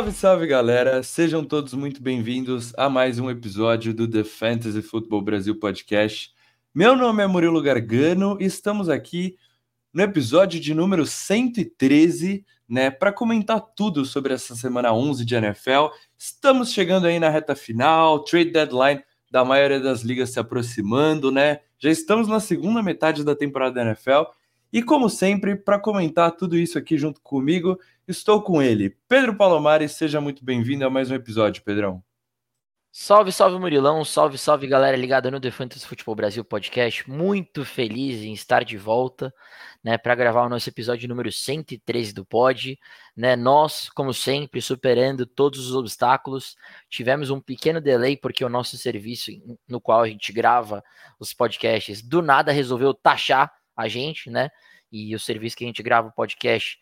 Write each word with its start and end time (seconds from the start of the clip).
Salve, 0.00 0.12
salve 0.12 0.46
galera! 0.46 1.02
Sejam 1.02 1.44
todos 1.44 1.74
muito 1.74 2.02
bem-vindos 2.02 2.72
a 2.78 2.88
mais 2.88 3.18
um 3.18 3.28
episódio 3.28 3.92
do 3.92 4.08
The 4.08 4.24
Fantasy 4.24 4.80
Football 4.80 5.20
Brasil 5.20 5.54
Podcast. 5.54 6.32
Meu 6.74 6.96
nome 6.96 7.22
é 7.22 7.26
Murilo 7.26 7.60
Gargano 7.60 8.38
e 8.40 8.46
estamos 8.46 8.88
aqui 8.88 9.36
no 9.92 10.00
episódio 10.00 10.58
de 10.58 10.72
número 10.72 11.04
113, 11.04 12.46
né, 12.66 12.90
para 12.90 13.12
comentar 13.12 13.60
tudo 13.60 14.06
sobre 14.06 14.32
essa 14.32 14.56
semana 14.56 14.90
11 14.90 15.22
de 15.22 15.34
NFL. 15.34 15.88
Estamos 16.16 16.72
chegando 16.72 17.06
aí 17.06 17.18
na 17.18 17.28
reta 17.28 17.54
final, 17.54 18.24
trade 18.24 18.52
deadline 18.52 19.02
da 19.30 19.44
maioria 19.44 19.80
das 19.80 20.00
ligas 20.00 20.30
se 20.30 20.40
aproximando, 20.40 21.30
né? 21.30 21.60
Já 21.78 21.90
estamos 21.90 22.26
na 22.26 22.40
segunda 22.40 22.82
metade 22.82 23.22
da 23.22 23.36
temporada 23.36 23.74
da 23.74 23.82
NFL. 23.82 24.30
E 24.72 24.82
como 24.82 25.10
sempre, 25.10 25.56
para 25.56 25.80
comentar 25.80 26.30
tudo 26.30 26.56
isso 26.56 26.78
aqui 26.78 26.96
junto 26.96 27.20
comigo, 27.20 27.76
estou 28.06 28.40
com 28.40 28.62
ele, 28.62 28.96
Pedro 29.08 29.36
Palomares. 29.36 29.92
Seja 29.92 30.20
muito 30.20 30.44
bem-vindo 30.44 30.84
a 30.86 30.90
mais 30.90 31.10
um 31.10 31.14
episódio, 31.14 31.64
Pedrão. 31.64 32.00
Salve, 32.92 33.32
salve 33.32 33.58
Murilão, 33.58 34.04
salve, 34.04 34.38
salve 34.38 34.68
galera 34.68 34.96
ligada 34.96 35.28
no 35.28 35.40
The 35.40 35.50
Fantasy 35.50 35.84
Futebol 35.84 36.14
Brasil 36.14 36.44
Podcast. 36.44 37.08
Muito 37.10 37.64
feliz 37.64 38.22
em 38.22 38.32
estar 38.32 38.64
de 38.64 38.76
volta, 38.76 39.34
né, 39.82 39.98
para 39.98 40.14
gravar 40.14 40.44
o 40.44 40.48
nosso 40.48 40.68
episódio 40.68 41.08
número 41.08 41.32
113 41.32 42.12
do 42.12 42.24
Pod, 42.24 42.78
né? 43.16 43.34
Nós, 43.34 43.88
como 43.90 44.14
sempre, 44.14 44.60
superando 44.60 45.26
todos 45.26 45.68
os 45.68 45.74
obstáculos. 45.74 46.56
Tivemos 46.88 47.30
um 47.30 47.40
pequeno 47.40 47.80
delay 47.80 48.16
porque 48.16 48.44
o 48.44 48.48
nosso 48.48 48.76
serviço 48.76 49.32
no 49.68 49.80
qual 49.80 50.02
a 50.02 50.08
gente 50.08 50.32
grava 50.32 50.82
os 51.18 51.32
podcasts 51.32 52.02
do 52.02 52.22
nada 52.22 52.52
resolveu 52.52 52.94
taxar 52.94 53.52
a 53.76 53.88
gente, 53.88 54.30
né? 54.30 54.50
E 54.90 55.14
o 55.14 55.18
serviço 55.18 55.56
que 55.56 55.64
a 55.64 55.66
gente 55.66 55.82
grava 55.82 56.08
o 56.08 56.12
podcast 56.12 56.78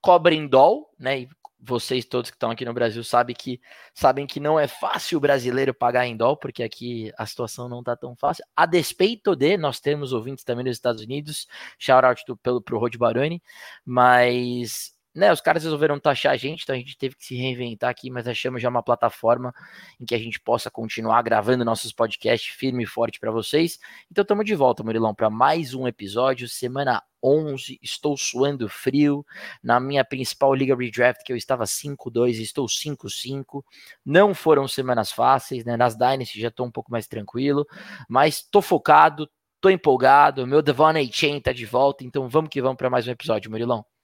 cobra 0.00 0.34
em 0.34 0.46
dólar, 0.46 0.84
né? 0.98 1.20
E 1.20 1.28
vocês 1.58 2.04
todos 2.04 2.30
que 2.30 2.36
estão 2.36 2.50
aqui 2.50 2.64
no 2.64 2.72
Brasil 2.72 3.02
sabem 3.02 3.34
que 3.34 3.60
sabem 3.94 4.26
que 4.26 4.38
não 4.38 4.58
é 4.58 4.68
fácil 4.68 5.18
o 5.18 5.20
brasileiro 5.20 5.74
pagar 5.74 6.06
em 6.06 6.16
dólar, 6.16 6.36
porque 6.36 6.62
aqui 6.62 7.12
a 7.16 7.26
situação 7.26 7.68
não 7.68 7.80
está 7.80 7.96
tão 7.96 8.14
fácil. 8.14 8.44
A 8.54 8.66
despeito 8.66 9.34
de 9.34 9.56
nós 9.56 9.80
temos 9.80 10.12
ouvintes 10.12 10.44
também 10.44 10.64
nos 10.64 10.76
Estados 10.76 11.02
Unidos, 11.02 11.46
shout 11.78 12.04
out 12.04 12.22
pelo 12.42 12.60
pro 12.60 12.78
Rod 12.78 12.96
Baroni, 12.96 13.42
mas 13.84 14.95
né, 15.16 15.32
os 15.32 15.40
caras 15.40 15.64
resolveram 15.64 15.98
taxar 15.98 16.32
a 16.32 16.36
gente, 16.36 16.62
então 16.62 16.74
a 16.74 16.78
gente 16.78 16.96
teve 16.98 17.16
que 17.16 17.24
se 17.24 17.34
reinventar 17.34 17.88
aqui, 17.88 18.10
mas 18.10 18.28
achamos 18.28 18.60
já 18.60 18.68
uma 18.68 18.82
plataforma 18.82 19.54
em 19.98 20.04
que 20.04 20.14
a 20.14 20.18
gente 20.18 20.38
possa 20.38 20.70
continuar 20.70 21.22
gravando 21.22 21.64
nossos 21.64 21.90
podcasts 21.90 22.54
firme 22.54 22.84
e 22.84 22.86
forte 22.86 23.18
para 23.18 23.30
vocês. 23.30 23.78
Então 24.10 24.20
estamos 24.20 24.44
de 24.44 24.54
volta, 24.54 24.84
Murilão, 24.84 25.14
para 25.14 25.30
mais 25.30 25.72
um 25.72 25.88
episódio, 25.88 26.46
semana 26.46 27.02
11, 27.24 27.78
estou 27.82 28.14
suando 28.14 28.68
frio. 28.68 29.24
Na 29.62 29.80
minha 29.80 30.04
principal 30.04 30.54
liga 30.54 30.76
redraft, 30.76 31.24
que 31.24 31.32
eu 31.32 31.36
estava 31.36 31.64
5-2, 31.64 32.38
estou 32.40 32.66
5-5. 32.66 33.64
Não 34.04 34.34
foram 34.34 34.68
semanas 34.68 35.10
fáceis, 35.10 35.64
né? 35.64 35.78
Nas 35.78 35.96
Dynasty 35.96 36.38
já 36.38 36.48
estou 36.48 36.66
um 36.66 36.70
pouco 36.70 36.92
mais 36.92 37.06
tranquilo, 37.06 37.66
mas 38.06 38.36
estou 38.36 38.60
focado, 38.60 39.28
estou 39.56 39.70
empolgado. 39.70 40.46
Meu 40.46 40.60
Devon 40.60 40.92
Chain 41.10 41.38
está 41.38 41.52
de 41.52 41.64
volta, 41.64 42.04
então 42.04 42.28
vamos 42.28 42.50
que 42.50 42.60
vamos 42.60 42.76
para 42.76 42.90
mais 42.90 43.08
um 43.08 43.10
episódio, 43.10 43.50
Murilão. 43.50 43.95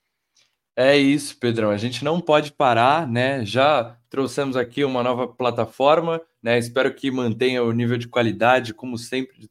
É 0.75 0.97
isso, 0.97 1.37
Pedrão. 1.39 1.71
A 1.71 1.77
gente 1.77 2.03
não 2.03 2.21
pode 2.21 2.53
parar, 2.53 3.07
né? 3.07 3.45
Já 3.45 3.97
trouxemos 4.09 4.57
aqui 4.57 4.85
uma 4.85 5.03
nova 5.03 5.29
plataforma, 5.29 6.21
né? 6.43 6.59
Espero 6.59 6.95
que 6.95 7.11
mantenha 7.11 7.63
o 7.63 7.73
nível 7.73 7.99
de 7.99 8.09
qualidade, 8.09 8.73
como 8.73 8.97
sempre, 8.97 9.51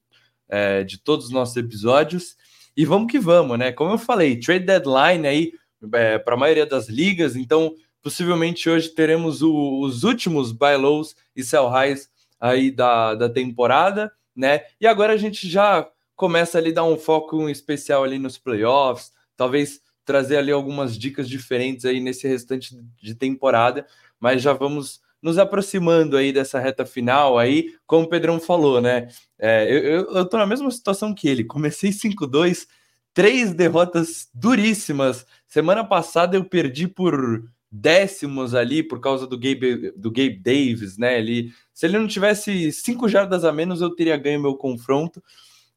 é, 0.49 0.83
de 0.83 0.97
todos 0.97 1.27
os 1.27 1.31
nossos 1.31 1.55
episódios. 1.57 2.35
E 2.75 2.85
vamos 2.85 3.11
que 3.11 3.19
vamos, 3.19 3.57
né? 3.59 3.71
Como 3.71 3.91
eu 3.91 3.97
falei, 3.99 4.39
trade 4.39 4.65
deadline 4.65 5.27
aí 5.27 5.51
é, 5.93 6.17
para 6.17 6.33
a 6.35 6.37
maioria 6.37 6.65
das 6.65 6.89
ligas, 6.89 7.35
então 7.35 7.75
possivelmente 8.01 8.69
hoje 8.69 8.89
teremos 8.89 9.41
o, 9.43 9.81
os 9.81 10.03
últimos 10.03 10.51
buy 10.51 10.75
lows 10.75 11.15
e 11.35 11.43
sell 11.43 11.69
highs 11.69 12.09
aí 12.39 12.71
da, 12.71 13.13
da 13.13 13.29
temporada, 13.29 14.11
né? 14.35 14.61
E 14.79 14.87
agora 14.87 15.13
a 15.13 15.17
gente 15.17 15.47
já 15.47 15.87
começa 16.15 16.57
ali 16.57 16.71
a 16.71 16.75
dar 16.75 16.83
um 16.83 16.97
foco 16.97 17.47
especial 17.49 18.03
ali 18.03 18.17
nos 18.17 18.37
playoffs, 18.37 19.11
talvez 19.35 19.80
trazer 20.05 20.37
ali 20.37 20.51
algumas 20.51 20.97
dicas 20.97 21.27
diferentes 21.29 21.85
aí 21.85 21.99
nesse 21.99 22.27
restante 22.27 22.75
de 23.01 23.15
temporada, 23.15 23.85
mas 24.19 24.41
já 24.41 24.53
vamos 24.53 25.01
nos 25.21 25.37
aproximando 25.37 26.17
aí 26.17 26.33
dessa 26.33 26.59
reta 26.59 26.85
final 26.85 27.37
aí, 27.37 27.75
como 27.85 28.05
o 28.05 28.09
Pedrão 28.09 28.39
falou, 28.39 28.81
né? 28.81 29.07
É, 29.37 29.71
eu, 29.71 29.77
eu, 29.77 30.15
eu 30.15 30.25
tô 30.25 30.37
na 30.37 30.47
mesma 30.47 30.71
situação 30.71 31.13
que 31.13 31.27
ele, 31.27 31.43
comecei 31.43 31.91
5-2, 31.91 32.67
três 33.13 33.53
derrotas 33.53 34.29
duríssimas. 34.33 35.25
Semana 35.47 35.83
passada 35.83 36.35
eu 36.35 36.43
perdi 36.43 36.87
por 36.87 37.43
décimos 37.71 38.53
ali 38.53 38.83
por 38.83 38.99
causa 38.99 39.25
do 39.25 39.37
Gabe, 39.37 39.91
do 39.95 40.11
Gabe 40.11 40.41
Davis, 40.43 40.97
né? 40.97 41.17
Ele, 41.17 41.53
se 41.73 41.85
ele 41.85 41.97
não 41.97 42.07
tivesse 42.07 42.71
cinco 42.71 43.07
jardas 43.07 43.45
a 43.45 43.51
menos, 43.51 43.81
eu 43.81 43.95
teria 43.95 44.17
ganho 44.17 44.41
meu 44.41 44.55
confronto. 44.55 45.23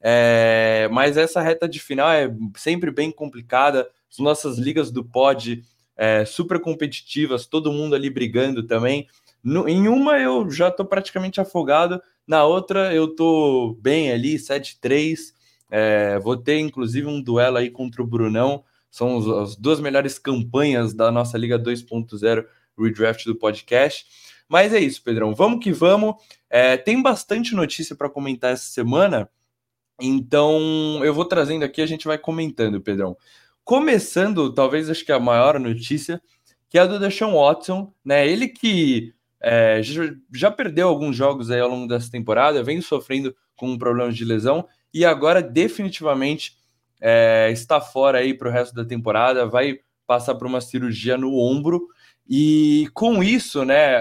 É, 0.00 0.88
mas 0.92 1.16
essa 1.16 1.40
reta 1.40 1.68
de 1.68 1.78
final 1.78 2.10
é 2.10 2.34
sempre 2.56 2.90
bem 2.90 3.10
complicada 3.10 3.88
as 4.14 4.18
nossas 4.18 4.58
ligas 4.58 4.90
do 4.90 5.04
pod 5.04 5.64
é, 5.96 6.24
super 6.24 6.60
competitivas, 6.60 7.46
todo 7.46 7.72
mundo 7.72 7.94
ali 7.94 8.08
brigando 8.08 8.62
também. 8.62 9.08
No, 9.42 9.68
em 9.68 9.88
uma 9.88 10.18
eu 10.18 10.48
já 10.50 10.68
estou 10.68 10.86
praticamente 10.86 11.40
afogado, 11.40 12.00
na 12.26 12.44
outra 12.44 12.94
eu 12.94 13.06
estou 13.06 13.74
bem 13.74 14.12
ali, 14.12 14.36
7-3. 14.36 15.34
É, 15.70 16.18
vou 16.20 16.36
ter 16.36 16.58
inclusive 16.58 17.06
um 17.06 17.20
duelo 17.20 17.56
aí 17.56 17.70
contra 17.70 18.02
o 18.02 18.06
Brunão. 18.06 18.64
São 18.90 19.16
os, 19.16 19.28
as 19.28 19.56
duas 19.56 19.80
melhores 19.80 20.18
campanhas 20.18 20.94
da 20.94 21.10
nossa 21.10 21.36
Liga 21.36 21.58
2.0 21.58 22.46
Redraft 22.78 23.24
do 23.26 23.34
podcast. 23.34 24.06
Mas 24.48 24.72
é 24.72 24.78
isso, 24.78 25.02
Pedrão. 25.02 25.34
Vamos 25.34 25.62
que 25.62 25.72
vamos. 25.72 26.14
É, 26.48 26.76
tem 26.76 27.02
bastante 27.02 27.54
notícia 27.54 27.96
para 27.96 28.08
comentar 28.08 28.52
essa 28.52 28.66
semana. 28.66 29.28
Então 30.00 31.04
eu 31.04 31.12
vou 31.12 31.24
trazendo 31.24 31.64
aqui, 31.64 31.80
a 31.82 31.86
gente 31.86 32.06
vai 32.06 32.18
comentando, 32.18 32.80
Pedrão. 32.80 33.16
Começando, 33.64 34.52
talvez 34.52 34.90
acho 34.90 35.04
que 35.04 35.12
a 35.12 35.18
maior 35.18 35.58
notícia, 35.58 36.20
que 36.68 36.78
é 36.78 36.82
a 36.82 36.86
do 36.86 36.98
Deshaun 36.98 37.34
Watson, 37.34 37.92
né? 38.04 38.28
Ele 38.28 38.46
que 38.46 39.14
é, 39.42 39.80
já 40.32 40.50
perdeu 40.50 40.88
alguns 40.88 41.16
jogos 41.16 41.50
aí 41.50 41.60
ao 41.60 41.68
longo 41.68 41.88
dessa 41.88 42.10
temporada, 42.10 42.62
vem 42.62 42.80
sofrendo 42.80 43.34
com 43.56 43.78
problemas 43.78 44.16
de 44.16 44.24
lesão 44.24 44.66
e 44.92 45.04
agora 45.04 45.42
definitivamente 45.42 46.56
é, 47.00 47.50
está 47.52 47.80
fora 47.80 48.18
aí 48.18 48.34
para 48.34 48.48
o 48.48 48.52
resto 48.52 48.74
da 48.74 48.84
temporada, 48.84 49.46
vai 49.46 49.78
passar 50.06 50.34
por 50.34 50.46
uma 50.46 50.60
cirurgia 50.60 51.16
no 51.16 51.38
ombro 51.38 51.86
e 52.28 52.88
com 52.94 53.22
isso, 53.22 53.64
né, 53.64 53.96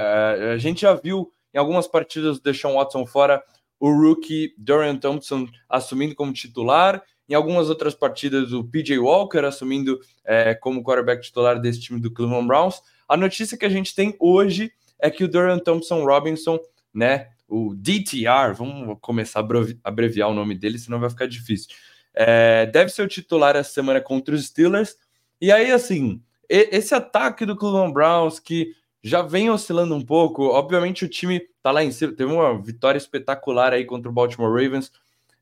a 0.54 0.58
gente 0.58 0.82
já 0.82 0.94
viu 0.94 1.32
em 1.54 1.58
algumas 1.58 1.88
partidas 1.88 2.38
do 2.38 2.44
Deshaun 2.44 2.76
Watson 2.76 3.06
fora 3.06 3.44
o 3.80 3.92
rookie 3.92 4.54
Dorian 4.58 4.96
Thompson 4.96 5.46
assumindo 5.68 6.16
como 6.16 6.32
titular 6.32 7.04
em 7.34 7.36
algumas 7.36 7.68
outras 7.68 7.96
partidas, 7.96 8.54
o 8.54 8.64
PJ 8.64 9.00
Walker 9.00 9.40
assumindo 9.40 10.00
é, 10.24 10.54
como 10.54 10.84
quarterback 10.84 11.24
titular 11.24 11.60
desse 11.60 11.82
time 11.82 12.00
do 12.00 12.12
Cleveland 12.12 12.46
Browns. 12.46 12.80
A 13.10 13.18
notícia 13.18 13.58
que 13.58 13.66
a 13.66 13.70
gente 13.70 13.96
tem 13.96 14.16
hoje 14.20 14.72
é 15.00 15.10
que 15.10 15.24
o 15.24 15.28
Dorian 15.28 15.58
Thompson 15.58 16.06
Robinson, 16.06 16.60
né, 16.94 17.30
o 17.48 17.74
DTR, 17.76 18.54
vamos 18.56 18.98
começar 19.02 19.40
a 19.40 19.48
abreviar 19.84 20.30
o 20.30 20.34
nome 20.36 20.54
dele, 20.54 20.78
senão 20.78 21.00
vai 21.00 21.10
ficar 21.10 21.26
difícil. 21.26 21.72
É, 22.14 22.68
deve 22.68 22.92
ser 22.92 23.02
o 23.02 23.08
titular 23.08 23.56
essa 23.56 23.72
semana 23.72 24.00
contra 24.00 24.36
os 24.36 24.46
Steelers. 24.46 24.96
E 25.42 25.52
aí, 25.52 25.72
assim, 25.72 26.22
esse 26.48 26.94
ataque 26.94 27.48
do 27.48 27.58
Cleveland 27.58 27.94
Browns 27.94 28.40
que 28.40 28.76
já 29.02 29.24
vem 29.24 29.50
oscilando 29.50 29.96
um 29.96 30.06
pouco. 30.06 30.44
Obviamente, 30.50 31.04
o 31.04 31.10
time 31.10 31.42
tá 31.64 31.72
lá 31.72 31.84
em 31.84 31.92
cima, 31.92 32.14
teve 32.14 32.32
uma 32.32 32.62
vitória 32.62 33.00
espetacular 33.00 33.74
aí 33.74 33.86
contra 33.86 34.08
o 34.08 34.14
Baltimore 34.14 34.54
Ravens. 34.54 34.92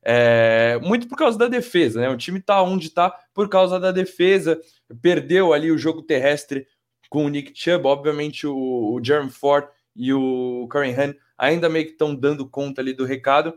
É, 0.04 0.78
muito 0.82 1.06
por 1.06 1.16
causa 1.16 1.38
da 1.38 1.46
defesa, 1.46 2.00
né? 2.00 2.08
O 2.08 2.16
time 2.16 2.40
tá 2.40 2.60
onde 2.62 2.90
tá 2.90 3.16
por 3.32 3.48
causa 3.48 3.78
da 3.78 3.92
defesa. 3.92 4.60
Perdeu 5.00 5.52
ali 5.52 5.70
o 5.70 5.78
jogo 5.78 6.02
terrestre 6.02 6.66
com 7.08 7.24
o 7.24 7.28
Nick 7.28 7.52
Chubb. 7.54 7.86
Obviamente, 7.86 8.46
o, 8.46 8.56
o 8.56 9.00
Jeremy 9.02 9.30
Ford 9.30 9.68
e 9.94 10.12
o 10.12 10.66
Karen 10.68 10.94
Han 10.98 11.14
ainda 11.38 11.68
meio 11.68 11.86
que 11.86 11.92
estão 11.92 12.14
dando 12.14 12.48
conta 12.48 12.80
ali 12.80 12.92
do 12.92 13.04
recado. 13.04 13.54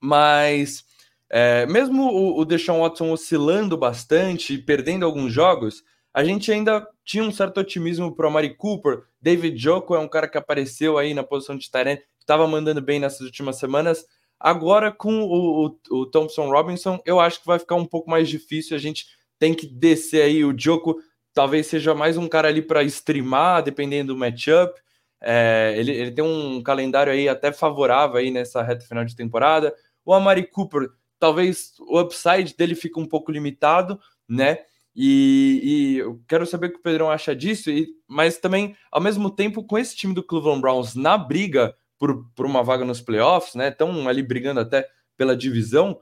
Mas 0.00 0.84
é, 1.28 1.66
mesmo 1.66 2.10
o, 2.10 2.40
o 2.40 2.44
Deshaun 2.44 2.80
Watson 2.80 3.12
oscilando 3.12 3.76
bastante, 3.76 4.58
perdendo 4.58 5.06
alguns 5.06 5.32
jogos, 5.32 5.84
a 6.12 6.24
gente 6.24 6.50
ainda 6.50 6.86
tinha 7.04 7.22
um 7.22 7.30
certo 7.30 7.60
otimismo 7.60 8.14
para 8.14 8.26
o 8.26 8.28
Amari 8.28 8.54
Cooper. 8.56 9.02
David 9.20 9.56
Joko 9.56 9.94
é 9.94 9.98
um 9.98 10.08
cara 10.08 10.26
que 10.26 10.38
apareceu 10.38 10.98
aí 10.98 11.14
na 11.14 11.22
posição 11.22 11.56
de 11.56 11.70
Tyrant, 11.70 12.00
estava 12.18 12.46
mandando 12.48 12.80
bem 12.80 12.98
nessas 12.98 13.20
últimas 13.20 13.58
semanas 13.58 14.04
Agora, 14.40 14.90
com 14.90 15.22
o, 15.22 15.66
o, 15.66 15.78
o, 15.90 16.06
Thompson 16.06 16.48
Robinson, 16.48 16.98
eu 17.04 17.20
acho 17.20 17.40
que 17.40 17.46
vai 17.46 17.58
ficar 17.58 17.74
um 17.74 17.84
pouco 17.84 18.08
mais 18.08 18.26
difícil. 18.26 18.74
A 18.74 18.80
gente 18.80 19.06
tem 19.38 19.52
que 19.52 19.66
descer 19.66 20.22
aí. 20.22 20.42
O 20.42 20.58
Joko 20.58 20.98
talvez 21.34 21.66
seja 21.66 21.94
mais 21.94 22.16
um 22.16 22.26
cara 22.26 22.48
ali 22.48 22.62
para 22.62 22.82
streamar, 22.84 23.62
dependendo 23.62 24.14
do 24.14 24.18
matchup. 24.18 24.80
É, 25.20 25.74
ele, 25.76 25.92
ele 25.92 26.10
tem 26.10 26.24
um 26.24 26.62
calendário 26.62 27.12
aí 27.12 27.28
até 27.28 27.52
favorável 27.52 28.16
aí 28.16 28.30
nessa 28.30 28.62
reta 28.62 28.86
final 28.86 29.04
de 29.04 29.14
temporada. 29.14 29.74
O 30.06 30.14
Amari 30.14 30.46
Cooper, 30.46 30.88
talvez 31.18 31.74
o 31.78 32.00
upside 32.00 32.56
dele 32.56 32.74
fique 32.74 32.98
um 32.98 33.06
pouco 33.06 33.30
limitado, 33.30 34.00
né? 34.26 34.60
E, 34.96 35.60
e, 35.62 35.98
eu 35.98 36.20
quero 36.26 36.46
saber 36.46 36.68
o 36.68 36.72
que 36.72 36.78
o 36.78 36.82
Pedrão 36.82 37.10
acha 37.10 37.36
disso, 37.36 37.70
e, 37.70 37.88
mas 38.08 38.38
também, 38.38 38.74
ao 38.90 39.00
mesmo 39.00 39.30
tempo, 39.30 39.62
com 39.62 39.78
esse 39.78 39.94
time 39.94 40.12
do 40.12 40.22
Cleveland 40.22 40.60
Browns 40.60 40.94
na 40.96 41.16
briga 41.16 41.76
por, 42.00 42.24
por 42.34 42.46
uma 42.46 42.64
vaga 42.64 42.82
nos 42.82 43.02
playoffs, 43.02 43.54
né? 43.54 43.68
Estão 43.68 44.08
ali 44.08 44.22
brigando 44.22 44.58
até 44.58 44.88
pela 45.18 45.36
divisão. 45.36 45.98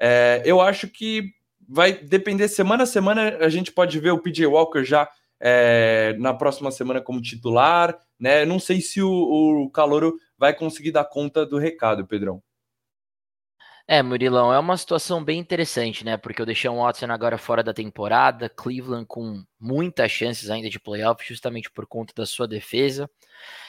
É, 0.00 0.42
eu 0.46 0.62
acho 0.62 0.88
que 0.88 1.30
vai 1.68 1.92
depender 1.92 2.48
semana 2.48 2.84
a 2.84 2.86
semana. 2.86 3.36
A 3.36 3.50
gente 3.50 3.70
pode 3.70 4.00
ver 4.00 4.12
o 4.12 4.18
PJ 4.18 4.46
Walker 4.46 4.82
já 4.82 5.06
é, 5.38 6.16
na 6.18 6.32
próxima 6.32 6.70
semana 6.70 7.02
como 7.02 7.20
titular, 7.20 7.98
né? 8.18 8.46
Não 8.46 8.58
sei 8.58 8.80
se 8.80 9.02
o, 9.02 9.10
o 9.10 9.70
Calouro 9.70 10.16
vai 10.38 10.54
conseguir 10.54 10.90
dar 10.90 11.04
conta 11.04 11.44
do 11.44 11.58
recado, 11.58 12.06
Pedrão. 12.06 12.42
É, 13.86 14.02
Murilão, 14.02 14.52
é 14.52 14.58
uma 14.58 14.76
situação 14.76 15.22
bem 15.24 15.38
interessante, 15.38 16.04
né? 16.04 16.16
Porque 16.16 16.40
eu 16.40 16.46
deixei 16.46 16.70
o 16.70 16.76
Watson 16.76 17.06
agora 17.10 17.36
fora 17.36 17.62
da 17.62 17.74
temporada, 17.74 18.48
Cleveland 18.48 19.06
com 19.06 19.44
muitas 19.58 20.10
chances 20.12 20.50
ainda 20.50 20.70
de 20.70 20.78
playoff, 20.78 21.24
justamente 21.26 21.70
por 21.70 21.86
conta 21.86 22.12
da 22.16 22.24
sua 22.24 22.46
defesa. 22.46 23.10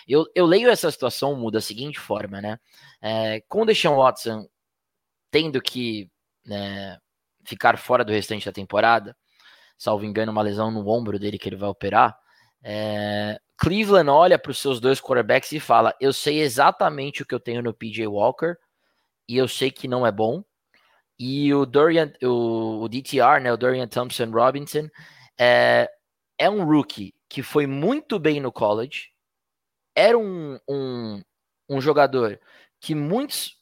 Eu, 0.08 0.26
eu 0.36 0.46
leio 0.46 0.70
essa 0.70 0.92
situação 0.92 1.36
muda 1.36 1.58
da 1.58 1.62
seguinte 1.62 2.00
forma, 2.00 2.42
né? 2.42 2.60
É, 3.02 3.42
com 3.48 3.64
o 3.64 3.66
Deshaun 3.66 3.98
Watson 3.98 4.48
tendo 5.32 5.62
que 5.62 6.10
né, 6.46 7.00
ficar 7.46 7.78
fora 7.78 8.06
do 8.06 8.14
restante 8.14 8.46
da 8.46 8.52
temporada, 8.52 9.18
salvo 9.78 10.06
engano, 10.06 10.32
uma 10.32 10.42
lesão 10.44 10.72
no 10.72 10.88
ombro 10.88 11.20
dele 11.20 11.40
que 11.40 11.50
ele 11.50 11.56
vai 11.56 11.70
operar, 11.70 12.18
é, 12.64 13.40
Cleveland 13.58 14.10
olha 14.10 14.40
para 14.40 14.52
os 14.52 14.60
seus 14.60 14.80
dois 14.80 15.02
quarterbacks 15.02 15.52
e 15.52 15.60
fala: 15.60 15.94
Eu 16.00 16.14
sei 16.14 16.42
exatamente 16.42 17.22
o 17.24 17.26
que 17.26 17.36
eu 17.36 17.40
tenho 17.40 17.62
no 17.62 17.74
PJ 17.74 18.08
Walker 18.08 18.56
e 19.28 19.38
eu 19.38 19.48
sei 19.48 19.72
que 19.72 19.88
não 19.88 20.06
é 20.06 20.12
bom. 20.12 20.44
E 21.20 21.54
o 21.54 21.66
Dorian, 21.66 22.12
o, 22.24 22.84
o 22.84 22.90
DTR, 22.90 23.42
né, 23.42 23.54
o 23.54 23.58
Dorian 23.58 23.88
Thompson 23.88 24.30
Robinson, 24.32 24.90
é, 25.40 25.90
é 26.38 26.50
um 26.50 26.66
rookie 26.66 27.14
que 27.30 27.42
foi 27.42 27.66
muito 27.68 28.20
bem 28.20 28.40
no 28.40 28.52
college, 28.52 29.12
era 29.96 30.18
um, 30.18 30.60
um, 30.70 31.22
um 31.70 31.82
jogador 31.82 32.40
que 32.80 32.96
muitos 32.96 33.58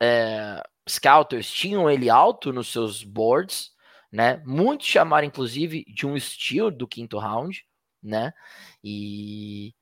é, 0.00 0.62
scouters 0.88 1.50
tinham 1.50 1.90
ele 1.90 2.08
alto 2.10 2.52
nos 2.52 2.72
seus 2.72 3.02
boards, 3.02 3.72
né? 4.12 4.42
Muitos 4.46 4.86
chamaram, 4.86 5.26
inclusive, 5.26 5.84
de 5.84 6.06
um 6.06 6.18
steal 6.18 6.70
do 6.70 6.86
quinto 6.88 7.18
round, 7.18 7.64
né? 8.02 8.32
E, 8.82 9.74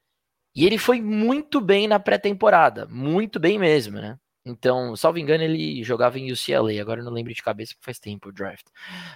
e 0.54 0.66
ele 0.66 0.78
foi 0.78 1.00
muito 1.00 1.60
bem 1.60 1.88
na 1.88 1.98
pré-temporada, 2.00 2.86
muito 2.86 3.40
bem 3.40 3.58
mesmo, 3.58 4.00
né? 4.00 4.18
Então, 4.48 4.96
salvo 4.96 5.18
engano, 5.18 5.44
ele 5.44 5.82
jogava 5.84 6.18
em 6.18 6.32
UCLA, 6.32 6.80
agora 6.80 7.00
eu 7.00 7.04
não 7.04 7.12
lembro 7.12 7.34
de 7.34 7.42
cabeça 7.42 7.74
porque 7.74 7.84
faz 7.84 7.98
tempo 7.98 8.30
o 8.30 8.32
draft. 8.32 8.66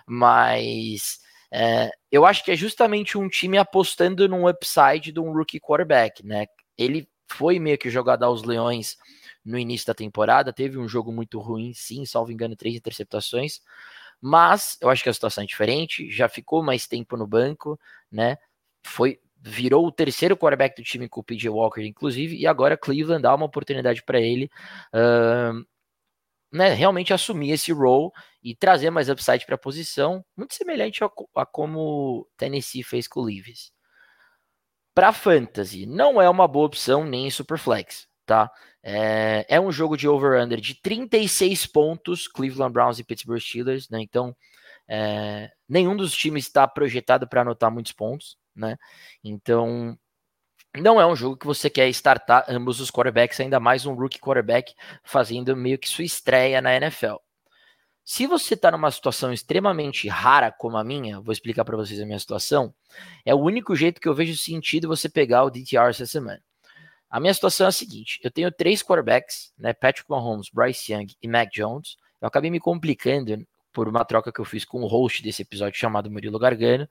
Mas 0.06 1.20
é, 1.50 1.90
eu 2.10 2.26
acho 2.26 2.44
que 2.44 2.50
é 2.50 2.56
justamente 2.56 3.16
um 3.16 3.28
time 3.28 3.58
apostando 3.58 4.28
num 4.28 4.48
upside 4.48 5.12
de 5.12 5.20
um 5.20 5.32
rookie 5.32 5.60
quarterback, 5.60 6.24
né? 6.24 6.46
Ele 6.76 7.08
foi 7.30 7.58
meio 7.58 7.78
que 7.78 7.88
jogado 7.90 8.24
aos 8.24 8.42
leões 8.42 8.96
no 9.44 9.58
início 9.58 9.86
da 9.86 9.94
temporada, 9.94 10.52
teve 10.52 10.78
um 10.78 10.86
jogo 10.88 11.10
muito 11.10 11.40
ruim, 11.40 11.72
sim, 11.74 12.04
salvo 12.04 12.30
engano, 12.30 12.54
três 12.54 12.76
interceptações. 12.76 13.60
Mas 14.20 14.76
eu 14.80 14.88
acho 14.88 15.02
que 15.02 15.08
a 15.08 15.14
situação 15.14 15.42
é 15.42 15.46
diferente, 15.46 16.10
já 16.10 16.28
ficou 16.28 16.62
mais 16.62 16.86
tempo 16.86 17.16
no 17.16 17.26
banco, 17.26 17.78
né? 18.10 18.36
Foi 18.84 19.18
virou 19.42 19.84
o 19.86 19.92
terceiro 19.92 20.36
quarterback 20.36 20.76
do 20.76 20.84
time 20.84 21.08
com 21.08 21.20
o 21.20 21.24
PJ 21.24 21.48
Walker, 21.48 21.82
inclusive, 21.82 22.36
e 22.36 22.46
agora 22.46 22.76
Cleveland 22.76 23.22
dá 23.22 23.34
uma 23.34 23.46
oportunidade 23.46 24.02
para 24.04 24.20
ele 24.20 24.48
uh, 24.94 25.66
né, 26.52 26.72
realmente 26.72 27.12
assumir 27.12 27.50
esse 27.50 27.72
role 27.72 28.10
e 28.42 28.54
trazer 28.54 28.90
mais 28.90 29.08
upside 29.08 29.44
para 29.44 29.56
a 29.56 29.58
posição, 29.58 30.24
muito 30.36 30.54
semelhante 30.54 31.02
a, 31.02 31.10
a, 31.36 31.44
como 31.44 32.28
Tennessee 32.36 32.84
fez 32.84 33.08
com 33.08 33.20
o 33.20 33.24
Leaves. 33.24 33.72
Para 34.94 35.12
fantasy, 35.12 35.86
não 35.86 36.20
é 36.20 36.28
uma 36.28 36.46
boa 36.46 36.66
opção 36.66 37.04
nem 37.04 37.26
em 37.26 37.30
Superflex, 37.30 38.06
tá? 38.24 38.50
É, 38.82 39.46
é 39.48 39.60
um 39.60 39.72
jogo 39.72 39.96
de 39.96 40.06
over-under 40.06 40.60
de 40.60 40.74
36 40.80 41.66
pontos, 41.66 42.28
Cleveland 42.28 42.72
Browns 42.72 42.98
e 42.98 43.04
Pittsburgh 43.04 43.40
Steelers, 43.40 43.88
né? 43.88 44.00
Então, 44.02 44.36
é, 44.86 45.50
nenhum 45.68 45.96
dos 45.96 46.14
times 46.14 46.44
está 46.44 46.68
projetado 46.68 47.26
para 47.26 47.40
anotar 47.40 47.72
muitos 47.72 47.92
pontos 47.92 48.36
né? 48.54 48.76
Então, 49.22 49.98
não 50.76 51.00
é 51.00 51.06
um 51.06 51.14
jogo 51.14 51.36
que 51.36 51.46
você 51.46 51.68
quer 51.68 51.88
startar 51.90 52.44
ambos 52.48 52.80
os 52.80 52.90
quarterbacks, 52.90 53.38
ainda 53.40 53.60
mais 53.60 53.84
um 53.84 53.94
rookie 53.94 54.18
quarterback 54.18 54.74
fazendo 55.04 55.56
meio 55.56 55.78
que 55.78 55.88
sua 55.88 56.04
estreia 56.04 56.60
na 56.62 56.74
NFL. 56.74 57.16
Se 58.04 58.26
você 58.26 58.54
está 58.54 58.70
numa 58.70 58.90
situação 58.90 59.32
extremamente 59.32 60.08
rara 60.08 60.50
como 60.50 60.76
a 60.76 60.82
minha, 60.82 61.20
vou 61.20 61.32
explicar 61.32 61.64
para 61.64 61.76
vocês 61.76 62.00
a 62.00 62.06
minha 62.06 62.18
situação, 62.18 62.74
é 63.24 63.34
o 63.34 63.38
único 63.38 63.76
jeito 63.76 64.00
que 64.00 64.08
eu 64.08 64.14
vejo 64.14 64.36
sentido 64.36 64.88
você 64.88 65.08
pegar 65.08 65.44
o 65.44 65.50
DTR 65.50 65.90
essa 65.90 66.06
semana. 66.06 66.42
A 67.08 67.20
minha 67.20 67.34
situação 67.34 67.66
é 67.66 67.68
a 67.68 67.72
seguinte: 67.72 68.18
eu 68.24 68.30
tenho 68.30 68.50
três 68.50 68.82
quarterbacks, 68.82 69.52
né? 69.58 69.72
Patrick 69.72 70.08
Mahomes, 70.10 70.48
Bryce 70.52 70.92
Young 70.92 71.08
e 71.22 71.28
Mac 71.28 71.50
Jones. 71.52 71.96
Eu 72.20 72.26
acabei 72.26 72.50
me 72.50 72.58
complicando 72.58 73.46
por 73.72 73.88
uma 73.88 74.04
troca 74.04 74.30
que 74.30 74.40
eu 74.40 74.44
fiz 74.44 74.64
com 74.64 74.82
o 74.82 74.86
host 74.86 75.22
desse 75.22 75.42
episódio 75.42 75.78
chamado 75.78 76.10
Murilo 76.10 76.38
Gargano, 76.38 76.88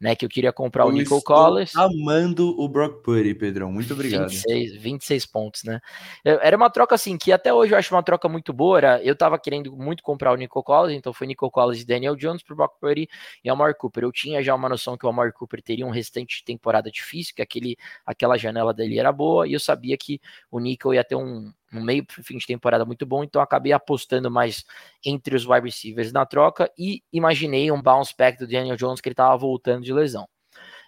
né? 0.00 0.16
Que 0.16 0.24
eu 0.24 0.28
queria 0.28 0.52
comprar 0.52 0.84
eu 0.84 0.88
o 0.88 0.92
Nico 0.92 1.22
Collins. 1.22 1.74
Amando 1.76 2.60
o 2.60 2.68
Brock 2.68 3.02
Purdy, 3.02 3.34
Pedrão. 3.34 3.70
Muito 3.70 3.92
obrigado. 3.94 4.28
26, 4.28 4.76
26 4.76 5.26
pontos, 5.26 5.64
né? 5.64 5.80
Era 6.24 6.56
uma 6.56 6.68
troca 6.70 6.94
assim 6.94 7.16
que 7.16 7.32
até 7.32 7.52
hoje 7.52 7.72
eu 7.72 7.78
acho 7.78 7.94
uma 7.94 8.02
troca 8.02 8.28
muito 8.28 8.52
boa. 8.52 8.78
Era, 8.78 9.02
eu 9.02 9.14
tava 9.14 9.38
querendo 9.38 9.76
muito 9.76 10.02
comprar 10.02 10.32
o 10.32 10.36
Nico 10.36 10.62
Collins, 10.62 10.96
então 10.96 11.12
foi 11.12 11.26
Nico 11.26 11.50
Collins 11.50 11.82
e 11.82 11.86
Daniel 11.86 12.16
Jones 12.16 12.42
pro 12.42 12.56
Brock 12.56 12.78
Purdy 12.80 13.08
e 13.44 13.48
Amar 13.48 13.74
Cooper. 13.76 14.04
Eu 14.04 14.12
tinha 14.12 14.42
já 14.42 14.54
uma 14.54 14.68
noção 14.68 14.96
que 14.96 15.06
o 15.06 15.08
Amar 15.08 15.32
Cooper 15.32 15.62
teria 15.62 15.86
um 15.86 15.90
restante 15.90 16.38
de 16.38 16.44
temporada 16.44 16.90
difícil, 16.90 17.34
que 17.34 17.42
aquele, 17.42 17.76
aquela 18.04 18.36
janela 18.36 18.74
dele 18.74 18.98
era 18.98 19.12
boa, 19.12 19.46
e 19.46 19.52
eu 19.52 19.60
sabia 19.60 19.96
que 19.96 20.20
o 20.50 20.58
Nico 20.58 20.92
ia 20.92 21.04
ter 21.04 21.14
um, 21.14 21.52
um 21.74 21.82
meio 21.82 22.04
fim 22.08 22.38
de 22.38 22.46
temporada 22.46 22.84
muito 22.84 23.04
bom, 23.04 23.24
então 23.24 23.42
acabei 23.42 23.72
apostando 23.72 24.30
mais 24.30 24.64
entre 25.04 25.34
os 25.34 25.46
wide 25.46 25.66
receivers 25.66 26.12
na 26.12 26.24
troca 26.24 26.70
e 26.78 27.02
imaginei 27.12 27.70
um 27.70 27.82
bounce 27.82 28.14
back 28.16 28.38
do 28.38 28.46
Daniel 28.46 28.76
Jones 28.76 29.00
que 29.00 29.08
ele 29.08 29.14
estava 29.14 29.36
voltando 29.36 29.84
de 29.84 29.92
lesão. 29.92 30.28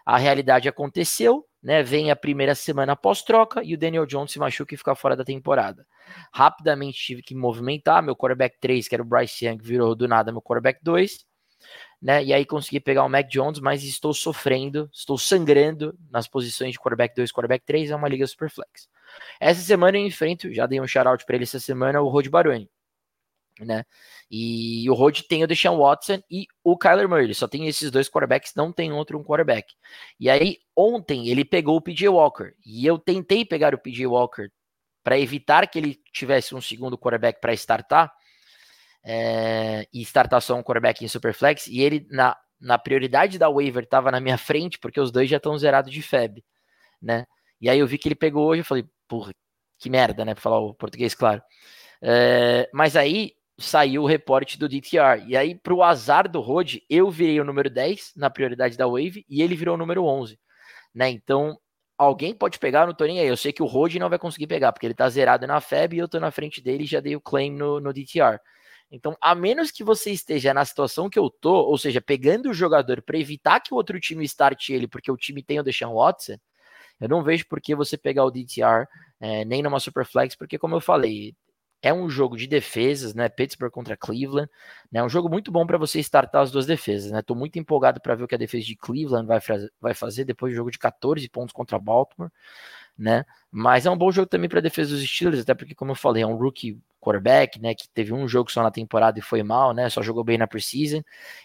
A 0.04 0.18
realidade 0.18 0.68
aconteceu, 0.68 1.44
né? 1.62 1.82
Vem 1.82 2.10
a 2.10 2.16
primeira 2.16 2.54
semana 2.54 2.92
após 2.92 3.22
troca 3.22 3.62
e 3.64 3.74
o 3.74 3.78
Daniel 3.78 4.06
Jones 4.06 4.30
se 4.30 4.38
machuca 4.38 4.74
e 4.74 4.78
fica 4.78 4.94
fora 4.94 5.16
da 5.16 5.24
temporada. 5.24 5.84
Rapidamente 6.32 6.98
tive 6.98 7.22
que 7.22 7.34
movimentar, 7.34 8.02
meu 8.02 8.14
quarterback 8.14 8.56
3, 8.60 8.86
que 8.86 8.94
era 8.94 9.02
o 9.02 9.06
Bryce 9.06 9.44
Young, 9.44 9.58
virou 9.60 9.94
do 9.96 10.06
nada 10.06 10.31
meu 10.31 10.40
quarterback 10.40 10.78
2 10.82 11.26
né? 12.00 12.22
E 12.24 12.32
aí 12.32 12.44
consegui 12.44 12.81
pegar 12.81 13.05
o 13.05 13.08
Mac 13.08 13.28
Jones, 13.28 13.58
mas 13.60 13.82
estou 13.82 14.12
sofrendo, 14.12 14.88
estou 14.93 15.19
sangrando 15.19 15.96
nas 16.10 16.28
posições 16.28 16.72
de 16.72 16.78
quarterback 16.78 17.14
2, 17.14 17.32
quarterback 17.32 17.64
3, 17.64 17.90
é 17.90 17.96
uma 17.96 18.08
liga 18.08 18.26
super 18.26 18.50
flex. 18.50 18.88
Essa 19.41 19.61
semana 19.61 19.99
eu 19.99 20.06
enfrento, 20.06 20.53
já 20.53 20.67
dei 20.67 20.81
um 20.81 20.87
shout-out 20.87 21.25
para 21.25 21.37
ele 21.37 21.44
essa 21.44 21.61
semana, 21.61 22.01
o 22.01 22.08
Rod 22.08 22.29
Baroni, 22.29 22.70
né? 23.61 23.85
E 24.31 24.89
o 24.91 24.94
Rod 24.94 25.20
tem 25.23 25.44
o 25.44 25.46
Deshaun 25.46 25.79
Watson 25.79 26.20
e 26.31 26.46
o 26.65 26.77
Kyler 26.77 27.08
Murray, 27.08 27.35
só 27.35 27.46
tem 27.46 27.69
esses 27.69 27.91
dois 27.91 28.08
quarterbacks, 28.08 28.55
não 28.55 28.73
tem 28.73 28.93
outro 28.93 29.19
um 29.19 29.25
quarterback. 29.25 29.75
E 30.19 30.29
aí 30.29 30.58
ontem 30.75 31.29
ele 31.29 31.44
pegou 31.44 31.77
o 31.77 31.81
PJ 31.81 32.08
Walker, 32.08 32.53
e 32.65 32.85
eu 32.85 32.99
tentei 32.99 33.44
pegar 33.44 33.75
o 33.75 33.79
PJ 33.79 34.06
Walker 34.06 34.51
para 35.03 35.19
evitar 35.19 35.69
que 35.69 35.79
ele 35.79 36.01
tivesse 36.13 36.55
um 36.55 36.61
segundo 36.61 36.99
quarterback 36.99 37.41
para 37.41 37.53
startar, 37.55 38.13
é, 39.05 39.87
e 39.93 40.03
startar 40.03 40.43
só 40.43 40.56
um 40.56 40.63
quarterback 40.65 41.05
em 41.05 41.08
Superflex, 41.08 41.69
e 41.69 41.81
ele, 41.81 42.05
na, 42.11 42.37
na 42.61 42.77
prioridade 42.77 43.39
da 43.39 43.49
waiver, 43.49 43.85
estava 43.85 44.11
na 44.11 44.20
minha 44.20 44.37
frente, 44.37 44.81
porque 44.81 45.01
os 45.01 45.13
dois 45.13 45.31
já 45.31 45.37
estão 45.37 45.56
zerados 45.56 45.93
de 45.93 46.03
FEB, 46.03 46.44
né? 47.01 47.25
E 47.61 47.70
aí 47.70 47.79
eu 47.79 47.87
vi 47.87 47.99
que 47.99 48.08
ele 48.08 48.17
pegou 48.17 48.49
hoje, 48.49 48.63
eu 48.63 48.65
falei, 48.65 48.85
porra, 49.08 49.32
que 49.79 49.91
merda, 49.91 50.25
né? 50.25 50.34
Pra 50.34 50.43
falar 50.43 50.60
o 50.60 50.75
português, 50.75 51.15
claro. 51.15 51.43
É, 52.03 52.69
mas 52.72 52.96
aí 52.96 53.32
saiu 53.58 54.03
o 54.03 54.06
reporte 54.06 54.58
do 54.58 54.69
DTR, 54.69 55.25
e 55.27 55.36
aí, 55.36 55.55
pro 55.55 55.82
azar 55.82 56.31
do 56.31 56.41
Rod, 56.41 56.77
eu 56.91 57.10
virei 57.10 57.41
o 57.41 57.44
número 57.44 57.70
10 57.70 58.13
na 58.17 58.29
prioridade 58.31 58.77
da 58.77 58.86
wave, 58.86 59.25
e 59.29 59.43
ele 59.43 59.56
virou 59.56 59.75
o 59.75 59.79
número 59.79 60.05
11, 60.05 60.39
né? 60.94 61.08
Então, 61.10 61.58
alguém 61.96 62.34
pode 62.34 62.58
pegar, 62.58 62.93
tô 62.94 63.05
nem 63.05 63.20
aí. 63.20 63.27
Eu 63.27 63.36
sei 63.36 63.53
que 63.53 63.63
o 63.63 63.67
Rod 63.67 63.94
não 63.96 64.10
vai 64.10 64.19
conseguir 64.19 64.46
pegar, 64.46 64.72
porque 64.72 64.86
ele 64.86 64.94
tá 64.94 65.08
zerado 65.08 65.46
na 65.46 65.60
FEB 65.60 65.96
e 65.96 65.98
eu 65.98 66.08
tô 66.08 66.20
na 66.20 66.31
frente 66.31 66.60
dele 66.60 66.84
e 66.84 66.86
já 66.86 67.01
dei 67.01 67.17
o 67.17 67.20
claim 67.20 67.51
no, 67.51 67.81
no 67.81 67.93
DTR. 67.93 68.39
Então, 68.91 69.17
a 69.20 69.34
menos 69.34 69.70
que 69.70 69.82
você 69.82 70.13
esteja 70.13 70.55
na 70.55 70.65
situação 70.65 71.10
que 71.10 71.19
eu 71.19 71.29
tô, 71.29 71.55
ou 71.55 71.77
seja, 71.77 72.01
pegando 72.01 72.51
o 72.51 72.55
jogador 72.55 73.03
para 73.03 73.19
evitar 73.19 73.60
que 73.60 73.75
o 73.75 73.77
outro 73.77 73.98
time 73.98 74.25
starte 74.25 74.72
ele, 74.72 74.86
porque 74.86 75.10
o 75.10 75.17
time 75.17 75.43
tem 75.43 75.58
o 75.58 75.63
Deshaun 75.63 75.94
Watson, 75.94 76.36
eu 77.00 77.08
não 77.08 77.22
vejo 77.22 77.46
por 77.48 77.60
que 77.60 77.74
você 77.74 77.96
pegar 77.96 78.24
o 78.24 78.31
DTR 78.31 78.86
é, 79.20 79.44
nem 79.44 79.62
numa 79.62 79.81
Superflex, 79.81 80.34
porque, 80.36 80.58
como 80.58 80.74
eu 80.74 80.81
falei, 80.81 81.34
é 81.82 81.93
um 81.93 82.08
jogo 82.08 82.36
de 82.36 82.46
defesas, 82.46 83.15
né? 83.15 83.29
Pittsburgh 83.29 83.70
contra 83.70 83.96
Cleveland, 83.96 84.50
né? 84.91 85.03
Um 85.03 85.08
jogo 85.08 85.29
muito 85.29 85.53
bom 85.53 85.67
para 85.67 85.79
você 85.79 86.00
startar 86.00 86.43
as 86.43 86.50
duas 86.50 86.67
defesas, 86.67 87.12
né? 87.12 87.22
Muito 87.31 87.58
empolgado 87.58 88.00
para 88.00 88.15
ver 88.15 88.24
o 88.24 88.29
que 88.29 88.34
a 88.34 88.38
defesa 88.38 88.65
de 88.67 88.76
Cleveland 88.76 89.26
vai, 89.26 89.38
vai 89.81 89.94
fazer 89.94 90.24
depois 90.24 90.53
do 90.53 90.56
jogo 90.56 90.70
de 90.70 90.79
14 90.79 91.29
pontos 91.29 91.53
contra 91.53 91.79
Baltimore, 91.79 92.31
né? 92.98 93.24
Mas 93.50 93.86
é 93.86 93.91
um 93.91 93.96
bom 93.96 94.10
jogo 94.10 94.29
também 94.29 94.48
para 94.48 94.58
a 94.58 94.62
defesa 94.62 94.94
dos 94.94 95.05
Steelers, 95.06 95.43
até 95.43 95.55
porque, 95.55 95.74
como 95.74 95.93
eu 95.93 95.96
falei, 95.96 96.22
é 96.22 96.26
um 96.26 96.36
rookie 96.36 96.79
quarterback, 97.00 97.60
né, 97.60 97.74
que 97.74 97.88
teve 97.91 98.12
um 98.12 98.26
jogo 98.26 98.50
só 98.50 98.62
na 98.62 98.70
temporada 98.70 99.19
e 99.19 99.22
foi 99.22 99.43
mal, 99.43 99.72
né, 99.72 99.88
só 99.88 100.03
jogou 100.03 100.24
bem 100.24 100.38
na 100.38 100.46
preseason. 100.46 101.03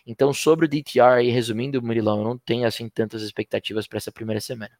Então, 0.07 0.33
sobre 0.33 0.65
o 0.65 0.69
DTR, 0.69 1.19
aí, 1.19 1.29
resumindo, 1.29 1.81
Murilão, 1.83 2.19
eu 2.19 2.23
não 2.23 2.37
tenho 2.37 2.67
assim 2.67 2.89
tantas 2.89 3.21
expectativas 3.21 3.87
para 3.87 3.97
essa 3.97 4.11
primeira 4.11 4.41
semana. 4.41 4.71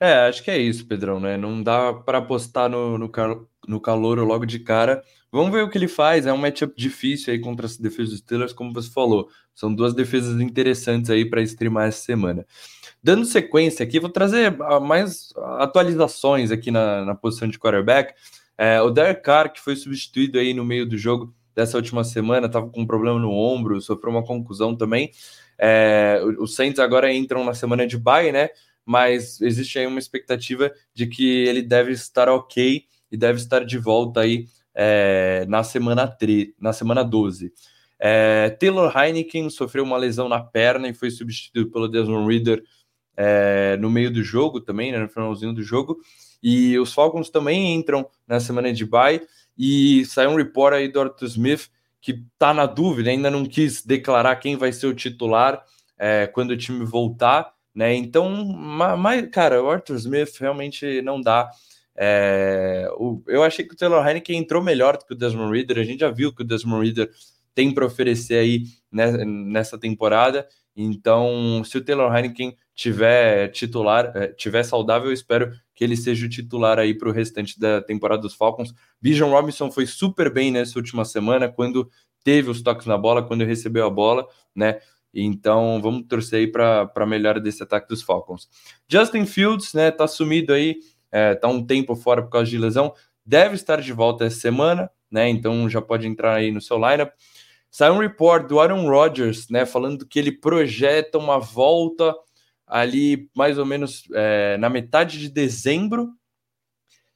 É, 0.00 0.28
acho 0.28 0.44
que 0.44 0.50
é 0.50 0.58
isso, 0.58 0.86
Pedrão, 0.86 1.18
né? 1.18 1.36
Não 1.36 1.60
dá 1.62 1.92
para 1.92 2.18
apostar 2.18 2.68
no, 2.68 2.96
no, 2.96 3.10
no 3.66 3.80
calor 3.80 4.18
logo 4.20 4.46
de 4.46 4.60
cara. 4.60 5.02
Vamos 5.30 5.50
ver 5.52 5.62
o 5.62 5.68
que 5.68 5.76
ele 5.76 5.88
faz. 5.88 6.24
É 6.24 6.32
um 6.32 6.36
matchup 6.36 6.72
difícil 6.76 7.32
aí 7.32 7.40
contra 7.40 7.66
as 7.66 7.76
defesas 7.76 8.10
dos 8.10 8.18
Steelers, 8.20 8.52
como 8.52 8.72
você 8.72 8.90
falou. 8.90 9.28
São 9.54 9.74
duas 9.74 9.94
defesas 9.94 10.40
interessantes 10.40 11.10
aí 11.10 11.24
para 11.24 11.42
streamar 11.42 11.88
essa 11.88 12.04
semana. 12.04 12.46
Dando 13.02 13.24
sequência 13.24 13.84
aqui, 13.84 13.98
vou 13.98 14.10
trazer 14.10 14.56
ah, 14.62 14.80
mais 14.80 15.32
atualizações 15.58 16.50
aqui 16.50 16.70
na, 16.70 17.04
na 17.04 17.14
posição 17.14 17.48
de 17.48 17.58
quarterback. 17.58 18.14
É, 18.56 18.80
o 18.80 18.90
Derek 18.90 19.22
Carr, 19.22 19.52
que 19.52 19.60
foi 19.60 19.76
substituído 19.76 20.38
aí 20.38 20.54
no 20.54 20.64
meio 20.64 20.86
do 20.86 20.96
jogo 20.96 21.34
dessa 21.54 21.76
última 21.76 22.04
semana, 22.04 22.46
estava 22.46 22.68
com 22.68 22.82
um 22.82 22.86
problema 22.86 23.18
no 23.18 23.32
ombro, 23.32 23.80
sofreu 23.80 24.12
uma 24.12 24.24
conclusão 24.24 24.76
também. 24.76 25.10
É, 25.58 26.20
os 26.38 26.54
Saints 26.54 26.78
agora 26.78 27.12
entram 27.12 27.44
na 27.44 27.52
semana 27.52 27.86
de 27.86 27.98
bye, 27.98 28.30
né? 28.30 28.48
Mas 28.88 29.38
existe 29.42 29.78
aí 29.78 29.86
uma 29.86 29.98
expectativa 29.98 30.72
de 30.94 31.06
que 31.06 31.44
ele 31.46 31.60
deve 31.60 31.92
estar 31.92 32.26
ok 32.30 32.86
e 33.12 33.16
deve 33.18 33.38
estar 33.38 33.62
de 33.62 33.76
volta 33.76 34.20
aí 34.20 34.46
é, 34.74 35.44
na 35.46 35.62
semana 35.62 36.08
3, 36.08 36.54
na 36.58 36.72
semana 36.72 37.04
12. 37.04 37.52
É, 37.98 38.48
Taylor 38.58 38.90
Heineken 38.96 39.50
sofreu 39.50 39.84
uma 39.84 39.98
lesão 39.98 40.26
na 40.26 40.40
perna 40.40 40.88
e 40.88 40.94
foi 40.94 41.10
substituído 41.10 41.70
pelo 41.70 41.86
Desmond 41.86 42.26
Reader 42.32 42.64
é, 43.14 43.76
no 43.78 43.90
meio 43.90 44.10
do 44.10 44.22
jogo 44.22 44.58
também, 44.58 44.90
né, 44.90 44.98
no 45.00 45.08
finalzinho 45.10 45.52
do 45.52 45.62
jogo. 45.62 45.98
E 46.42 46.78
os 46.78 46.94
Falcons 46.94 47.28
também 47.28 47.74
entram 47.74 48.08
na 48.26 48.40
semana 48.40 48.72
de 48.72 48.86
bye. 48.86 49.20
E 49.58 50.02
saiu 50.06 50.30
um 50.30 50.36
report 50.36 50.72
aí 50.72 50.88
do 50.88 50.98
Arthur 50.98 51.26
Smith 51.26 51.68
que 52.00 52.24
tá 52.38 52.54
na 52.54 52.64
dúvida, 52.64 53.10
ainda 53.10 53.30
não 53.30 53.44
quis 53.44 53.84
declarar 53.84 54.36
quem 54.36 54.56
vai 54.56 54.72
ser 54.72 54.86
o 54.86 54.94
titular 54.94 55.62
é, 55.98 56.26
quando 56.26 56.52
o 56.52 56.56
time 56.56 56.86
voltar, 56.86 57.52
né? 57.74 57.94
Então, 57.94 58.44
mas, 58.96 59.28
cara, 59.30 59.62
o 59.62 59.70
Arthur 59.70 59.96
Smith 59.96 60.36
realmente 60.38 61.00
não 61.02 61.20
dá. 61.20 61.50
É, 61.96 62.88
o, 62.96 63.22
eu 63.26 63.42
achei 63.42 63.64
que 63.64 63.74
o 63.74 63.76
Taylor 63.76 64.06
Heineken 64.06 64.38
entrou 64.38 64.62
melhor 64.62 64.96
do 64.96 65.04
que 65.04 65.14
o 65.14 65.16
Desmond 65.16 65.52
Reader. 65.52 65.78
A 65.78 65.84
gente 65.84 66.00
já 66.00 66.10
viu 66.10 66.32
que 66.32 66.42
o 66.42 66.44
Desmond 66.44 66.84
Reader 66.84 67.10
tem 67.54 67.74
para 67.74 67.86
oferecer 67.86 68.36
aí 68.36 68.62
né, 68.90 69.24
nessa 69.24 69.76
temporada. 69.76 70.46
Então, 70.76 71.62
se 71.64 71.76
o 71.76 71.84
Taylor 71.84 72.14
Heineken 72.14 72.56
tiver 72.72 73.48
titular, 73.48 74.12
é, 74.16 74.28
tiver 74.28 74.62
saudável, 74.62 75.08
eu 75.08 75.12
espero 75.12 75.50
que 75.74 75.82
ele 75.82 75.96
seja 75.96 76.24
o 76.24 76.28
titular 76.28 76.78
aí 76.78 76.94
para 76.94 77.08
o 77.08 77.12
restante 77.12 77.58
da 77.58 77.82
temporada 77.82 78.22
dos 78.22 78.34
Falcons. 78.34 78.72
Bijan 79.00 79.26
Robinson 79.26 79.70
foi 79.72 79.86
super 79.86 80.32
bem 80.32 80.52
nessa 80.52 80.78
última 80.78 81.04
semana, 81.04 81.48
quando 81.48 81.90
teve 82.22 82.48
os 82.48 82.62
toques 82.62 82.86
na 82.86 82.96
bola, 82.96 83.26
quando 83.26 83.44
recebeu 83.44 83.86
a 83.86 83.90
bola, 83.90 84.24
né? 84.54 84.78
Então 85.12 85.80
vamos 85.80 86.06
torcer 86.06 86.40
aí 86.40 86.46
para 86.46 86.90
a 86.94 87.06
melhora 87.06 87.40
desse 87.40 87.62
ataque 87.62 87.88
dos 87.88 88.02
Falcons. 88.02 88.48
Justin 88.88 89.26
Fields, 89.26 89.74
né, 89.74 89.90
tá 89.90 90.06
sumido 90.06 90.52
aí, 90.52 90.76
é, 91.10 91.34
tá 91.34 91.48
um 91.48 91.64
tempo 91.64 91.96
fora 91.96 92.22
por 92.22 92.30
causa 92.30 92.50
de 92.50 92.58
lesão, 92.58 92.92
deve 93.24 93.54
estar 93.54 93.80
de 93.80 93.92
volta 93.92 94.24
essa 94.24 94.40
semana, 94.40 94.90
né? 95.10 95.28
Então 95.28 95.68
já 95.68 95.80
pode 95.80 96.06
entrar 96.06 96.34
aí 96.34 96.50
no 96.50 96.60
seu 96.60 96.76
lineup. 96.76 97.12
Saiu 97.70 97.94
um 97.94 97.98
report 97.98 98.46
do 98.46 98.60
Aaron 98.60 98.88
Rodgers, 98.88 99.48
né, 99.50 99.66
falando 99.66 100.06
que 100.06 100.18
ele 100.18 100.32
projeta 100.32 101.18
uma 101.18 101.38
volta 101.38 102.14
ali 102.66 103.28
mais 103.34 103.58
ou 103.58 103.66
menos 103.66 104.04
é, 104.14 104.56
na 104.58 104.70
metade 104.70 105.18
de 105.18 105.28
dezembro, 105.28 106.10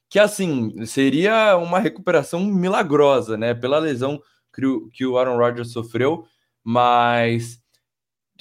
que 0.09 0.19
assim 0.19 0.85
seria 0.85 1.57
uma 1.57 1.79
recuperação 1.79 2.39
milagrosa, 2.45 3.35
né, 3.35 3.53
pela 3.55 3.79
lesão 3.79 4.21
que 4.53 4.65
o, 4.65 4.89
que 4.89 5.05
o 5.05 5.17
Aaron 5.17 5.37
Rodgers 5.37 5.71
sofreu, 5.71 6.25
mas 6.63 7.62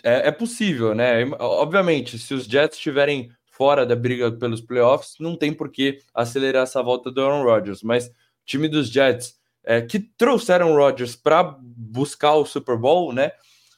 é, 0.02 0.28
é 0.28 0.30
possível, 0.30 0.94
né? 0.94 1.24
Obviamente, 1.38 2.18
se 2.18 2.34
os 2.34 2.44
Jets 2.44 2.76
estiverem 2.76 3.30
fora 3.46 3.86
da 3.86 3.94
briga 3.94 4.32
pelos 4.32 4.60
playoffs, 4.60 5.14
não 5.20 5.36
tem 5.36 5.52
por 5.52 5.70
que 5.70 5.98
acelerar 6.14 6.64
essa 6.64 6.82
volta 6.82 7.10
do 7.10 7.22
Aaron 7.22 7.44
Rodgers, 7.44 7.82
mas 7.82 8.10
time 8.44 8.68
dos 8.68 8.88
Jets 8.88 9.34
é, 9.64 9.80
que 9.80 10.00
trouxeram 10.00 10.72
o 10.72 10.76
Rodgers 10.76 11.14
para 11.14 11.56
buscar 11.60 12.34
o 12.34 12.44
Super 12.44 12.76
Bowl, 12.76 13.12
né? 13.12 13.30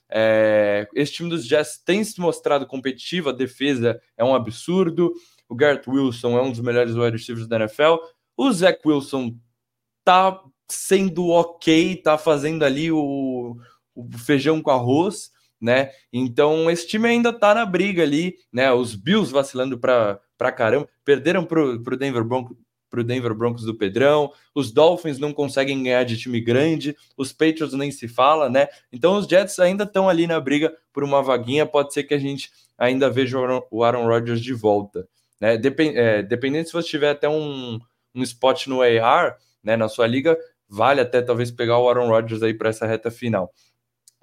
É, 0.08 0.88
esse 0.94 1.12
time 1.12 1.28
dos 1.28 1.46
Jets 1.46 1.78
tem 1.84 2.02
se 2.04 2.20
mostrado 2.20 2.66
competitivo, 2.66 3.30
a 3.30 3.32
defesa 3.32 4.00
é 4.16 4.24
um 4.24 4.34
absurdo. 4.34 5.12
O 5.48 5.54
Garrett 5.54 5.88
Wilson 5.88 6.38
é 6.38 6.42
um 6.42 6.50
dos 6.50 6.60
melhores 6.60 6.94
wide 6.94 7.16
receivers 7.16 7.46
da 7.46 7.56
NFL. 7.56 7.96
O 8.36 8.50
Zach 8.52 8.78
Wilson 8.86 9.36
tá 10.02 10.40
sendo 10.68 11.28
ok, 11.28 11.96
tá 11.96 12.16
fazendo 12.16 12.64
ali 12.64 12.90
o, 12.90 13.56
o 13.94 14.18
feijão 14.18 14.62
com 14.62 14.70
arroz, 14.70 15.30
né? 15.60 15.90
Então 16.12 16.70
esse 16.70 16.86
time 16.86 17.08
ainda 17.08 17.32
tá 17.32 17.54
na 17.54 17.64
briga 17.66 18.02
ali, 18.02 18.36
né? 18.52 18.72
Os 18.72 18.94
Bills 18.94 19.32
vacilando 19.32 19.78
para 19.78 20.20
caramba, 20.56 20.88
perderam 21.04 21.44
pro, 21.44 21.82
pro 21.82 21.96
Denver 21.96 22.24
Broncos 22.24 22.56
para 22.94 23.00
o 23.00 23.04
Denver 23.04 23.34
Broncos 23.34 23.64
do 23.64 23.74
Pedrão. 23.74 24.30
Os 24.54 24.70
Dolphins 24.70 25.18
não 25.18 25.32
conseguem 25.32 25.82
ganhar 25.82 26.04
de 26.04 26.16
time 26.16 26.40
grande, 26.40 26.96
os 27.16 27.32
Patriots 27.32 27.74
nem 27.74 27.90
se 27.90 28.06
fala, 28.06 28.48
né? 28.48 28.68
Então 28.92 29.16
os 29.16 29.26
Jets 29.26 29.58
ainda 29.58 29.82
estão 29.82 30.08
ali 30.08 30.28
na 30.28 30.38
briga 30.38 30.72
por 30.92 31.02
uma 31.02 31.20
vaguinha. 31.20 31.66
Pode 31.66 31.92
ser 31.92 32.04
que 32.04 32.14
a 32.14 32.18
gente 32.18 32.52
ainda 32.78 33.10
veja 33.10 33.36
o 33.68 33.82
Aaron 33.82 34.06
Rodgers 34.06 34.40
de 34.40 34.54
volta, 34.54 35.08
né? 35.40 35.54
É, 35.54 36.22
dependendo 36.22 36.68
se 36.68 36.72
você 36.72 36.88
tiver 36.88 37.10
até 37.10 37.28
um, 37.28 37.80
um 38.14 38.22
spot 38.22 38.68
no 38.68 38.80
AR, 38.80 39.36
né, 39.62 39.76
na 39.76 39.88
sua 39.88 40.06
liga, 40.06 40.38
vale 40.68 41.00
até 41.00 41.20
talvez 41.20 41.50
pegar 41.50 41.78
o 41.78 41.88
Aaron 41.88 42.08
Rodgers 42.08 42.42
aí 42.42 42.54
para 42.54 42.68
essa 42.68 42.86
reta 42.86 43.10
final. 43.10 43.52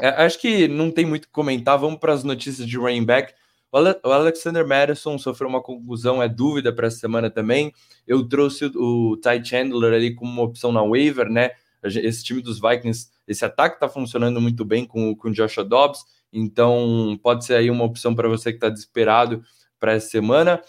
É, 0.02 0.10
acho 0.26 0.40
que 0.40 0.68
não 0.68 0.90
tem 0.90 1.06
muito 1.06 1.26
o 1.26 1.28
que 1.28 1.34
comentar. 1.34 1.78
Vamos 1.78 2.00
para 2.00 2.12
as 2.12 2.24
notícias 2.24 2.68
de 2.68 2.76
running 2.76 3.06
back. 3.06 3.34
O 3.72 4.10
Alexander 4.12 4.68
Madison 4.68 5.18
sofreu 5.18 5.48
uma 5.48 5.62
conclusão, 5.62 6.22
é 6.22 6.28
dúvida 6.28 6.74
para 6.74 6.88
essa 6.88 6.98
semana 6.98 7.30
também. 7.30 7.72
Eu 8.06 8.28
trouxe 8.28 8.66
o 8.76 9.16
Ty 9.18 9.46
Chandler 9.46 9.94
ali 9.94 10.14
como 10.14 10.30
uma 10.30 10.42
opção 10.42 10.72
na 10.72 10.84
waiver, 10.84 11.30
né? 11.30 11.52
Esse 11.84 12.24
time 12.24 12.42
dos 12.42 12.60
Vikings, 12.60 13.10
esse 13.28 13.46
ataque 13.46 13.76
está 13.76 13.88
funcionando 13.88 14.42
muito 14.42 14.66
bem 14.66 14.86
com, 14.86 15.16
com 15.16 15.30
o 15.30 15.32
Joshua 15.32 15.64
Dobbs, 15.64 16.04
então 16.34 17.18
pode 17.24 17.46
ser 17.46 17.56
aí 17.56 17.72
uma 17.72 17.86
opção 17.86 18.14
para 18.14 18.28
você 18.28 18.52
que 18.52 18.58
está 18.58 18.70
desesperado 18.70 19.42
para 19.80 19.94
essa 19.94 20.10
semana. 20.10 20.62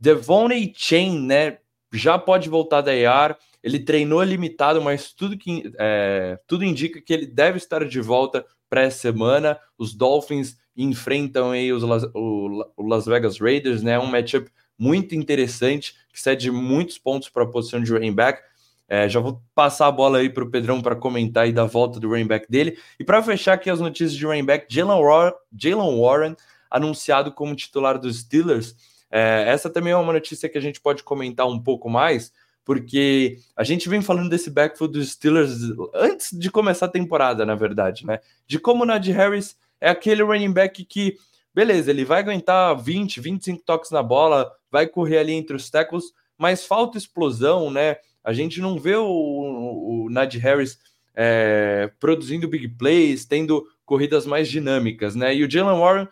Devoney 0.00 0.72
Chain, 0.74 1.20
né? 1.20 1.58
Já 1.92 2.18
pode 2.18 2.48
voltar 2.48 2.80
da 2.80 2.94
ER. 2.94 3.36
Ele 3.62 3.78
treinou 3.78 4.22
limitado, 4.22 4.82
mas 4.82 5.12
tudo, 5.12 5.38
que, 5.38 5.72
é, 5.78 6.38
tudo 6.46 6.64
indica 6.64 7.00
que 7.00 7.12
ele 7.12 7.26
deve 7.26 7.58
estar 7.58 7.86
de 7.86 8.00
volta 8.00 8.44
para 8.72 8.84
essa 8.84 8.96
semana. 8.96 9.60
Os 9.76 9.92
Dolphins 9.92 10.56
enfrentam 10.74 11.50
aí 11.50 11.70
os 11.70 11.82
Las, 11.82 12.04
o, 12.14 12.64
o 12.74 12.86
Las 12.88 13.04
Vegas 13.04 13.38
Raiders, 13.38 13.82
né? 13.82 13.98
Um 13.98 14.06
matchup 14.06 14.50
muito 14.78 15.14
interessante 15.14 15.94
que 16.10 16.18
cede 16.18 16.50
muitos 16.50 16.96
pontos 16.96 17.28
para 17.28 17.42
a 17.42 17.46
posição 17.46 17.82
de 17.82 17.92
running 17.92 18.14
back. 18.14 18.40
É, 18.88 19.10
já 19.10 19.20
vou 19.20 19.42
passar 19.54 19.88
a 19.88 19.92
bola 19.92 20.20
aí 20.20 20.30
para 20.30 20.42
o 20.42 20.50
Pedrão 20.50 20.80
para 20.80 20.96
comentar 20.96 21.44
aí 21.44 21.52
da 21.52 21.66
volta 21.66 22.00
do 22.00 22.08
running 22.08 22.26
back 22.26 22.50
dele. 22.50 22.78
E 22.98 23.04
para 23.04 23.22
fechar 23.22 23.52
aqui 23.52 23.68
as 23.68 23.78
notícias 23.78 24.14
de 24.14 24.24
running 24.24 24.46
back, 24.46 24.64
Jalen 24.74 25.02
Warren, 25.02 25.34
Jalen 25.54 26.00
Warren 26.00 26.36
anunciado 26.70 27.30
como 27.30 27.54
titular 27.54 27.98
dos 27.98 28.20
Steelers. 28.20 28.74
É, 29.10 29.44
essa 29.48 29.68
também 29.68 29.92
é 29.92 29.96
uma 29.98 30.14
notícia 30.14 30.48
que 30.48 30.56
a 30.56 30.62
gente 30.62 30.80
pode 30.80 31.02
comentar 31.02 31.46
um 31.46 31.62
pouco 31.62 31.90
mais, 31.90 32.32
porque 32.64 33.38
a 33.56 33.64
gente 33.64 33.88
vem 33.88 34.00
falando 34.00 34.30
desse 34.30 34.50
backfield 34.50 34.98
dos 34.98 35.12
Steelers 35.12 35.52
antes 35.94 36.30
de 36.38 36.50
começar 36.50 36.86
a 36.86 36.90
temporada, 36.90 37.44
na 37.44 37.54
verdade, 37.54 38.06
né? 38.06 38.20
De 38.46 38.58
como 38.58 38.84
o 38.84 38.86
Najee 38.86 39.12
Harris 39.12 39.56
é 39.80 39.90
aquele 39.90 40.22
running 40.22 40.52
back 40.52 40.84
que, 40.84 41.16
beleza, 41.54 41.90
ele 41.90 42.04
vai 42.04 42.20
aguentar 42.20 42.80
20, 42.80 43.20
25 43.20 43.62
toques 43.64 43.90
na 43.90 44.02
bola, 44.02 44.50
vai 44.70 44.86
correr 44.86 45.18
ali 45.18 45.32
entre 45.32 45.56
os 45.56 45.68
tackles, 45.68 46.12
mas 46.38 46.64
falta 46.64 46.96
explosão, 46.96 47.70
né? 47.70 47.96
A 48.22 48.32
gente 48.32 48.60
não 48.60 48.78
vê 48.78 48.94
o, 48.94 49.06
o, 49.06 50.08
Harris 50.40 50.78
é, 51.14 51.90
produzindo 51.98 52.48
big 52.48 52.68
plays, 52.68 53.24
tendo 53.24 53.66
corridas 53.84 54.24
mais 54.24 54.48
dinâmicas, 54.48 55.16
né? 55.16 55.34
E 55.34 55.44
o 55.44 55.50
Jalen 55.50 55.78
Warren 55.78 56.08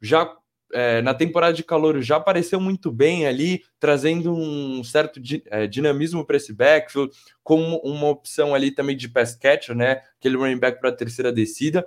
já 0.00 0.32
é, 0.72 1.00
na 1.02 1.14
temporada 1.14 1.52
de 1.52 1.62
calor 1.62 2.00
já 2.02 2.16
apareceu 2.16 2.60
muito 2.60 2.90
bem 2.90 3.26
ali, 3.26 3.64
trazendo 3.80 4.32
um 4.34 4.82
certo 4.84 5.20
di, 5.20 5.42
é, 5.46 5.66
dinamismo 5.66 6.24
para 6.24 6.36
esse 6.36 6.52
backfield, 6.52 7.12
como 7.42 7.78
uma 7.78 8.08
opção 8.08 8.54
ali 8.54 8.70
também 8.70 8.96
de 8.96 9.08
pass 9.08 9.34
catcher, 9.34 9.74
né? 9.74 10.02
Aquele 10.18 10.36
running 10.36 10.58
back 10.58 10.80
para 10.80 10.90
a 10.90 10.96
terceira 10.96 11.32
descida. 11.32 11.86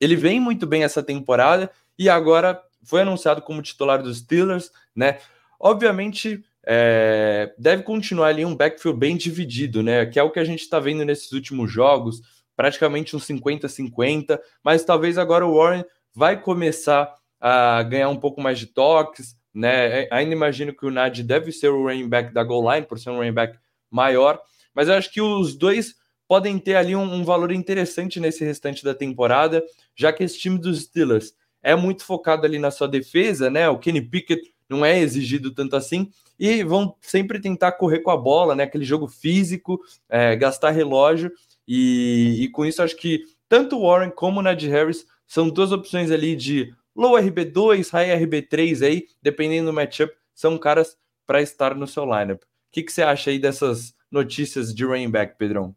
Ele 0.00 0.14
vem 0.14 0.38
muito 0.40 0.66
bem 0.66 0.84
essa 0.84 1.02
temporada 1.02 1.70
e 1.98 2.08
agora 2.08 2.62
foi 2.84 3.02
anunciado 3.02 3.42
como 3.42 3.62
titular 3.62 4.02
dos 4.02 4.18
Steelers, 4.18 4.70
né? 4.94 5.18
Obviamente, 5.58 6.44
é, 6.64 7.52
deve 7.58 7.82
continuar 7.82 8.28
ali 8.28 8.44
um 8.44 8.54
backfield 8.54 8.98
bem 8.98 9.16
dividido, 9.16 9.82
né? 9.82 10.06
Que 10.06 10.18
é 10.18 10.22
o 10.22 10.30
que 10.30 10.38
a 10.38 10.44
gente 10.44 10.60
está 10.60 10.78
vendo 10.78 11.04
nesses 11.04 11.32
últimos 11.32 11.72
jogos, 11.72 12.20
praticamente 12.56 13.16
um 13.16 13.18
50-50, 13.18 14.38
mas 14.62 14.84
talvez 14.84 15.18
agora 15.18 15.46
o 15.46 15.56
Warren 15.56 15.84
vai 16.14 16.40
começar 16.40 17.12
a 17.40 17.82
ganhar 17.82 18.08
um 18.08 18.16
pouco 18.16 18.40
mais 18.40 18.58
de 18.58 18.66
toques, 18.66 19.36
né? 19.54 20.06
Ainda 20.10 20.32
imagino 20.32 20.74
que 20.74 20.86
o 20.86 20.90
Nad 20.90 21.18
deve 21.20 21.52
ser 21.52 21.68
o 21.68 21.82
running 21.84 22.08
back 22.08 22.32
da 22.32 22.42
goal 22.44 22.72
line, 22.72 22.86
por 22.86 22.98
ser 22.98 23.10
um 23.10 23.16
running 23.16 23.32
back 23.32 23.58
maior, 23.90 24.40
mas 24.74 24.88
eu 24.88 24.94
acho 24.94 25.12
que 25.12 25.20
os 25.20 25.56
dois 25.56 25.94
podem 26.26 26.58
ter 26.58 26.76
ali 26.76 26.94
um, 26.94 27.02
um 27.02 27.24
valor 27.24 27.50
interessante 27.50 28.20
nesse 28.20 28.44
restante 28.44 28.84
da 28.84 28.94
temporada, 28.94 29.64
já 29.96 30.12
que 30.12 30.22
esse 30.22 30.38
time 30.38 30.58
dos 30.58 30.82
Steelers 30.82 31.32
é 31.62 31.74
muito 31.74 32.04
focado 32.04 32.46
ali 32.46 32.58
na 32.58 32.70
sua 32.70 32.86
defesa, 32.86 33.50
né? 33.50 33.68
O 33.68 33.78
Kenny 33.78 34.02
Pickett 34.02 34.42
não 34.68 34.84
é 34.84 34.98
exigido 34.98 35.52
tanto 35.52 35.74
assim, 35.74 36.10
e 36.38 36.62
vão 36.62 36.94
sempre 37.00 37.40
tentar 37.40 37.72
correr 37.72 38.00
com 38.00 38.10
a 38.10 38.16
bola, 38.16 38.54
né? 38.54 38.64
Aquele 38.64 38.84
jogo 38.84 39.08
físico, 39.08 39.80
é, 40.08 40.36
gastar 40.36 40.70
relógio, 40.70 41.32
e, 41.66 42.38
e, 42.40 42.50
com 42.50 42.64
isso 42.64 42.82
acho 42.82 42.96
que 42.96 43.22
tanto 43.48 43.76
o 43.76 43.82
Warren 43.82 44.10
como 44.10 44.40
o 44.40 44.42
Najee 44.42 44.70
Harris 44.70 45.06
são 45.26 45.50
duas 45.50 45.72
opções 45.72 46.10
ali 46.10 46.34
de 46.36 46.72
low 46.98 47.12
RB2, 47.12 47.90
high 47.90 48.08
RB3 48.20 48.84
aí, 48.84 49.06
dependendo 49.22 49.70
do 49.70 49.72
matchup, 49.72 50.12
são 50.34 50.58
caras 50.58 50.98
para 51.24 51.40
estar 51.40 51.76
no 51.76 51.86
seu 51.86 52.04
lineup. 52.04 52.42
O 52.42 52.46
que, 52.72 52.82
que 52.82 52.92
você 52.92 53.02
acha 53.02 53.30
aí 53.30 53.38
dessas 53.38 53.94
notícias 54.10 54.74
de 54.74 54.84
running 54.84 55.10
back, 55.10 55.38
Pedrão? 55.38 55.74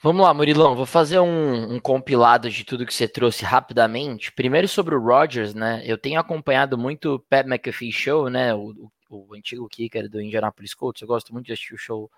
Vamos 0.00 0.24
lá, 0.24 0.32
Murilão, 0.32 0.76
vou 0.76 0.86
fazer 0.86 1.18
um, 1.18 1.74
um, 1.74 1.80
compilado 1.80 2.50
de 2.50 2.64
tudo 2.64 2.86
que 2.86 2.94
você 2.94 3.08
trouxe 3.08 3.44
rapidamente. 3.44 4.30
Primeiro 4.30 4.68
sobre 4.68 4.94
o 4.94 5.00
Rodgers, 5.00 5.54
né? 5.54 5.82
Eu 5.84 5.98
tenho 5.98 6.20
acompanhado 6.20 6.78
muito 6.78 7.14
o 7.14 7.18
Pat 7.18 7.46
McAfee 7.46 7.90
Show, 7.90 8.28
né? 8.28 8.54
O, 8.54 8.68
o, 8.72 8.92
o 9.08 9.34
antigo 9.34 9.68
kicker 9.68 10.08
do 10.08 10.20
Indianapolis 10.20 10.74
Colts. 10.74 11.02
Eu 11.02 11.08
gosto 11.08 11.32
muito 11.32 11.46
de 11.46 11.52
assistir 11.52 11.74
o 11.74 11.78
show, 11.78 12.10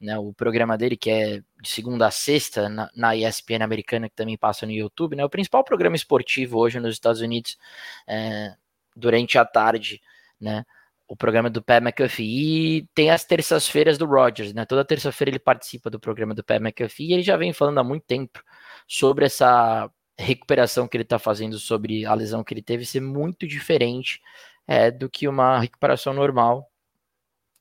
né? 0.00 0.18
O 0.18 0.32
programa 0.32 0.76
dele, 0.78 0.96
que 0.96 1.10
é 1.10 1.42
de 1.60 1.68
segunda 1.68 2.06
a 2.06 2.10
sexta, 2.10 2.68
na, 2.68 2.90
na 2.94 3.16
ESPN 3.16 3.62
americana, 3.62 4.08
que 4.08 4.16
também 4.16 4.36
passa 4.36 4.66
no 4.66 4.72
YouTube, 4.72 5.16
né? 5.16 5.24
O 5.24 5.30
principal 5.30 5.64
programa 5.64 5.96
esportivo 5.96 6.58
hoje 6.58 6.80
nos 6.80 6.94
Estados 6.94 7.20
Unidos, 7.20 7.58
é, 8.06 8.54
durante 8.96 9.38
a 9.38 9.44
tarde, 9.44 10.00
né? 10.40 10.64
o 11.08 11.16
programa 11.16 11.48
do 11.48 11.62
Pat 11.62 11.82
McAfee 11.82 12.78
e 12.80 12.88
tem 12.94 13.10
as 13.10 13.24
terças-feiras 13.24 13.96
do 13.96 14.04
Rogers, 14.04 14.52
né? 14.52 14.66
Toda 14.66 14.84
terça-feira 14.84 15.30
ele 15.30 15.38
participa 15.38 15.88
do 15.88 15.98
programa 15.98 16.34
do 16.34 16.44
Pat 16.44 16.60
McAfee 16.60 17.08
e 17.08 17.12
ele 17.14 17.22
já 17.22 17.34
vem 17.36 17.52
falando 17.52 17.78
há 17.78 17.84
muito 17.84 18.04
tempo 18.04 18.44
sobre 18.86 19.24
essa 19.24 19.90
recuperação 20.18 20.86
que 20.86 20.96
ele 20.96 21.04
está 21.04 21.18
fazendo 21.18 21.58
sobre 21.58 22.04
a 22.04 22.12
lesão 22.12 22.44
que 22.44 22.52
ele 22.52 22.62
teve 22.62 22.84
ser 22.84 23.00
muito 23.00 23.46
diferente 23.46 24.20
é, 24.68 24.90
do 24.90 25.08
que 25.08 25.26
uma 25.26 25.58
recuperação 25.58 26.12
normal 26.12 26.70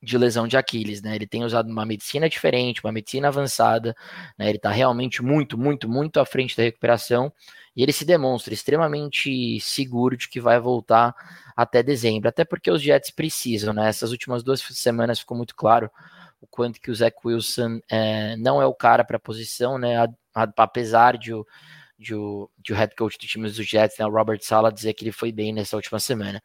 de 0.04 0.18
lesão 0.18 0.48
de 0.48 0.56
Aquiles, 0.58 1.02
né? 1.02 1.16
Ele 1.16 1.26
tem 1.26 1.44
usado 1.44 1.70
uma 1.70 1.86
medicina 1.86 2.30
diferente, 2.30 2.84
uma 2.84 2.92
medicina 2.92 3.30
avançada, 3.30 3.96
né? 4.38 4.48
Ele 4.50 4.58
está 4.58 4.70
realmente 4.70 5.24
muito, 5.24 5.58
muito, 5.58 5.90
muito 5.90 6.20
à 6.20 6.26
frente 6.26 6.56
da 6.56 6.64
recuperação 6.64 7.34
e 7.76 7.82
ele 7.82 7.94
se 7.94 8.06
demonstra 8.06 8.54
extremamente 8.54 9.60
seguro 9.60 10.16
de 10.16 10.30
que 10.30 10.40
vai 10.40 10.60
voltar 10.60 11.16
até 11.56 11.82
dezembro, 11.82 12.30
até 12.30 12.46
porque 12.46 12.70
os 12.70 12.82
Jets 12.82 13.10
precisam, 13.10 13.74
né? 13.74 13.90
Essas 13.90 14.12
últimas 14.12 14.44
duas 14.44 14.62
semanas 14.62 15.20
ficou 15.20 15.36
muito 15.36 15.56
claro 15.56 15.90
o 16.40 16.46
quanto 16.46 16.80
que 16.80 16.92
o 16.92 16.96
Zach 16.96 17.16
Wilson 17.26 17.80
é, 17.90 18.36
não 18.38 18.62
é 18.62 18.66
o 18.68 18.76
cara 18.76 19.04
para 19.04 19.18
a 19.18 19.20
posição, 19.20 19.80
né? 19.80 19.98
A, 19.98 20.08
a, 20.36 20.48
apesar 20.58 21.18
de 21.18 21.34
o, 21.34 21.46
de 21.98 22.14
o, 22.16 22.50
de 22.58 22.74
o 22.74 22.76
head 22.76 22.96
coach 22.96 23.18
do 23.18 23.26
time 23.26 23.48
dos 23.48 23.56
Jets, 23.56 23.98
né, 23.98 24.06
o 24.06 24.12
Robert 24.12 24.40
Sala, 24.42 24.72
dizer 24.72 24.94
que 24.94 25.04
ele 25.04 25.12
foi 25.12 25.32
bem 25.32 25.52
nessa 25.52 25.76
última 25.76 26.00
semana. 26.00 26.42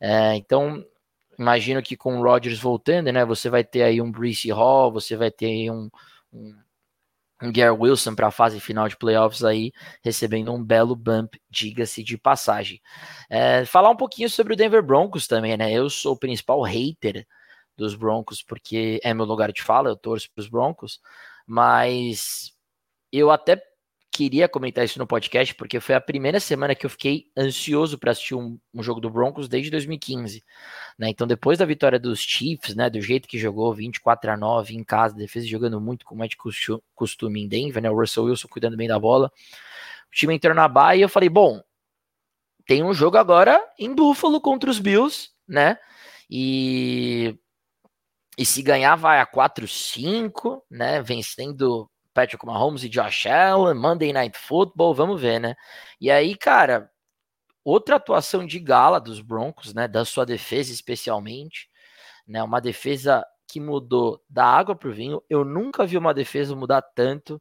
É, 0.00 0.34
então, 0.36 0.84
imagino 1.38 1.82
que 1.82 1.96
com 1.96 2.18
o 2.18 2.22
Rodgers 2.22 2.58
voltando, 2.58 3.12
né, 3.12 3.24
você 3.24 3.50
vai 3.50 3.62
ter 3.62 3.82
aí 3.82 4.00
um 4.00 4.10
Breece 4.10 4.50
Hall, 4.50 4.92
você 4.92 5.16
vai 5.16 5.30
ter 5.30 5.46
aí 5.46 5.70
um, 5.70 5.90
um, 6.32 6.56
um 7.42 7.82
Wilson 7.82 8.14
para 8.14 8.28
a 8.28 8.30
fase 8.30 8.58
final 8.58 8.88
de 8.88 8.96
playoffs 8.96 9.44
aí, 9.44 9.72
recebendo 10.02 10.52
um 10.52 10.64
belo 10.64 10.96
bump, 10.96 11.38
diga-se 11.50 12.02
de 12.02 12.16
passagem. 12.16 12.80
É, 13.28 13.64
falar 13.66 13.90
um 13.90 13.96
pouquinho 13.96 14.30
sobre 14.30 14.54
o 14.54 14.56
Denver 14.56 14.82
Broncos 14.82 15.26
também, 15.26 15.56
né, 15.56 15.72
eu 15.72 15.90
sou 15.90 16.14
o 16.14 16.18
principal 16.18 16.62
hater 16.62 17.26
dos 17.76 17.94
Broncos, 17.94 18.42
porque 18.42 18.98
é 19.04 19.12
meu 19.12 19.26
lugar 19.26 19.52
de 19.52 19.62
fala, 19.62 19.90
eu 19.90 19.96
torço 19.96 20.30
para 20.34 20.40
os 20.40 20.48
Broncos, 20.48 20.98
mas 21.46 22.54
eu 23.12 23.30
até 23.30 23.62
queria 24.16 24.48
comentar 24.48 24.84
isso 24.84 24.98
no 24.98 25.06
podcast, 25.06 25.54
porque 25.54 25.78
foi 25.78 25.94
a 25.94 26.00
primeira 26.00 26.40
semana 26.40 26.74
que 26.74 26.86
eu 26.86 26.90
fiquei 26.90 27.26
ansioso 27.36 27.98
para 27.98 28.12
assistir 28.12 28.34
um, 28.34 28.58
um, 28.72 28.82
jogo 28.82 29.00
do 29.00 29.10
Broncos 29.10 29.48
desde 29.48 29.70
2015. 29.70 30.42
Né? 30.98 31.10
Então, 31.10 31.26
depois 31.26 31.58
da 31.58 31.66
vitória 31.66 31.98
dos 31.98 32.20
Chiefs, 32.20 32.74
né, 32.74 32.88
do 32.88 33.00
jeito 33.00 33.28
que 33.28 33.38
jogou, 33.38 33.74
24 33.74 34.30
a 34.30 34.36
9 34.36 34.74
em 34.74 34.82
casa, 34.82 35.14
defesa 35.14 35.46
jogando 35.46 35.78
muito 35.80 36.06
como 36.06 36.24
é 36.24 36.28
de 36.28 36.36
costume 36.94 37.42
em 37.42 37.48
Denver, 37.48 37.82
né? 37.82 37.90
o 37.90 37.94
Russell 37.94 38.24
Wilson 38.24 38.48
cuidando 38.48 38.76
bem 38.76 38.88
da 38.88 38.98
bola. 38.98 39.30
O 40.10 40.14
time 40.14 40.34
entrou 40.34 40.54
na 40.54 40.66
baia 40.66 40.98
e 40.98 41.02
eu 41.02 41.08
falei, 41.08 41.28
bom, 41.28 41.60
tem 42.66 42.82
um 42.82 42.94
jogo 42.94 43.18
agora 43.18 43.62
em 43.78 43.94
Buffalo 43.94 44.40
contra 44.40 44.70
os 44.70 44.78
Bills, 44.78 45.30
né? 45.46 45.78
E 46.30 47.38
e 48.38 48.44
se 48.44 48.60
ganhar, 48.60 48.96
vai 48.96 49.18
a 49.18 49.26
4-5, 49.26 50.60
né? 50.70 51.00
Vencendo 51.00 51.90
Patrick 52.16 52.46
Mahomes 52.46 52.82
e 52.82 52.88
Josh 52.88 53.26
Allen, 53.26 53.74
Monday 53.74 54.10
Night 54.10 54.38
Football, 54.38 54.94
vamos 54.94 55.20
ver, 55.20 55.38
né? 55.38 55.54
E 56.00 56.10
aí, 56.10 56.34
cara, 56.34 56.90
outra 57.62 57.96
atuação 57.96 58.46
de 58.46 58.58
gala 58.58 58.98
dos 58.98 59.20
Broncos, 59.20 59.74
né? 59.74 59.86
Da 59.86 60.02
sua 60.02 60.24
defesa, 60.24 60.72
especialmente, 60.72 61.68
né? 62.26 62.42
Uma 62.42 62.58
defesa 62.58 63.22
que 63.46 63.60
mudou 63.60 64.24
da 64.30 64.46
água 64.46 64.74
para 64.74 64.88
o 64.88 64.94
vinho. 64.94 65.22
Eu 65.28 65.44
nunca 65.44 65.84
vi 65.84 65.98
uma 65.98 66.14
defesa 66.14 66.56
mudar 66.56 66.80
tanto 66.80 67.40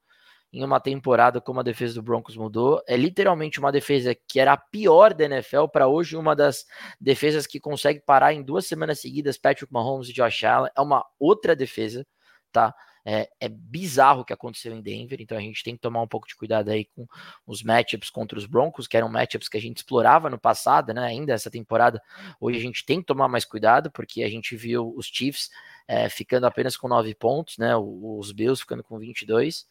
em 0.51 0.61
uma 0.61 0.81
temporada 0.81 1.39
como 1.39 1.61
a 1.61 1.63
defesa 1.63 1.93
do 1.93 2.03
Broncos 2.03 2.35
mudou. 2.35 2.83
É 2.85 2.97
literalmente 2.97 3.59
uma 3.59 3.71
defesa 3.71 4.13
que 4.27 4.41
era 4.41 4.51
a 4.51 4.57
pior 4.57 5.13
da 5.13 5.23
NFL 5.23 5.67
para 5.71 5.87
hoje 5.87 6.17
uma 6.17 6.35
das 6.35 6.65
defesas 6.99 7.47
que 7.47 7.61
consegue 7.61 8.01
parar 8.01 8.33
em 8.33 8.43
duas 8.43 8.65
semanas 8.65 8.99
seguidas 8.99 9.37
Patrick 9.37 9.71
Mahomes 9.71 10.09
e 10.09 10.13
Josh 10.13 10.43
Allen. 10.43 10.71
É 10.75 10.81
uma 10.81 11.05
outra 11.17 11.55
defesa, 11.55 12.05
tá? 12.51 12.75
É, 13.07 13.29
é, 13.39 13.47
bizarro 13.47 14.21
o 14.21 14.25
que 14.25 14.33
aconteceu 14.33 14.73
em 14.73 14.81
Denver, 14.81 15.21
então 15.21 15.37
a 15.37 15.41
gente 15.41 15.63
tem 15.63 15.75
que 15.75 15.81
tomar 15.81 16.01
um 16.01 16.07
pouco 16.07 16.27
de 16.27 16.35
cuidado 16.35 16.71
aí 16.71 16.85
com 16.85 17.05
os 17.45 17.61
matchups 17.61 18.09
contra 18.09 18.35
os 18.35 18.47
Broncos, 18.47 18.87
que 18.87 18.97
eram 18.97 19.07
matchups 19.07 19.47
que 19.47 19.57
a 19.57 19.61
gente 19.61 19.77
explorava 19.77 20.27
no 20.27 20.39
passado, 20.39 20.91
né? 20.91 21.05
Ainda 21.05 21.31
essa 21.31 21.51
temporada, 21.51 22.01
hoje 22.41 22.57
a 22.57 22.61
gente 22.61 22.83
tem 22.83 23.01
que 23.01 23.05
tomar 23.05 23.27
mais 23.27 23.45
cuidado, 23.45 23.91
porque 23.91 24.23
a 24.23 24.29
gente 24.29 24.55
viu 24.55 24.91
os 24.97 25.05
Chiefs 25.05 25.51
é, 25.87 26.09
ficando 26.09 26.47
apenas 26.47 26.75
com 26.75 26.87
9 26.87 27.13
pontos, 27.13 27.59
né? 27.59 27.75
Os 27.77 28.31
Bills 28.31 28.61
ficando 28.61 28.83
com 28.83 28.97
22, 28.97 29.67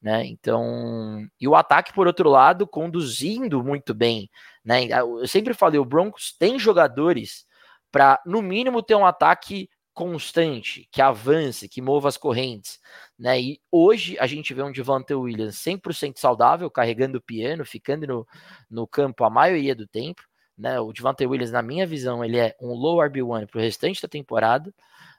né? 0.00 0.24
Então, 0.24 1.28
e 1.40 1.48
o 1.48 1.56
ataque, 1.56 1.92
por 1.92 2.06
outro 2.06 2.30
lado, 2.30 2.68
conduzindo 2.68 3.64
muito 3.64 3.92
bem, 3.94 4.30
né? 4.64 4.84
Eu 4.92 5.26
sempre 5.26 5.54
falei, 5.54 5.80
o 5.80 5.84
Broncos 5.84 6.32
tem 6.38 6.56
jogadores 6.56 7.46
para, 7.90 8.20
no 8.24 8.40
mínimo, 8.42 8.82
ter 8.82 8.94
um 8.94 9.06
ataque 9.06 9.68
constante, 9.96 10.86
que 10.92 11.00
avance, 11.00 11.70
que 11.70 11.80
mova 11.80 12.06
as 12.06 12.18
correntes, 12.18 12.78
né? 13.18 13.40
E 13.40 13.60
hoje 13.72 14.14
a 14.20 14.26
gente 14.26 14.52
vê 14.52 14.62
um 14.62 14.70
Devante 14.70 15.14
Williams 15.14 15.56
100% 15.56 16.18
saudável, 16.18 16.70
carregando 16.70 17.16
o 17.16 17.22
piano, 17.22 17.64
ficando 17.64 18.06
no, 18.06 18.28
no 18.70 18.86
campo 18.86 19.24
a 19.24 19.30
maioria 19.30 19.74
do 19.74 19.86
tempo, 19.86 20.22
né? 20.56 20.78
O 20.78 20.92
Devante 20.92 21.24
Williams, 21.24 21.50
na 21.50 21.62
minha 21.62 21.86
visão, 21.86 22.22
ele 22.22 22.36
é 22.38 22.54
um 22.60 22.74
low 22.74 22.98
RB1 22.98 23.46
para 23.46 23.58
o 23.58 23.62
restante 23.62 24.02
da 24.02 24.06
temporada, 24.08 24.70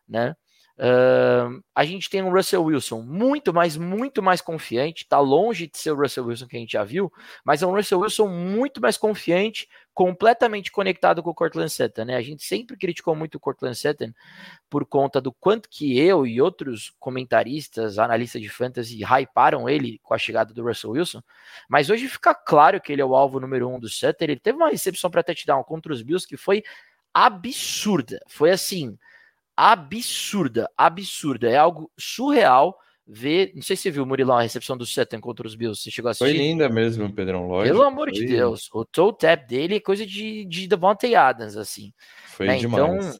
né? 0.07 0.35
Uh, 0.77 1.59
a 1.73 1.83
gente 1.83 2.07
tem 2.07 2.21
um 2.21 2.31
Russell 2.31 2.63
Wilson 2.63 3.01
muito 3.01 3.51
mais, 3.51 3.75
muito 3.75 4.21
mais 4.21 4.41
confiante. 4.41 5.03
Está 5.05 5.19
longe 5.19 5.65
de 5.65 5.75
ser 5.75 5.89
o 5.89 5.95
Russell 5.95 6.25
Wilson 6.27 6.45
que 6.45 6.55
a 6.55 6.59
gente 6.59 6.73
já 6.73 6.83
viu, 6.83 7.11
mas 7.43 7.63
é 7.63 7.65
um 7.65 7.73
Russell 7.73 8.01
Wilson 8.01 8.27
muito 8.27 8.79
mais 8.79 8.95
confiante, 8.95 9.67
completamente 9.97 10.71
conectado 10.71 11.23
com 11.23 11.31
o 11.31 11.33
Cortland 11.33 11.71
Sutton. 11.71 12.05
Né? 12.05 12.15
A 12.15 12.21
gente 12.21 12.45
sempre 12.45 12.77
criticou 12.77 13.15
muito 13.15 13.33
o 13.33 13.39
Cortland 13.39 13.75
Sutton 13.75 14.13
por 14.69 14.85
conta 14.85 15.19
do 15.19 15.33
quanto 15.33 15.67
que 15.67 15.97
eu 15.97 16.27
e 16.27 16.39
outros 16.39 16.93
comentaristas, 16.99 17.97
analistas 17.97 18.39
de 18.39 18.47
fantasy, 18.47 19.03
hyparam 19.03 19.67
ele 19.67 19.99
com 20.03 20.13
a 20.13 20.17
chegada 20.19 20.53
do 20.53 20.61
Russell 20.61 20.91
Wilson. 20.91 21.23
Mas 21.67 21.89
hoje 21.89 22.07
fica 22.07 22.35
claro 22.35 22.79
que 22.79 22.93
ele 22.93 23.01
é 23.01 23.05
o 23.05 23.15
alvo 23.15 23.39
número 23.39 23.67
um 23.67 23.79
do 23.79 23.89
Sutton. 23.89 24.23
Ele 24.25 24.35
teve 24.35 24.55
uma 24.55 24.69
recepção 24.69 25.09
para 25.09 25.23
touchdown 25.23 25.63
contra 25.63 25.91
os 25.91 26.03
Bills 26.03 26.27
que 26.27 26.37
foi 26.37 26.63
absurda. 27.11 28.21
Foi 28.27 28.51
assim 28.51 28.95
absurda, 29.55 30.69
absurda. 30.77 31.49
É 31.49 31.57
algo 31.57 31.91
surreal 31.97 32.77
ver. 33.07 33.51
Não 33.55 33.61
sei 33.61 33.75
se 33.75 33.83
você 33.83 33.91
viu, 33.91 34.05
Murilão, 34.05 34.37
a 34.37 34.41
recepção 34.41 34.75
do 34.75 34.85
Sutton 34.85 35.21
contra 35.21 35.47
os 35.47 35.55
Bills. 35.55 35.81
Você 35.81 35.89
chegou 35.89 36.09
a 36.09 36.11
assistir? 36.11 36.35
Foi 36.35 36.37
linda 36.37 36.67
mesmo, 36.67 37.11
Pedrão. 37.13 37.47
Lógico. 37.47 37.75
Pelo 37.75 37.87
amor 37.87 38.11
de 38.11 38.25
Deus. 38.25 38.69
O 38.73 38.83
toe 38.83 39.15
tap 39.17 39.47
dele 39.47 39.75
é 39.75 39.79
coisa 39.79 40.05
de, 40.05 40.45
de 40.45 40.67
Devontae 40.67 41.15
Adams, 41.15 41.55
assim. 41.55 41.93
Foi 42.25 42.47
né? 42.47 42.57
demais. 42.57 42.83
Então, 42.83 43.19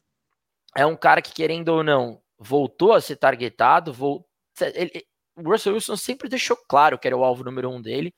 é 0.76 0.84
um 0.84 0.96
cara 0.96 1.22
que, 1.22 1.32
querendo 1.32 1.68
ou 1.70 1.82
não, 1.82 2.20
voltou 2.38 2.92
a 2.92 3.00
ser 3.00 3.16
targetado. 3.16 3.92
Vol... 3.92 4.26
Ele, 4.74 5.04
o 5.36 5.50
Russell 5.50 5.74
Wilson 5.74 5.96
sempre 5.96 6.28
deixou 6.28 6.56
claro 6.68 6.98
que 6.98 7.06
era 7.06 7.16
o 7.16 7.24
alvo 7.24 7.44
número 7.44 7.70
um 7.70 7.80
dele. 7.80 8.14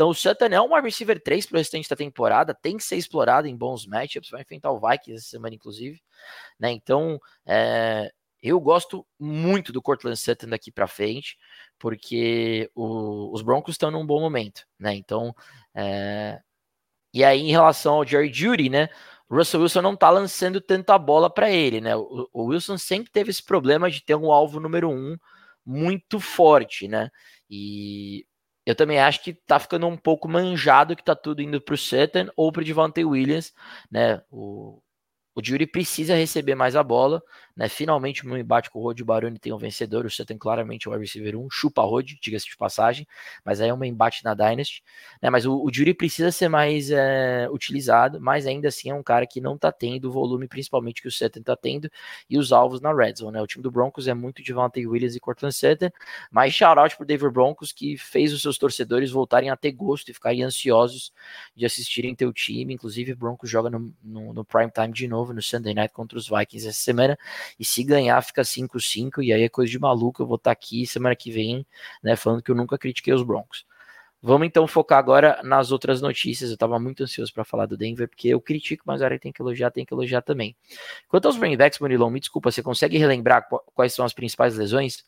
Então 0.00 0.08
o 0.08 0.14
Sutton 0.14 0.46
é 0.46 0.60
um 0.60 0.80
receiver 0.80 1.22
3 1.22 1.44
para 1.44 1.56
o 1.56 1.58
restante 1.58 1.86
da 1.86 1.94
temporada, 1.94 2.54
tem 2.54 2.78
que 2.78 2.82
ser 2.82 2.96
explorado 2.96 3.46
em 3.46 3.54
bons 3.54 3.86
matchups, 3.86 4.30
vai 4.30 4.40
enfrentar 4.40 4.70
o 4.70 4.80
Vikings 4.80 5.20
essa 5.20 5.28
semana, 5.28 5.54
inclusive. 5.54 6.00
Né? 6.58 6.70
Então, 6.70 7.20
é, 7.44 8.10
eu 8.42 8.60
gosto 8.60 9.06
muito 9.18 9.72
do 9.72 9.82
Cortland 9.82 10.16
Sutton 10.16 10.48
daqui 10.48 10.70
para 10.72 10.86
frente, 10.86 11.36
porque 11.78 12.70
o, 12.74 13.32
os 13.34 13.42
Broncos 13.42 13.74
estão 13.74 13.90
num 13.90 14.06
bom 14.06 14.20
momento. 14.20 14.64
Né? 14.78 14.94
Então, 14.94 15.34
é, 15.74 16.40
e 17.12 17.24
aí 17.24 17.40
em 17.40 17.50
relação 17.50 17.94
ao 17.94 18.06
Jerry 18.06 18.32
Judy, 18.32 18.68
né? 18.68 18.88
o 19.30 19.36
Russell 19.36 19.60
Wilson 19.62 19.80
não 19.80 19.96
tá 19.96 20.10
lançando 20.10 20.60
tanto 20.60 20.90
a 20.90 20.98
bola 20.98 21.30
para 21.30 21.48
ele, 21.50 21.80
né? 21.80 21.94
O, 21.94 22.28
o, 22.32 22.44
Wilson 22.46 22.76
sempre 22.76 23.12
teve 23.12 23.30
esse 23.30 23.42
problema 23.42 23.88
de 23.88 24.02
ter 24.04 24.16
um 24.16 24.32
alvo 24.32 24.58
número 24.58 24.90
um 24.90 25.16
muito 25.64 26.18
forte, 26.18 26.88
né? 26.88 27.10
E 27.48 28.26
eu 28.66 28.74
também 28.74 28.98
acho 28.98 29.22
que 29.22 29.32
tá 29.32 29.58
ficando 29.60 29.86
um 29.86 29.96
pouco 29.96 30.28
manjado 30.28 30.96
que 30.96 31.04
tá 31.04 31.14
tudo 31.14 31.42
indo 31.42 31.60
pro 31.60 31.76
Sutton 31.76 32.28
ou 32.36 32.50
pro 32.50 32.64
Devontae 32.64 33.04
Williams, 33.04 33.54
né? 33.88 34.20
O, 34.30 34.82
o 35.34 35.44
Jury 35.44 35.66
precisa 35.66 36.14
receber 36.16 36.56
mais 36.56 36.74
a 36.74 36.82
bola, 36.82 37.22
né? 37.60 37.68
Finalmente, 37.68 38.26
no 38.26 38.38
embate 38.38 38.70
com 38.70 38.78
o 38.78 38.82
Rod 38.82 38.98
Baroni 39.02 39.38
tem 39.38 39.52
um 39.52 39.58
vencedor. 39.58 40.06
O 40.06 40.24
tem 40.24 40.38
claramente 40.38 40.88
o 40.88 40.96
receiver 40.96 41.36
1, 41.36 41.50
chupa 41.50 41.82
Rod, 41.82 42.12
diga-se 42.18 42.46
de 42.46 42.56
passagem, 42.56 43.06
mas 43.44 43.60
aí 43.60 43.68
é 43.68 43.74
um 43.74 43.84
embate 43.84 44.24
na 44.24 44.32
Dynasty, 44.32 44.82
né? 45.20 45.28
Mas 45.28 45.44
o, 45.44 45.62
o 45.62 45.70
Jury 45.70 45.92
precisa 45.92 46.32
ser 46.32 46.48
mais 46.48 46.90
é, 46.90 47.46
utilizado, 47.50 48.18
mas 48.18 48.46
ainda 48.46 48.68
assim 48.68 48.88
é 48.88 48.94
um 48.94 49.02
cara 49.02 49.26
que 49.26 49.42
não 49.42 49.58
tá 49.58 49.70
tendo 49.70 50.08
o 50.08 50.10
volume, 50.10 50.48
principalmente 50.48 51.02
que 51.02 51.08
o 51.08 51.10
Sutton 51.12 51.42
tá 51.42 51.54
tendo, 51.54 51.90
e 52.30 52.38
os 52.38 52.50
alvos 52.50 52.80
na 52.80 52.94
red 52.94 53.16
zone, 53.16 53.32
né? 53.32 53.42
O 53.42 53.46
time 53.46 53.62
do 53.62 53.70
Broncos 53.70 54.08
é 54.08 54.14
muito 54.14 54.42
de 54.42 54.48
Devontae 54.48 54.86
Williams 54.86 55.14
e 55.14 55.20
Cortland 55.20 55.54
Sutton, 55.54 55.90
mas 56.30 56.54
shout-out 56.54 56.96
pro 56.96 57.04
David 57.04 57.30
Broncos 57.30 57.72
que 57.72 57.98
fez 57.98 58.32
os 58.32 58.40
seus 58.40 58.56
torcedores 58.56 59.10
voltarem 59.10 59.50
a 59.50 59.56
ter 59.56 59.72
gosto 59.72 60.08
e 60.10 60.14
ficarem 60.14 60.42
ansiosos 60.42 61.12
de 61.54 61.66
assistirem 61.66 62.14
teu 62.14 62.32
time. 62.32 62.72
Inclusive, 62.72 63.12
o 63.12 63.16
Broncos 63.16 63.50
joga 63.50 63.68
no, 63.68 63.92
no, 64.02 64.32
no 64.32 64.44
prime 64.46 64.70
time 64.70 64.94
de 64.94 65.06
novo 65.06 65.34
no 65.34 65.42
Sunday 65.42 65.74
Night 65.74 65.92
contra 65.92 66.16
os 66.16 66.26
Vikings 66.26 66.66
essa 66.66 66.80
semana. 66.80 67.18
E 67.58 67.64
se 67.64 67.82
ganhar, 67.82 68.20
fica 68.22 68.42
5-5. 68.42 69.22
E 69.22 69.32
aí 69.32 69.42
é 69.42 69.48
coisa 69.48 69.70
de 69.70 69.78
maluco. 69.78 70.22
Eu 70.22 70.26
vou 70.26 70.36
estar 70.36 70.50
tá 70.50 70.52
aqui 70.52 70.86
semana 70.86 71.14
que 71.16 71.30
vem, 71.30 71.66
né? 72.02 72.16
Falando 72.16 72.42
que 72.42 72.50
eu 72.50 72.54
nunca 72.54 72.78
critiquei 72.78 73.12
os 73.12 73.22
Broncos. 73.22 73.64
Vamos 74.22 74.46
então 74.46 74.66
focar 74.66 74.98
agora 74.98 75.40
nas 75.42 75.72
outras 75.72 76.02
notícias. 76.02 76.50
Eu 76.50 76.54
estava 76.54 76.78
muito 76.78 77.02
ansioso 77.02 77.32
para 77.32 77.42
falar 77.42 77.64
do 77.64 77.76
Denver, 77.76 78.06
porque 78.06 78.28
eu 78.28 78.40
critico, 78.40 78.82
mas 78.86 79.00
agora 79.00 79.18
tem 79.18 79.32
que 79.32 79.40
elogiar, 79.40 79.70
tem 79.70 79.84
que 79.84 79.94
elogiar 79.94 80.20
também. 80.20 80.54
Quanto 81.08 81.26
aos 81.26 81.36
running 81.36 81.56
backs, 81.56 81.78
Murilão, 81.78 82.10
me 82.10 82.20
desculpa, 82.20 82.50
você 82.50 82.62
consegue 82.62 82.98
relembrar 82.98 83.48
quais 83.74 83.94
são 83.94 84.04
as 84.04 84.12
principais 84.12 84.56
lesões? 84.56 85.04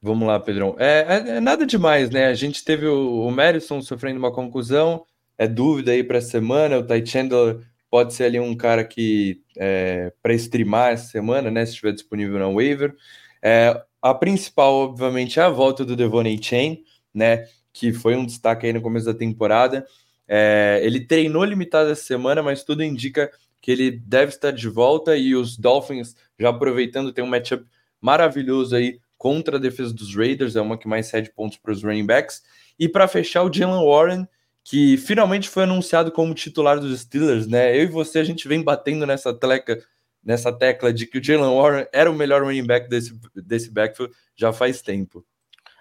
Vamos 0.00 0.26
lá, 0.28 0.38
Pedrão. 0.38 0.76
É, 0.78 1.06
é, 1.08 1.36
é 1.36 1.40
nada 1.40 1.66
demais, 1.66 2.08
né? 2.08 2.26
A 2.26 2.34
gente 2.34 2.64
teve 2.64 2.86
o, 2.86 3.26
o 3.26 3.30
Madison 3.32 3.82
sofrendo 3.82 4.18
uma 4.18 4.32
conclusão, 4.32 5.04
é 5.36 5.48
dúvida 5.48 5.90
aí 5.90 6.04
para 6.04 6.18
a 6.18 6.22
semana. 6.22 6.78
O 6.78 6.86
Ty 6.86 7.04
Chandler 7.04 7.60
pode 7.90 8.14
ser 8.14 8.24
ali 8.24 8.38
um 8.38 8.56
cara 8.56 8.84
que 8.84 9.42
é, 9.56 10.12
para 10.22 10.32
streamar 10.34 10.92
essa 10.92 11.10
semana, 11.10 11.50
né? 11.50 11.66
Se 11.66 11.72
estiver 11.72 11.92
disponível 11.92 12.38
na 12.38 12.48
waiver. 12.48 12.94
É, 13.42 13.82
a 14.00 14.14
principal, 14.14 14.74
obviamente, 14.74 15.40
é 15.40 15.42
a 15.42 15.50
volta 15.50 15.84
do 15.84 15.96
Devonay 15.96 16.40
Chain, 16.40 16.84
né? 17.12 17.46
Que 17.72 17.92
foi 17.92 18.16
um 18.16 18.24
destaque 18.24 18.66
aí 18.66 18.72
no 18.72 18.80
começo 18.80 19.06
da 19.06 19.14
temporada. 19.14 19.84
É, 20.28 20.80
ele 20.84 21.04
treinou 21.04 21.44
limitado 21.44 21.90
essa 21.90 22.04
semana, 22.04 22.42
mas 22.42 22.62
tudo 22.62 22.84
indica 22.84 23.30
que 23.60 23.70
ele 23.72 23.90
deve 23.90 24.32
estar 24.32 24.52
de 24.52 24.68
volta 24.68 25.16
e 25.16 25.34
os 25.34 25.56
Dolphins, 25.56 26.14
já 26.38 26.48
aproveitando, 26.48 27.12
tem 27.12 27.22
um 27.22 27.28
matchup 27.28 27.66
maravilhoso 28.00 28.74
aí 28.74 29.00
contra 29.18 29.58
a 29.58 29.60
defesa 29.60 29.92
dos 29.92 30.14
Raiders, 30.16 30.56
é 30.56 30.62
uma 30.62 30.78
que 30.78 30.88
mais 30.88 31.06
cede 31.06 31.30
pontos 31.30 31.58
para 31.58 31.72
os 31.72 31.82
running 31.82 32.06
backs. 32.06 32.42
E 32.78 32.88
para 32.88 33.06
fechar, 33.06 33.42
o 33.42 33.52
Jalen 33.52 33.84
Warren, 33.84 34.26
que 34.64 34.96
finalmente 34.96 35.48
foi 35.48 35.64
anunciado 35.64 36.12
como 36.12 36.34
titular 36.34 36.78
dos 36.78 37.00
Steelers, 37.00 37.46
né? 37.46 37.76
Eu 37.76 37.84
e 37.84 37.86
você, 37.86 38.18
a 38.18 38.24
gente 38.24 38.46
vem 38.46 38.62
batendo 38.62 39.06
nessa 39.06 39.32
tecla, 39.34 39.78
nessa 40.22 40.52
tecla 40.52 40.92
de 40.92 41.06
que 41.06 41.18
o 41.18 41.24
Jalen 41.24 41.56
Warren 41.56 41.86
era 41.92 42.10
o 42.10 42.14
melhor 42.14 42.42
running 42.42 42.66
back 42.66 42.88
desse, 42.88 43.18
desse 43.34 43.70
backfield 43.70 44.14
já 44.36 44.52
faz 44.52 44.82
tempo. 44.82 45.24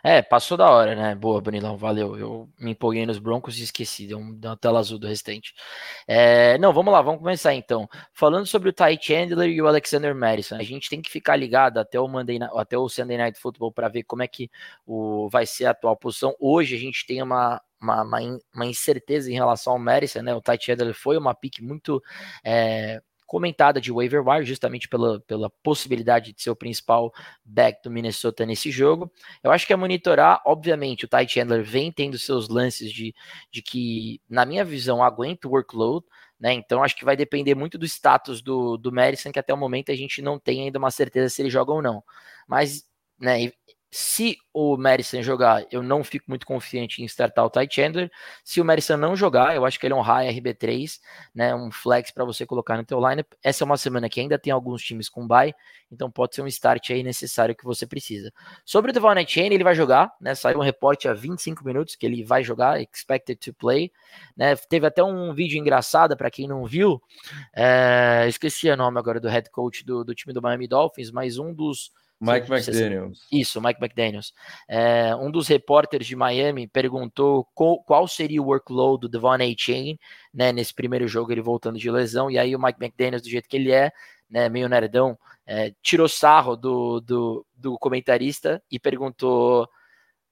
É, 0.03 0.21
passou 0.21 0.57
da 0.57 0.69
hora, 0.69 0.95
né? 0.95 1.15
Boa, 1.15 1.41
Bonilão, 1.41 1.77
valeu. 1.77 2.17
Eu 2.17 2.49
me 2.57 2.71
empolguei 2.71 3.05
nos 3.05 3.19
Broncos 3.19 3.57
e 3.57 3.63
esqueci, 3.63 4.07
deu, 4.07 4.17
uma 4.17 4.55
tela 4.57 4.79
azul 4.79 4.97
do 4.97 5.07
restante. 5.07 5.53
É, 6.07 6.57
não, 6.57 6.73
vamos 6.73 6.93
lá, 6.93 7.01
vamos 7.01 7.19
começar 7.19 7.53
então. 7.53 7.87
Falando 8.13 8.45
sobre 8.45 8.69
o 8.69 8.73
Ty 8.73 8.97
Chandler 9.01 9.49
e 9.49 9.61
o 9.61 9.67
Alexander 9.67 10.15
Madison, 10.15 10.55
a 10.55 10.63
gente 10.63 10.89
tem 10.89 11.01
que 11.01 11.09
ficar 11.09 11.35
ligado 11.35 11.77
até 11.79 11.99
o 11.99 12.07
Monday, 12.07 12.39
até 12.55 12.77
o 12.77 12.87
Sunday 12.87 13.17
Night 13.17 13.39
Football 13.39 13.71
para 13.71 13.89
ver 13.89 14.03
como 14.03 14.23
é 14.23 14.27
que 14.27 14.49
o, 14.85 15.27
vai 15.29 15.45
ser 15.45 15.65
a 15.65 15.71
atual 15.71 15.97
posição. 15.97 16.33
Hoje 16.39 16.75
a 16.75 16.79
gente 16.79 17.05
tem 17.05 17.21
uma, 17.21 17.61
uma, 17.81 18.03
uma, 18.53 18.65
incerteza 18.65 19.29
em 19.29 19.35
relação 19.35 19.73
ao 19.73 19.79
Madison, 19.79 20.21
né? 20.21 20.33
O 20.33 20.41
Ty 20.41 20.57
Chandler 20.59 20.93
foi 20.93 21.17
uma 21.17 21.33
pick 21.35 21.59
muito 21.61 22.01
é, 22.43 23.01
comentada 23.29 23.79
de 23.79 23.91
waiver 23.91 24.27
wire, 24.27 24.43
justamente 24.43 24.89
pela, 24.89 25.19
pela 25.21 25.51
possibilidade 25.61 26.33
de 26.33 26.41
ser 26.41 26.49
o 26.49 26.55
principal 26.55 27.13
back 27.45 27.79
do 27.83 27.91
Minnesota 27.91 28.43
nesse 28.43 28.71
jogo. 28.71 29.11
Eu 29.43 29.51
acho 29.51 29.67
que 29.67 29.71
é 29.71 29.75
monitorar, 29.75 30.41
obviamente, 30.47 31.05
o 31.05 31.07
Ty 31.07 31.27
Chandler 31.29 31.63
vem 31.63 31.91
tendo 31.91 32.17
seus 32.17 32.49
lances 32.49 32.91
de, 32.91 33.13
de 33.51 33.61
que, 33.61 34.19
na 34.27 34.45
minha 34.45 34.65
visão, 34.65 35.03
aguenta 35.03 35.47
o 35.47 35.51
workload, 35.51 36.03
né? 36.39 36.53
Então 36.53 36.83
acho 36.83 36.95
que 36.95 37.05
vai 37.05 37.15
depender 37.15 37.53
muito 37.53 37.77
do 37.77 37.85
status 37.85 38.41
do, 38.41 38.77
do 38.77 38.91
Madison, 38.91 39.31
que 39.31 39.37
até 39.37 39.53
o 39.53 39.57
momento 39.57 39.91
a 39.91 39.95
gente 39.95 40.23
não 40.23 40.39
tem 40.39 40.63
ainda 40.63 40.79
uma 40.79 40.89
certeza 40.89 41.29
se 41.29 41.39
ele 41.39 41.51
joga 41.51 41.71
ou 41.71 41.83
não. 41.83 42.03
Mas 42.47 42.83
né, 43.19 43.51
se 43.91 44.37
o 44.53 44.77
Madison 44.77 45.23
jogar, 45.23 45.65
eu 45.71 45.81
não 45.81 46.03
fico 46.03 46.25
muito 46.27 46.45
confiante 46.45 47.01
em 47.01 47.05
startar 47.05 47.43
o 47.43 47.49
Ty 47.49 47.67
Chandler. 47.69 48.11
Se 48.43 48.61
o 48.61 48.65
Madison 48.65 48.97
não 48.97 49.15
jogar, 49.15 49.55
eu 49.55 49.65
acho 49.65 49.79
que 49.79 49.87
ele 49.87 49.93
é 49.93 49.97
um 49.97 50.01
high 50.01 50.31
RB3, 50.31 50.99
né, 51.33 51.55
um 51.55 51.71
flex 51.71 52.11
para 52.11 52.23
você 52.23 52.45
colocar 52.45 52.77
no 52.77 52.83
teu 52.83 52.99
lineup. 52.99 53.27
Essa 53.43 53.63
é 53.63 53.65
uma 53.65 53.77
semana 53.77 54.07
que 54.07 54.19
ainda 54.19 54.37
tem 54.37 54.53
alguns 54.53 54.83
times 54.83 55.09
com 55.09 55.25
bye, 55.25 55.55
então 55.91 56.11
pode 56.11 56.35
ser 56.35 56.43
um 56.43 56.47
start 56.47 56.91
aí 56.91 57.01
necessário 57.01 57.55
que 57.55 57.63
você 57.63 57.87
precisa. 57.87 58.31
Sobre 58.63 58.91
o 58.91 58.93
Devon 58.93 59.15
Chain, 59.27 59.53
ele 59.53 59.63
vai 59.63 59.73
jogar, 59.73 60.13
né, 60.21 60.35
saiu 60.35 60.59
um 60.59 60.63
reporte 60.63 61.07
há 61.07 61.13
25 61.13 61.65
minutos 61.65 61.95
que 61.95 62.05
ele 62.05 62.23
vai 62.23 62.43
jogar, 62.43 62.79
expected 62.79 63.39
to 63.39 63.53
play, 63.55 63.91
né, 64.37 64.55
teve 64.55 64.85
até 64.85 65.03
um 65.03 65.33
vídeo 65.33 65.57
engraçado 65.57 66.15
para 66.15 66.29
quem 66.29 66.47
não 66.47 66.63
viu, 66.63 67.01
é, 67.55 68.25
esqueci 68.27 68.69
o 68.69 68.77
nome 68.77 68.99
agora 68.99 69.19
do 69.19 69.27
head 69.27 69.49
coach 69.49 69.83
do, 69.83 70.03
do 70.03 70.13
time 70.13 70.31
do 70.31 70.41
Miami 70.41 70.67
Dolphins, 70.67 71.09
mas 71.09 71.39
um 71.39 71.51
dos 71.51 71.91
Mike 72.19 72.51
McDaniels. 72.51 73.25
Isso, 73.31 73.61
Mike 73.61 73.79
McDaniels. 73.81 74.33
É, 74.67 75.15
um 75.15 75.31
dos 75.31 75.47
repórteres 75.47 76.05
de 76.05 76.15
Miami 76.15 76.67
perguntou 76.67 77.47
qual, 77.53 77.81
qual 77.83 78.07
seria 78.07 78.41
o 78.41 78.47
workload 78.47 79.01
do 79.01 79.09
Devon 79.09 79.33
A. 79.33 79.55
Chain, 79.57 79.97
né, 80.33 80.51
nesse 80.51 80.73
primeiro 80.73 81.07
jogo, 81.07 81.31
ele 81.31 81.41
voltando 81.41 81.79
de 81.79 81.89
lesão, 81.89 82.29
e 82.29 82.37
aí 82.37 82.55
o 82.55 82.61
Mike 82.61 82.79
McDaniels, 82.81 83.21
do 83.21 83.29
jeito 83.29 83.47
que 83.47 83.55
ele 83.55 83.71
é, 83.71 83.91
né, 84.29 84.49
meio 84.49 84.67
nerdão, 84.67 85.17
é, 85.45 85.73
tirou 85.81 86.07
sarro 86.07 86.55
do, 86.55 86.99
do, 86.99 87.45
do 87.55 87.77
comentarista 87.79 88.61
e 88.69 88.77
perguntou 88.77 89.67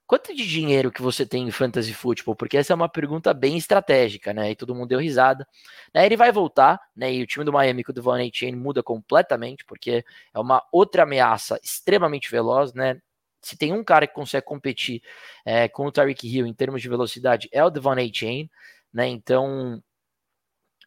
Quanto 0.07 0.33
de 0.33 0.47
dinheiro 0.47 0.89
que 0.89 1.01
você 1.01 1.25
tem 1.25 1.45
em 1.45 1.51
fantasy 1.51 1.93
football? 1.93 2.33
Porque 2.33 2.55
essa 2.55 2.71
é 2.71 2.75
uma 2.75 2.87
pergunta 2.87 3.33
bem 3.33 3.57
estratégica, 3.57 4.33
né? 4.33 4.51
E 4.51 4.55
todo 4.55 4.73
mundo 4.73 4.87
deu 4.87 4.99
risada. 4.99 5.45
Né? 5.93 6.05
Ele 6.05 6.15
vai 6.15 6.31
voltar, 6.31 6.79
né? 6.95 7.13
E 7.13 7.21
o 7.21 7.27
time 7.27 7.43
do 7.43 7.51
Miami 7.51 7.83
com 7.83 7.91
o 7.91 7.93
Devon 7.93 8.17
Chain 8.33 8.55
muda 8.55 8.81
completamente, 8.81 9.65
porque 9.65 10.05
é 10.33 10.39
uma 10.39 10.63
outra 10.71 11.03
ameaça 11.03 11.59
extremamente 11.61 12.31
veloz, 12.31 12.73
né? 12.73 13.01
Se 13.41 13.57
tem 13.57 13.73
um 13.73 13.83
cara 13.83 14.07
que 14.07 14.13
consegue 14.13 14.45
competir 14.45 15.01
é, 15.45 15.67
com 15.67 15.85
o 15.85 15.91
Tyreek 15.91 16.25
Hill 16.25 16.47
em 16.47 16.53
termos 16.53 16.81
de 16.81 16.87
velocidade, 16.87 17.49
é 17.51 17.63
o 17.63 17.69
Devon 17.69 17.95
Chain, 18.13 18.49
né? 18.93 19.07
Então, 19.07 19.83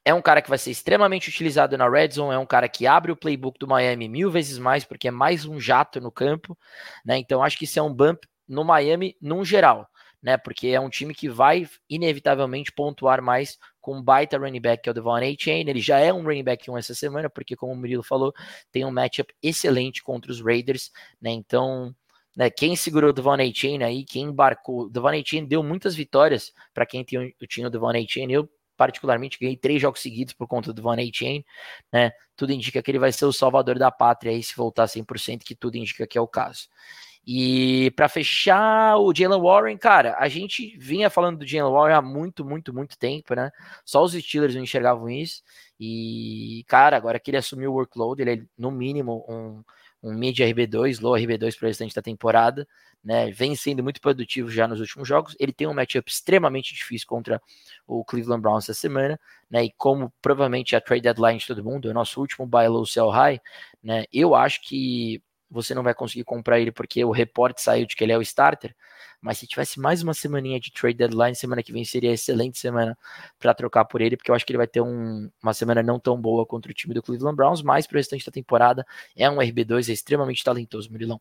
é 0.02 0.14
um 0.14 0.22
cara 0.22 0.40
que 0.40 0.48
vai 0.48 0.58
ser 0.58 0.70
extremamente 0.70 1.28
utilizado 1.28 1.76
na 1.76 1.88
red 1.88 2.10
zone, 2.12 2.34
é 2.34 2.38
um 2.38 2.46
cara 2.46 2.68
que 2.70 2.86
abre 2.86 3.12
o 3.12 3.16
playbook 3.16 3.58
do 3.58 3.68
Miami 3.68 4.08
mil 4.08 4.30
vezes 4.30 4.58
mais, 4.58 4.82
porque 4.82 5.08
é 5.08 5.10
mais 5.10 5.44
um 5.44 5.60
jato 5.60 6.00
no 6.00 6.10
campo, 6.10 6.56
né? 7.04 7.18
Então 7.18 7.42
acho 7.42 7.58
que 7.58 7.64
isso 7.64 7.78
é 7.78 7.82
um 7.82 7.92
bump 7.92 8.26
no 8.50 8.64
Miami 8.64 9.16
num 9.22 9.44
geral, 9.44 9.88
né? 10.20 10.36
Porque 10.36 10.68
é 10.68 10.80
um 10.80 10.90
time 10.90 11.14
que 11.14 11.28
vai 11.28 11.68
inevitavelmente 11.88 12.72
pontuar 12.72 13.22
mais 13.22 13.56
com 13.80 13.96
um 13.98 14.02
baita 14.02 14.36
running 14.36 14.60
back, 14.60 14.82
que 14.82 14.88
é 14.88 14.92
o 14.92 14.94
Devon 14.94 15.14
A-Chain. 15.16 15.68
Ele 15.68 15.80
já 15.80 15.98
é 15.98 16.12
um 16.12 16.22
running 16.22 16.44
back 16.44 16.68
1 16.70 16.76
essa 16.76 16.94
semana, 16.94 17.30
porque, 17.30 17.56
como 17.56 17.72
o 17.72 17.76
Murilo 17.76 18.02
falou, 18.02 18.34
tem 18.72 18.84
um 18.84 18.90
matchup 18.90 19.32
excelente 19.42 20.02
contra 20.02 20.30
os 20.30 20.42
Raiders, 20.42 20.90
né? 21.22 21.30
Então, 21.30 21.94
né, 22.36 22.50
quem 22.50 22.74
segurou 22.76 23.10
o 23.10 23.12
Devon 23.12 23.34
A-Chain 23.34 23.82
aí, 23.82 24.04
quem 24.04 24.24
embarcou, 24.24 24.82
o 24.82 24.90
Devon 24.90 25.08
A-Chain 25.08 25.46
deu 25.46 25.62
muitas 25.62 25.94
vitórias 25.94 26.52
para 26.74 26.84
quem 26.84 27.04
tinha, 27.04 27.32
tinha 27.48 27.68
o 27.68 27.70
Devon 27.70 27.90
A-Chain. 27.90 28.32
Eu, 28.32 28.48
particularmente, 28.76 29.38
ganhei 29.38 29.56
três 29.56 29.80
jogos 29.80 30.00
seguidos 30.00 30.34
por 30.34 30.48
conta 30.48 30.72
do 30.72 30.74
Devon 30.74 30.92
A-Chain, 30.92 31.44
né? 31.92 32.10
Tudo 32.36 32.52
indica 32.52 32.82
que 32.82 32.90
ele 32.90 32.98
vai 32.98 33.12
ser 33.12 33.26
o 33.26 33.32
salvador 33.32 33.78
da 33.78 33.90
pátria 33.90 34.32
aí, 34.32 34.42
se 34.42 34.56
voltar 34.56 34.86
100%, 34.88 35.44
que 35.44 35.54
tudo 35.54 35.76
indica 35.76 36.06
que 36.06 36.18
é 36.18 36.20
o 36.20 36.26
caso. 36.26 36.68
E 37.26 37.90
para 37.92 38.08
fechar 38.08 38.96
o 38.96 39.14
Jalen 39.14 39.40
Warren, 39.40 39.76
cara, 39.76 40.16
a 40.18 40.28
gente 40.28 40.76
vinha 40.78 41.10
falando 41.10 41.38
do 41.38 41.46
Jalen 41.46 41.72
Warren 41.72 41.96
há 41.96 42.02
muito, 42.02 42.44
muito, 42.44 42.72
muito 42.72 42.98
tempo, 42.98 43.34
né? 43.34 43.50
Só 43.84 44.02
os 44.02 44.12
Steelers 44.12 44.54
não 44.54 44.62
enxergavam 44.62 45.08
isso. 45.08 45.42
E, 45.78 46.64
cara, 46.66 46.96
agora 46.96 47.20
que 47.20 47.30
ele 47.30 47.36
assumiu 47.36 47.72
o 47.72 47.74
workload, 47.74 48.20
ele 48.22 48.32
é 48.32 48.42
no 48.58 48.70
mínimo 48.70 49.24
um, 49.28 49.62
um 50.02 50.14
mid 50.14 50.38
RB2, 50.38 51.00
low 51.00 51.12
RB2 51.14 51.56
para 51.56 51.66
o 51.66 51.68
restante 51.68 51.94
da 51.94 52.02
temporada, 52.02 52.66
né? 53.04 53.30
Vem 53.30 53.54
sendo 53.54 53.82
muito 53.82 54.00
produtivo 54.00 54.50
já 54.50 54.66
nos 54.66 54.80
últimos 54.80 55.06
jogos. 55.06 55.36
Ele 55.38 55.52
tem 55.52 55.66
um 55.66 55.74
matchup 55.74 56.10
extremamente 56.10 56.74
difícil 56.74 57.06
contra 57.06 57.40
o 57.86 58.04
Cleveland 58.04 58.42
Browns 58.42 58.64
essa 58.64 58.74
semana, 58.74 59.20
né? 59.50 59.64
E 59.64 59.72
como 59.76 60.12
provavelmente 60.22 60.74
a 60.74 60.80
trade 60.80 61.02
deadline 61.02 61.38
de 61.38 61.46
todo 61.46 61.64
mundo, 61.64 61.88
é 61.88 61.90
o 61.90 61.94
nosso 61.94 62.20
último 62.20 62.46
buy 62.46 62.66
low 62.68 62.84
sell 62.86 63.10
high, 63.10 63.40
né? 63.82 64.04
Eu 64.12 64.34
acho 64.34 64.62
que 64.62 65.22
você 65.50 65.74
não 65.74 65.82
vai 65.82 65.94
conseguir 65.94 66.24
comprar 66.24 66.60
ele 66.60 66.70
porque 66.70 67.04
o 67.04 67.10
reporte 67.10 67.60
saiu 67.60 67.86
de 67.86 67.96
que 67.96 68.04
ele 68.04 68.12
é 68.12 68.18
o 68.18 68.22
starter, 68.22 68.74
mas 69.20 69.38
se 69.38 69.46
tivesse 69.46 69.80
mais 69.80 70.02
uma 70.02 70.14
semaninha 70.14 70.60
de 70.60 70.72
trade 70.72 70.96
deadline, 70.96 71.34
semana 71.34 71.62
que 71.62 71.72
vem 71.72 71.84
seria 71.84 72.12
excelente 72.12 72.58
semana 72.58 72.96
para 73.38 73.52
trocar 73.52 73.84
por 73.84 74.00
ele, 74.00 74.16
porque 74.16 74.30
eu 74.30 74.34
acho 74.34 74.46
que 74.46 74.52
ele 74.52 74.58
vai 74.58 74.66
ter 74.66 74.80
um, 74.80 75.30
uma 75.42 75.52
semana 75.52 75.82
não 75.82 75.98
tão 75.98 76.20
boa 76.20 76.46
contra 76.46 76.70
o 76.70 76.74
time 76.74 76.94
do 76.94 77.02
Cleveland 77.02 77.36
Browns, 77.36 77.62
mas 77.62 77.86
para 77.86 77.96
o 77.96 77.98
restante 77.98 78.24
da 78.24 78.32
temporada 78.32 78.86
é 79.16 79.28
um 79.28 79.36
RB2, 79.36 79.88
é 79.88 79.92
extremamente 79.92 80.44
talentoso, 80.44 80.90
Murilão. 80.90 81.20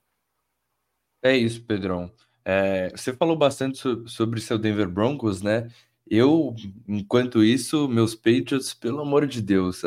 É 1.22 1.36
isso, 1.36 1.62
Pedrão. 1.64 2.12
É, 2.46 2.90
você 2.90 3.14
falou 3.14 3.38
bastante 3.38 3.78
so, 3.78 4.08
sobre 4.08 4.40
seu 4.40 4.58
Denver 4.58 4.90
Broncos, 4.90 5.42
né? 5.42 5.70
Eu, 6.10 6.56
enquanto 6.88 7.44
isso, 7.44 7.88
meus 7.88 8.16
Patriots, 8.16 8.74
pelo 8.74 9.02
amor 9.02 9.28
de 9.28 9.42
Deus, 9.42 9.84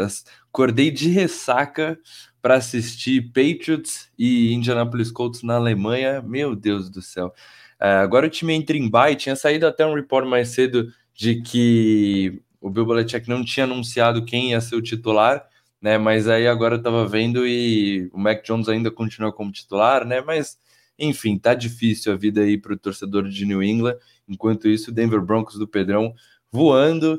acordei 0.48 0.90
de 0.90 1.09
ressaca 1.09 1.98
para 2.42 2.57
assistir 2.57 3.31
Patriots 3.33 4.11
e 4.18 4.52
Indianapolis 4.52 5.12
Colts 5.12 5.44
na 5.44 5.55
Alemanha. 5.55 6.20
Meu 6.20 6.57
Deus 6.57 6.90
do 6.90 7.00
céu. 7.00 7.33
É, 7.81 7.94
agora 7.94 8.26
o 8.26 8.31
time 8.31 8.52
entra 8.52 8.76
em 8.76 8.90
bye. 8.90 9.14
Tinha 9.14 9.37
saído 9.37 9.66
até 9.66 9.87
um 9.87 9.94
report 9.94 10.26
mais 10.26 10.48
cedo 10.48 10.92
de 11.14 11.40
que 11.40 12.42
o 12.61 12.68
Bill 12.68 12.85
Belichick 12.85 13.28
não 13.28 13.44
tinha 13.44 13.64
anunciado 13.64 14.24
quem 14.24 14.50
ia 14.50 14.61
ser 14.61 14.74
o 14.74 14.83
titular, 14.83 15.46
né? 15.81 15.96
Mas 15.98 16.28
aí 16.28 16.48
agora 16.48 16.76
eu 16.76 16.83
tava 16.83 17.07
vendo 17.07 17.46
e 17.46 18.11
o 18.12 18.18
Mac 18.18 18.44
Jones 18.44 18.68
ainda 18.68 18.90
continua 18.90 19.33
como 19.33 19.52
titular, 19.52 20.05
né? 20.05 20.20
Mas 20.20 20.59
enfim, 20.98 21.38
tá 21.38 21.55
difícil 21.55 22.12
a 22.12 22.16
vida 22.16 22.42
aí 22.42 22.59
para 22.59 22.74
o 22.74 22.78
torcedor 22.78 23.28
de 23.28 23.44
New 23.46 23.62
England. 23.62 23.96
Enquanto 24.28 24.68
isso, 24.68 24.92
Denver 24.92 25.20
Broncos 25.20 25.59
do 25.59 25.66
Pedrão 25.66 26.14
voando. 26.50 27.18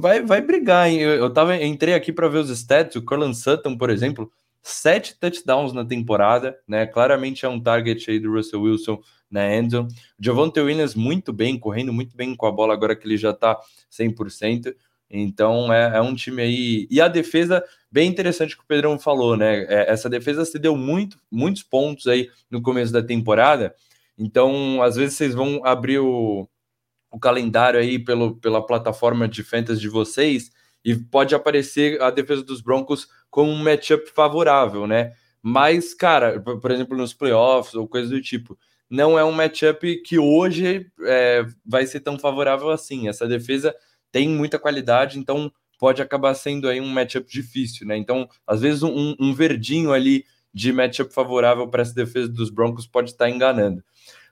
Vai, 0.00 0.22
vai 0.22 0.40
brigar, 0.40 0.88
hein? 0.88 1.00
Eu, 1.00 1.10
eu 1.10 1.32
tava, 1.32 1.56
entrei 1.56 1.94
aqui 1.94 2.12
para 2.12 2.28
ver 2.28 2.38
os 2.38 2.50
stats. 2.50 2.96
O 2.96 3.02
Corland 3.02 3.36
Sutton, 3.36 3.76
por 3.76 3.90
exemplo, 3.90 4.30
sete 4.62 5.18
touchdowns 5.18 5.72
na 5.72 5.84
temporada, 5.84 6.58
né? 6.66 6.86
Claramente 6.86 7.46
é 7.46 7.48
um 7.48 7.60
target 7.60 8.10
aí 8.10 8.18
do 8.18 8.32
Russell 8.32 8.62
Wilson 8.62 9.00
na 9.30 9.54
endzone. 9.54 9.88
O 10.18 10.24
Javonte 10.24 10.60
Williams 10.60 10.94
muito 10.94 11.32
bem, 11.32 11.58
correndo 11.58 11.92
muito 11.92 12.16
bem 12.16 12.34
com 12.34 12.46
a 12.46 12.52
bola 12.52 12.74
agora 12.74 12.96
que 12.96 13.06
ele 13.06 13.16
já 13.16 13.32
tá 13.32 13.58
100%. 13.90 14.74
Então 15.08 15.72
é, 15.72 15.96
é, 15.96 16.00
um 16.00 16.14
time 16.14 16.42
aí. 16.42 16.88
E 16.90 17.00
a 17.00 17.08
defesa, 17.08 17.62
bem 17.90 18.08
interessante 18.08 18.56
que 18.56 18.62
o 18.62 18.66
Pedrão 18.66 18.98
falou, 18.98 19.36
né? 19.36 19.64
É, 19.68 19.90
essa 19.90 20.08
defesa 20.08 20.44
se 20.44 20.58
deu 20.58 20.76
muito, 20.76 21.18
muitos 21.30 21.62
pontos 21.62 22.06
aí 22.06 22.28
no 22.50 22.60
começo 22.60 22.92
da 22.92 23.02
temporada. 23.02 23.74
Então, 24.18 24.82
às 24.82 24.96
vezes, 24.96 25.16
vocês 25.16 25.34
vão 25.34 25.60
abrir 25.64 25.98
o, 25.98 26.48
o 27.10 27.18
calendário 27.18 27.78
aí 27.78 27.98
pelo, 27.98 28.36
pela 28.36 28.64
plataforma 28.64 29.28
de 29.28 29.42
fantasy 29.42 29.80
de 29.80 29.88
vocês 29.88 30.50
e 30.84 30.94
pode 30.94 31.34
aparecer 31.34 32.00
a 32.00 32.10
defesa 32.10 32.42
dos 32.42 32.60
Broncos 32.60 33.08
como 33.30 33.50
um 33.50 33.62
matchup 33.62 34.10
favorável, 34.14 34.86
né? 34.86 35.12
Mas, 35.42 35.94
cara, 35.94 36.40
por 36.40 36.70
exemplo, 36.70 36.96
nos 36.96 37.14
playoffs 37.14 37.74
ou 37.74 37.88
coisa 37.88 38.08
do 38.08 38.20
tipo, 38.20 38.58
não 38.88 39.18
é 39.18 39.24
um 39.24 39.32
matchup 39.32 40.02
que 40.02 40.18
hoje 40.18 40.86
é, 41.02 41.44
vai 41.64 41.86
ser 41.86 42.00
tão 42.00 42.18
favorável 42.18 42.70
assim. 42.70 43.08
Essa 43.08 43.26
defesa 43.26 43.74
tem 44.12 44.28
muita 44.28 44.58
qualidade, 44.58 45.18
então 45.18 45.52
pode 45.78 46.00
acabar 46.00 46.34
sendo 46.34 46.68
aí 46.68 46.80
um 46.80 46.88
matchup 46.88 47.28
difícil, 47.30 47.86
né? 47.86 47.96
Então, 47.96 48.28
às 48.46 48.60
vezes, 48.60 48.82
um, 48.82 49.14
um 49.18 49.34
verdinho 49.34 49.92
ali 49.92 50.24
de 50.52 50.72
matchup 50.72 51.12
favorável 51.12 51.68
para 51.68 51.82
essa 51.82 51.94
defesa 51.94 52.28
dos 52.28 52.48
Broncos 52.48 52.86
pode 52.86 53.10
estar 53.10 53.28
enganando. 53.28 53.84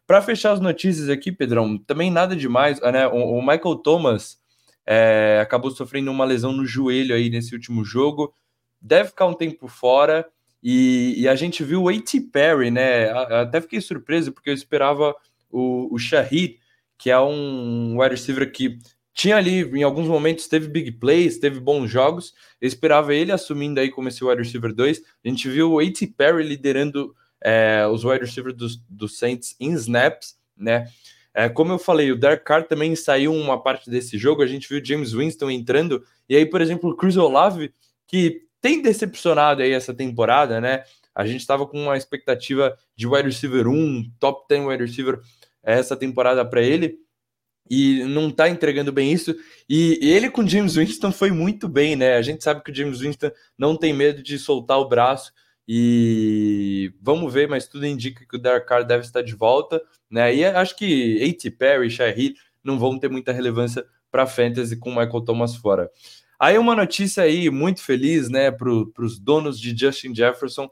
Para 0.06 0.22
fechar 0.22 0.52
as 0.52 0.60
notícias 0.60 1.08
aqui, 1.08 1.32
Pedrão, 1.32 1.78
também 1.78 2.10
nada 2.10 2.36
demais, 2.36 2.80
né? 2.80 3.06
O, 3.06 3.38
o 3.38 3.40
Michael 3.40 3.76
Thomas 3.76 4.38
é, 4.86 5.38
acabou 5.42 5.70
sofrendo 5.70 6.10
uma 6.10 6.24
lesão 6.24 6.52
no 6.52 6.66
joelho 6.66 7.14
aí 7.14 7.30
nesse 7.30 7.54
último 7.54 7.84
jogo, 7.84 8.34
deve 8.80 9.08
ficar 9.10 9.26
um 9.26 9.34
tempo 9.34 9.66
fora. 9.66 10.26
E, 10.62 11.14
e 11.18 11.28
a 11.28 11.34
gente 11.34 11.62
viu 11.62 11.82
o 11.82 11.88
A.T. 11.90 12.20
Perry, 12.32 12.70
né? 12.70 13.10
Até 13.10 13.60
fiquei 13.60 13.80
surpreso 13.82 14.32
porque 14.32 14.48
eu 14.48 14.54
esperava 14.54 15.14
o, 15.50 15.94
o 15.94 15.98
Shahid, 15.98 16.58
que 16.96 17.10
é 17.10 17.20
um 17.20 18.00
wide 18.00 18.14
receiver 18.14 18.50
que 18.50 18.78
tinha 19.12 19.36
ali, 19.36 19.62
em 19.78 19.82
alguns 19.82 20.08
momentos, 20.08 20.48
teve 20.48 20.66
big 20.66 20.92
plays, 20.92 21.38
teve 21.38 21.60
bons 21.60 21.88
jogos. 21.88 22.34
Eu 22.60 22.66
esperava 22.66 23.14
ele 23.14 23.30
assumindo 23.30 23.78
aí 23.78 23.90
como 23.90 24.08
esse 24.08 24.24
wide 24.24 24.42
receiver 24.42 24.74
2. 24.74 25.02
A 25.24 25.28
gente 25.28 25.48
viu 25.48 25.72
o 25.72 25.78
A.T. 25.78 26.08
Perry 26.16 26.42
liderando 26.42 27.14
é, 27.44 27.86
os 27.86 28.04
wide 28.04 28.24
receivers 28.24 28.56
dos, 28.56 28.76
do 28.88 29.06
Saints 29.06 29.54
em 29.60 29.72
snaps, 29.72 30.36
né? 30.56 30.88
É, 31.34 31.48
como 31.48 31.72
eu 31.72 31.78
falei, 31.78 32.10
o 32.10 32.16
Derek 32.16 32.44
Carr 32.44 32.62
também 32.62 32.96
saiu 32.96 33.34
uma 33.34 33.60
parte 33.60 33.90
desse 33.90 34.16
jogo. 34.16 34.42
A 34.42 34.46
gente 34.46 34.68
viu 34.68 34.82
James 34.82 35.12
Winston 35.12 35.50
entrando. 35.50 36.02
E 36.28 36.36
aí, 36.36 36.46
por 36.46 36.60
exemplo, 36.60 36.90
o 36.90 36.96
Chris 36.96 37.16
Olave, 37.16 37.74
que 38.06 38.42
tem 38.60 38.80
decepcionado 38.80 39.60
aí 39.60 39.72
essa 39.72 39.92
temporada, 39.92 40.60
né? 40.60 40.84
A 41.14 41.26
gente 41.26 41.40
estava 41.40 41.66
com 41.66 41.82
uma 41.82 41.96
expectativa 41.96 42.76
de 42.96 43.06
wide 43.06 43.28
receiver 43.28 43.66
1, 43.68 44.12
top 44.18 44.46
10 44.48 44.66
wide 44.66 44.84
receiver 44.84 45.20
essa 45.62 45.96
temporada 45.96 46.44
para 46.44 46.62
ele 46.62 46.98
e 47.68 48.04
não 48.04 48.30
tá 48.30 48.48
entregando 48.48 48.92
bem 48.92 49.12
isso. 49.12 49.34
E 49.68 49.98
ele 50.02 50.30
com 50.30 50.46
James 50.46 50.76
Winston 50.76 51.10
foi 51.12 51.30
muito 51.30 51.68
bem, 51.68 51.96
né? 51.96 52.14
A 52.14 52.22
gente 52.22 52.44
sabe 52.44 52.62
que 52.62 52.70
o 52.70 52.74
James 52.74 53.00
Winston 53.00 53.30
não 53.58 53.76
tem 53.76 53.92
medo 53.92 54.22
de 54.22 54.38
soltar 54.38 54.78
o 54.78 54.88
braço 54.88 55.32
e 55.66 56.92
vamos 57.00 57.32
ver, 57.32 57.48
mas 57.48 57.66
tudo 57.66 57.86
indica 57.86 58.24
que 58.26 58.36
o 58.36 58.38
Derek 58.38 58.66
Carr 58.66 58.84
deve 58.84 59.04
estar 59.04 59.22
de 59.22 59.34
volta, 59.34 59.82
né? 60.10 60.34
E 60.34 60.44
acho 60.44 60.76
que 60.76 61.22
A.T. 61.22 61.50
Perry, 61.52 61.90
Shahid 61.90 62.34
não 62.62 62.78
vão 62.78 62.98
ter 62.98 63.08
muita 63.08 63.32
relevância 63.32 63.84
para 64.10 64.26
fantasy 64.26 64.76
com 64.76 64.90
o 64.90 64.96
Michael 64.96 65.22
Thomas 65.22 65.56
fora. 65.56 65.90
Aí 66.38 66.58
uma 66.58 66.74
notícia 66.74 67.22
aí 67.22 67.48
muito 67.48 67.80
feliz, 67.82 68.28
né, 68.28 68.50
para 68.50 68.68
os 68.70 69.18
donos 69.18 69.58
de 69.58 69.76
Justin 69.76 70.14
Jefferson. 70.14 70.68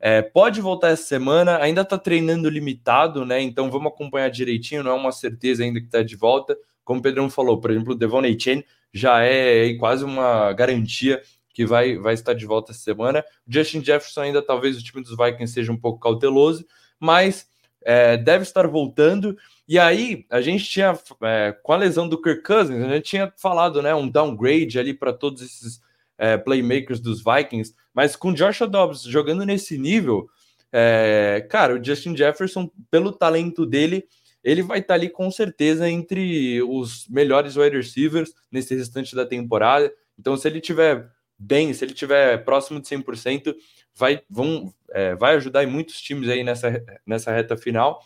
É, 0.00 0.20
pode 0.20 0.60
voltar 0.60 0.88
essa 0.88 1.04
semana, 1.04 1.58
ainda 1.58 1.82
está 1.82 1.96
treinando 1.96 2.48
limitado, 2.48 3.24
né? 3.24 3.40
Então 3.40 3.70
vamos 3.70 3.92
acompanhar 3.92 4.28
direitinho, 4.28 4.82
não 4.82 4.90
é 4.90 4.94
uma 4.94 5.12
certeza 5.12 5.62
ainda 5.62 5.78
que 5.78 5.86
está 5.86 6.02
de 6.02 6.16
volta. 6.16 6.56
Como 6.82 6.98
o 6.98 7.02
Pedrão 7.02 7.30
falou, 7.30 7.60
por 7.60 7.70
exemplo, 7.70 7.92
o 7.92 7.96
Devon 7.96 8.22
Chain 8.36 8.64
já 8.92 9.22
é 9.22 9.72
quase 9.74 10.04
uma 10.04 10.52
garantia 10.52 11.22
que 11.52 11.66
vai, 11.66 11.96
vai 11.96 12.14
estar 12.14 12.32
de 12.34 12.46
volta 12.46 12.72
essa 12.72 12.80
semana. 12.80 13.24
Justin 13.46 13.84
Jefferson 13.84 14.22
ainda 14.22 14.42
talvez 14.42 14.76
o 14.78 14.82
time 14.82 15.02
dos 15.02 15.16
Vikings 15.16 15.52
seja 15.52 15.72
um 15.72 15.76
pouco 15.76 16.00
cauteloso, 16.00 16.64
mas 16.98 17.46
é, 17.84 18.16
deve 18.16 18.42
estar 18.42 18.66
voltando. 18.66 19.36
E 19.68 19.78
aí, 19.78 20.24
a 20.30 20.40
gente 20.40 20.64
tinha, 20.64 20.98
é, 21.22 21.56
com 21.62 21.72
a 21.72 21.76
lesão 21.76 22.08
do 22.08 22.20
Kirk 22.20 22.42
Cousins, 22.42 22.82
a 22.82 22.88
gente 22.88 23.04
tinha 23.04 23.32
falado, 23.36 23.82
né, 23.82 23.94
um 23.94 24.08
downgrade 24.08 24.78
ali 24.78 24.94
para 24.94 25.12
todos 25.12 25.42
esses 25.42 25.80
é, 26.18 26.36
playmakers 26.36 27.00
dos 27.00 27.22
Vikings, 27.22 27.74
mas 27.92 28.16
com 28.16 28.32
Joshua 28.32 28.66
Dobbs 28.66 29.02
jogando 29.02 29.44
nesse 29.44 29.76
nível, 29.76 30.28
é, 30.72 31.46
cara, 31.50 31.74
o 31.74 31.84
Justin 31.84 32.16
Jefferson, 32.16 32.70
pelo 32.90 33.12
talento 33.12 33.66
dele, 33.66 34.04
ele 34.42 34.62
vai 34.62 34.80
estar 34.80 34.94
ali 34.94 35.08
com 35.08 35.30
certeza 35.30 35.88
entre 35.88 36.62
os 36.62 37.06
melhores 37.08 37.56
wide 37.56 37.76
receivers 37.76 38.32
nesse 38.50 38.74
restante 38.74 39.14
da 39.14 39.24
temporada. 39.24 39.92
Então, 40.18 40.36
se 40.36 40.48
ele 40.48 40.60
tiver 40.60 41.08
bem, 41.42 41.72
se 41.72 41.84
ele 41.84 41.94
tiver 41.94 42.44
próximo 42.44 42.80
de 42.80 42.88
100%, 42.88 43.54
vai, 43.94 44.22
vão, 44.28 44.72
é, 44.90 45.14
vai 45.14 45.34
ajudar 45.36 45.66
muitos 45.66 46.00
times 46.00 46.28
aí 46.28 46.44
nessa, 46.44 46.82
nessa 47.06 47.32
reta 47.32 47.56
final. 47.56 48.00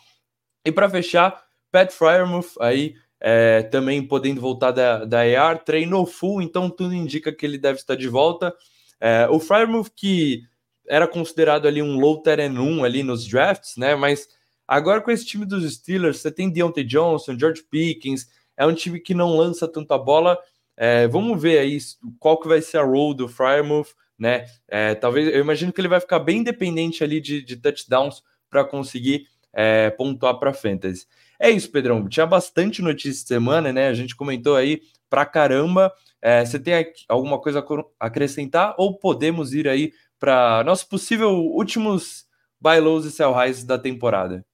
E 0.65 0.71
para 0.71 0.89
fechar, 0.89 1.45
Pat 1.71 1.91
Fryermuth 1.91 2.55
aí 2.59 2.95
é, 3.19 3.63
também 3.63 4.05
podendo 4.05 4.41
voltar 4.41 4.71
da, 4.71 5.05
da 5.05 5.21
AR, 5.21 5.63
treinou 5.63 6.05
full, 6.05 6.41
então 6.41 6.69
tudo 6.69 6.93
indica 6.93 7.31
que 7.31 7.45
ele 7.45 7.57
deve 7.57 7.79
estar 7.79 7.95
de 7.95 8.07
volta. 8.07 8.53
É, 8.99 9.27
o 9.29 9.39
Frymouth 9.39 9.91
que 9.95 10.43
era 10.87 11.07
considerado 11.07 11.67
ali 11.67 11.81
um 11.81 11.99
low 11.99 12.21
terrain 12.21 12.57
1 12.57 12.83
ali 12.83 13.03
nos 13.03 13.27
drafts, 13.27 13.75
né? 13.77 13.95
Mas 13.95 14.27
agora 14.67 15.01
com 15.01 15.11
esse 15.11 15.25
time 15.25 15.45
dos 15.45 15.71
Steelers, 15.73 16.19
você 16.19 16.31
tem 16.31 16.49
Deontay 16.49 16.83
Johnson, 16.83 17.37
George 17.37 17.63
Pickens, 17.69 18.27
é 18.55 18.65
um 18.65 18.73
time 18.73 18.99
que 18.99 19.13
não 19.13 19.35
lança 19.35 19.67
tanta 19.67 19.97
bola. 19.97 20.37
É, 20.77 21.07
vamos 21.07 21.41
ver 21.41 21.57
aí 21.57 21.77
qual 22.19 22.39
que 22.39 22.47
vai 22.47 22.61
ser 22.61 22.77
a 22.77 22.83
role 22.83 23.17
do 23.17 23.27
Frymouth, 23.27 23.95
né? 24.17 24.45
É, 24.67 24.93
talvez 24.93 25.27
eu 25.27 25.41
imagino 25.41 25.73
que 25.73 25.81
ele 25.81 25.87
vai 25.87 25.99
ficar 25.99 26.19
bem 26.19 26.43
dependente 26.43 27.03
ali 27.03 27.19
de, 27.19 27.41
de 27.41 27.57
touchdowns 27.57 28.21
para 28.47 28.63
conseguir 28.63 29.27
é, 29.51 29.89
pontuar 29.89 30.37
para 30.37 30.53
fantasy. 30.53 31.07
É 31.39 31.49
isso, 31.49 31.71
Pedrão. 31.71 32.07
Tinha 32.07 32.25
bastante 32.25 32.81
notícia 32.81 33.23
de 33.23 33.27
semana, 33.27 33.73
né? 33.73 33.87
A 33.87 33.93
gente 33.93 34.15
comentou 34.15 34.55
aí 34.55 34.81
pra 35.09 35.25
caramba. 35.25 35.91
É, 36.21 36.45
você 36.45 36.59
tem 36.59 36.73
alguma 37.07 37.39
coisa 37.39 37.59
a 37.99 38.05
acrescentar 38.05 38.75
ou 38.77 38.97
podemos 38.97 39.53
ir 39.53 39.67
aí 39.67 39.91
para 40.19 40.63
nossos 40.63 40.83
possível 40.83 41.31
últimos 41.31 42.25
buy 42.59 42.79
lows 42.79 43.05
e 43.05 43.11
sell 43.11 43.33
highs 43.33 43.63
da 43.63 43.77
temporada? 43.77 44.45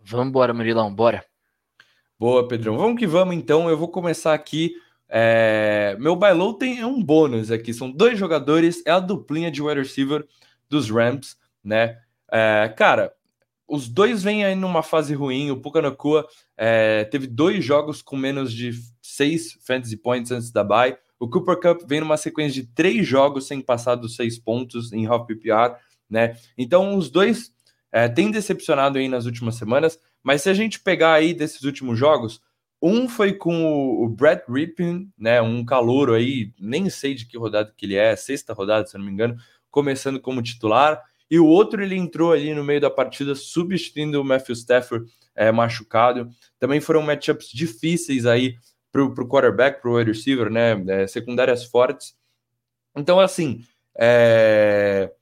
Vamos 0.00 0.28
embora, 0.28 0.54
Murilão, 0.54 0.94
bora. 0.94 1.24
Boa, 2.18 2.46
Pedrão. 2.48 2.78
Vamos 2.78 2.98
que 2.98 3.06
vamos 3.06 3.34
então. 3.34 3.68
Eu 3.68 3.76
vou 3.76 3.88
começar 3.88 4.32
aqui. 4.32 4.72
É... 5.08 5.96
Meu 5.98 6.16
buy 6.16 6.32
low 6.32 6.54
tem 6.54 6.84
um 6.84 7.02
bônus 7.02 7.50
aqui. 7.50 7.72
São 7.72 7.90
dois 7.90 8.18
jogadores, 8.18 8.82
é 8.86 8.90
a 8.90 9.00
duplinha 9.00 9.50
de 9.50 9.62
wide 9.62 9.80
receiver 9.80 10.26
dos 10.68 10.90
Rams, 10.90 11.36
né? 11.62 11.98
É, 12.30 12.72
cara, 12.76 13.12
os 13.68 13.88
dois 13.88 14.22
vêm 14.22 14.44
aí 14.44 14.54
numa 14.54 14.82
fase 14.82 15.14
ruim. 15.14 15.50
O 15.50 15.60
Puka 15.60 15.82
Nakua 15.82 16.26
é, 16.56 17.04
teve 17.04 17.26
dois 17.26 17.64
jogos 17.64 18.02
com 18.02 18.16
menos 18.16 18.52
de 18.52 18.72
seis 19.02 19.58
fantasy 19.66 19.96
points 19.96 20.30
antes 20.30 20.50
da 20.50 20.62
bye. 20.62 20.96
O 21.18 21.28
Cooper 21.28 21.58
Cup 21.58 21.88
vem 21.88 22.00
numa 22.00 22.16
sequência 22.16 22.62
de 22.62 22.68
três 22.68 23.06
jogos 23.06 23.46
sem 23.46 23.60
passar 23.60 23.94
dos 23.94 24.16
seis 24.16 24.38
pontos 24.38 24.92
em 24.92 25.06
half 25.06 25.26
PPR, 25.26 25.76
né? 26.08 26.36
Então 26.58 26.96
os 26.96 27.10
dois 27.10 27.52
é, 27.90 28.08
têm 28.08 28.30
decepcionado 28.30 28.98
aí 28.98 29.08
nas 29.08 29.24
últimas 29.24 29.54
semanas, 29.54 29.98
Mas 30.22 30.42
se 30.42 30.50
a 30.50 30.54
gente 30.54 30.80
pegar 30.80 31.12
aí 31.12 31.32
desses 31.32 31.62
últimos 31.62 31.98
jogos, 31.98 32.40
um 32.86 33.08
foi 33.08 33.32
com 33.32 34.04
o 34.04 34.08
Brett 34.08 34.44
Rippin, 34.48 35.10
né, 35.18 35.40
um 35.40 35.64
calouro 35.64 36.14
aí, 36.14 36.52
nem 36.58 36.88
sei 36.90 37.14
de 37.14 37.26
que 37.26 37.38
rodada 37.38 37.72
que 37.76 37.86
ele 37.86 37.96
é, 37.96 38.14
sexta 38.16 38.52
rodada, 38.52 38.86
se 38.86 38.96
não 38.96 39.04
me 39.04 39.10
engano, 39.10 39.36
começando 39.70 40.20
como 40.20 40.42
titular, 40.42 41.02
e 41.30 41.38
o 41.38 41.46
outro 41.46 41.82
ele 41.82 41.96
entrou 41.96 42.32
ali 42.32 42.54
no 42.54 42.62
meio 42.62 42.80
da 42.80 42.90
partida, 42.90 43.34
substituindo 43.34 44.20
o 44.20 44.24
Matthew 44.24 44.54
Stafford 44.54 45.10
é, 45.34 45.50
machucado. 45.50 46.30
Também 46.58 46.80
foram 46.80 47.02
matchups 47.02 47.48
difíceis 47.48 48.26
aí 48.26 48.56
para 48.92 49.02
o 49.02 49.28
quarterback, 49.28 49.82
para 49.82 49.90
o 49.90 49.96
wide 49.96 50.12
receiver, 50.12 50.50
né, 50.50 50.82
é, 50.88 51.06
secundárias 51.06 51.64
fortes. 51.64 52.16
Então, 52.96 53.20
assim, 53.20 53.62
é... 53.98 55.12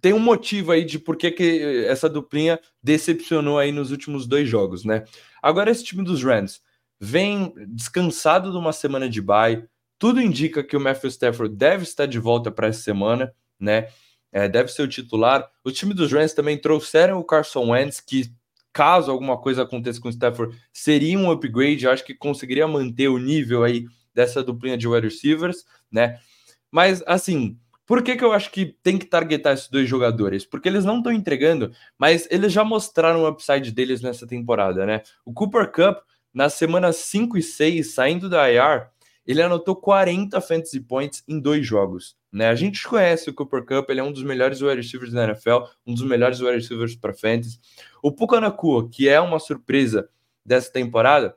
tem 0.00 0.12
um 0.12 0.18
motivo 0.18 0.72
aí 0.72 0.84
de 0.84 0.98
por 0.98 1.16
que, 1.16 1.30
que 1.30 1.84
essa 1.88 2.08
duplinha 2.08 2.58
decepcionou 2.82 3.58
aí 3.58 3.72
nos 3.72 3.90
últimos 3.90 4.26
dois 4.26 4.48
jogos, 4.48 4.84
né? 4.84 5.04
Agora, 5.42 5.70
esse 5.70 5.84
time 5.84 6.04
dos 6.04 6.22
Rams 6.22 6.62
vem 7.00 7.52
descansado 7.68 8.50
de 8.50 8.56
uma 8.56 8.72
semana 8.72 9.08
de 9.08 9.20
bye. 9.20 9.64
Tudo 9.98 10.20
indica 10.20 10.62
que 10.62 10.76
o 10.76 10.80
Matthew 10.80 11.10
Stafford 11.10 11.54
deve 11.54 11.84
estar 11.84 12.06
de 12.06 12.18
volta 12.18 12.50
para 12.50 12.68
essa 12.68 12.80
semana, 12.80 13.32
né? 13.58 13.88
É, 14.32 14.48
deve 14.48 14.70
ser 14.70 14.82
o 14.82 14.88
titular. 14.88 15.48
O 15.64 15.70
time 15.70 15.94
dos 15.94 16.12
Rams 16.12 16.34
também 16.34 16.58
trouxeram 16.58 17.18
o 17.18 17.24
Carson 17.24 17.70
Wentz, 17.70 18.00
que 18.00 18.30
caso 18.72 19.10
alguma 19.10 19.38
coisa 19.38 19.62
aconteça 19.62 19.98
com 20.00 20.08
o 20.08 20.10
Stafford, 20.10 20.54
seria 20.72 21.18
um 21.18 21.30
upgrade. 21.30 21.84
Eu 21.84 21.90
acho 21.90 22.04
que 22.04 22.14
conseguiria 22.14 22.68
manter 22.68 23.08
o 23.08 23.18
nível 23.18 23.64
aí 23.64 23.86
dessa 24.14 24.42
duplinha 24.42 24.76
de 24.76 24.86
wide 24.86 25.06
receivers, 25.06 25.64
né? 25.90 26.18
Mas 26.70 27.02
assim, 27.06 27.58
por 27.86 28.02
que, 28.02 28.16
que 28.16 28.24
eu 28.24 28.32
acho 28.32 28.50
que 28.50 28.76
tem 28.82 28.98
que 28.98 29.06
targetar 29.06 29.54
esses 29.54 29.68
dois 29.68 29.88
jogadores? 29.88 30.44
Porque 30.44 30.68
eles 30.68 30.84
não 30.84 30.98
estão 30.98 31.12
entregando, 31.12 31.72
mas 31.96 32.28
eles 32.30 32.52
já 32.52 32.64
mostraram 32.64 33.22
o 33.22 33.28
upside 33.28 33.70
deles 33.70 34.02
nessa 34.02 34.26
temporada, 34.26 34.84
né? 34.84 35.02
O 35.24 35.32
Cooper 35.32 35.70
Cup 35.70 35.98
nas 36.36 36.52
semanas 36.52 36.96
5 36.96 37.38
e 37.38 37.42
6, 37.42 37.94
saindo 37.94 38.28
da 38.28 38.52
IR, 38.52 38.88
ele 39.26 39.40
anotou 39.40 39.74
40 39.74 40.38
fantasy 40.42 40.78
points 40.78 41.24
em 41.26 41.40
dois 41.40 41.66
jogos. 41.66 42.14
Né? 42.30 42.46
A 42.48 42.54
gente 42.54 42.86
conhece 42.86 43.30
o 43.30 43.32
Cooper 43.32 43.64
Cup, 43.64 43.88
ele 43.88 44.00
é 44.00 44.02
um 44.02 44.12
dos 44.12 44.22
melhores 44.22 44.60
wide 44.60 44.76
receivers 44.76 45.14
da 45.14 45.24
NFL, 45.24 45.64
um 45.86 45.94
dos 45.94 46.02
melhores 46.02 46.38
wide 46.38 46.56
receivers 46.56 46.94
para 46.94 47.14
fantasy. 47.14 47.58
O 48.02 48.12
Puka 48.12 48.38
Nakua, 48.38 48.86
que 48.86 49.08
é 49.08 49.18
uma 49.18 49.38
surpresa 49.38 50.10
dessa 50.44 50.70
temporada, 50.70 51.34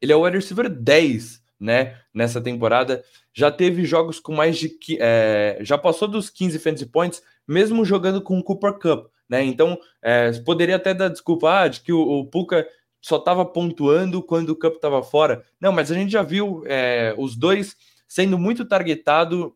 ele 0.00 0.12
é 0.12 0.16
o 0.16 0.22
wide 0.22 0.36
receiver 0.36 0.70
10 0.70 1.42
né, 1.58 1.98
nessa 2.14 2.40
temporada. 2.40 3.02
Já 3.34 3.50
teve 3.50 3.84
jogos 3.84 4.20
com 4.20 4.32
mais 4.32 4.56
de. 4.56 4.78
É, 5.00 5.58
já 5.62 5.76
passou 5.76 6.06
dos 6.06 6.30
15 6.30 6.56
fantasy 6.60 6.86
points, 6.86 7.20
mesmo 7.48 7.84
jogando 7.84 8.22
com 8.22 8.38
o 8.38 8.44
Cooper 8.44 8.74
Cup. 8.74 9.08
Né? 9.28 9.44
Então, 9.44 9.76
é, 10.00 10.30
poderia 10.44 10.76
até 10.76 10.94
dar 10.94 11.08
desculpa 11.08 11.62
ah, 11.62 11.68
de 11.68 11.80
que 11.80 11.92
o, 11.92 12.00
o 12.00 12.26
Puka 12.26 12.64
só 13.00 13.16
estava 13.16 13.44
pontuando 13.44 14.22
quando 14.22 14.50
o 14.50 14.56
Cup 14.56 14.74
estava 14.74 15.02
fora. 15.02 15.44
Não, 15.60 15.72
mas 15.72 15.90
a 15.90 15.94
gente 15.94 16.12
já 16.12 16.22
viu 16.22 16.62
é, 16.66 17.14
os 17.16 17.36
dois 17.36 17.76
sendo 18.06 18.38
muito 18.38 18.64
targetado, 18.64 19.54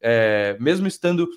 é, 0.00 0.56
mesmo 0.58 0.86
estando 0.86 1.28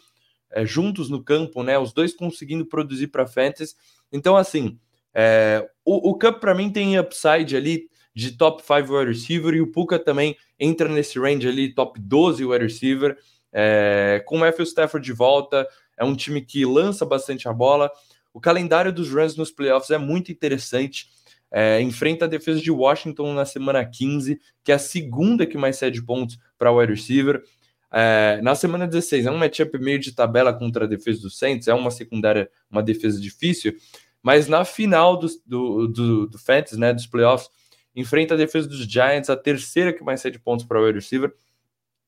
é, 0.52 0.66
juntos 0.66 1.10
no 1.10 1.24
campo, 1.24 1.62
né? 1.62 1.78
Os 1.78 1.94
dois 1.94 2.16
conseguindo 2.16 2.66
produzir 2.66 3.08
para 3.08 3.28
Fantasy. 3.28 3.76
Então, 4.12 4.36
assim, 4.36 4.80
é, 5.14 5.70
o, 5.86 6.12
o 6.12 6.18
Cup 6.18 6.40
para 6.40 6.56
mim 6.56 6.72
tem 6.72 6.98
upside 6.98 7.56
ali 7.56 7.90
de 8.16 8.32
top 8.32 8.62
5 8.62 8.96
wide 8.96 9.12
receiver 9.12 9.54
e 9.56 9.62
o 9.62 9.72
Puka 9.72 9.98
também 9.98 10.38
entra 10.60 10.88
nesse 10.88 11.20
range 11.20 11.48
ali, 11.48 11.74
top 11.74 12.00
12 12.00 12.46
wide 12.46 12.64
receiver. 12.64 13.18
É, 13.52 14.24
com 14.26 14.38
o 14.38 14.40
Matthew 14.40 14.66
Stafford 14.66 15.06
de 15.06 15.14
volta, 15.14 15.68
é 15.98 16.04
um 16.04 16.16
time 16.16 16.42
que 16.42 16.66
lança 16.66 17.06
bastante 17.06 17.48
a 17.48 17.54
bola. 17.54 17.92
O 18.34 18.40
calendário 18.40 18.92
dos 18.92 19.12
Rams 19.12 19.36
nos 19.36 19.52
playoffs 19.52 19.92
é 19.92 19.98
muito 19.98 20.32
interessante. 20.32 21.08
É, 21.56 21.80
enfrenta 21.80 22.26
a 22.26 22.28
defesa 22.28 22.60
de 22.60 22.72
Washington 22.72 23.32
na 23.34 23.46
semana 23.46 23.86
15, 23.86 24.42
que 24.64 24.72
é 24.72 24.76
a 24.76 24.80
segunda 24.80 25.46
que 25.46 25.56
mais 25.56 25.78
cede 25.78 26.04
pontos 26.04 26.40
para 26.58 26.72
o 26.72 26.80
wide 26.80 26.94
receiver. 26.94 27.44
É, 27.92 28.42
na 28.42 28.56
semana 28.56 28.88
16, 28.88 29.28
é 29.28 29.32
um 29.32 29.38
matchup 29.38 29.78
meio 29.78 30.00
de 30.00 30.14
tabela 30.14 30.52
contra 30.52 30.86
a 30.86 30.88
defesa 30.88 31.22
do 31.22 31.30
Saints, 31.30 31.68
é 31.68 31.74
uma 31.76 31.92
secundária, 31.92 32.50
uma 32.72 32.82
defesa 32.82 33.22
difícil, 33.22 33.76
mas 34.24 34.48
na 34.48 34.66
final 34.66 35.16
do, 35.16 35.28
do, 35.46 35.88
do, 35.88 36.28
do 36.28 36.40
Fantasy, 36.40 36.80
né, 36.80 36.92
dos 36.92 37.06
playoffs, 37.06 37.48
enfrenta 37.96 38.34
a 38.34 38.38
defesa 38.38 38.68
dos 38.68 38.80
Giants, 38.80 39.30
a 39.30 39.36
terceira 39.38 39.94
que 39.94 40.04
mais 40.04 40.22
cede 40.22 40.40
pontos 40.40 40.66
para 40.66 40.82
o 40.82 40.86
wide 40.86 40.98
receiver. 40.98 41.32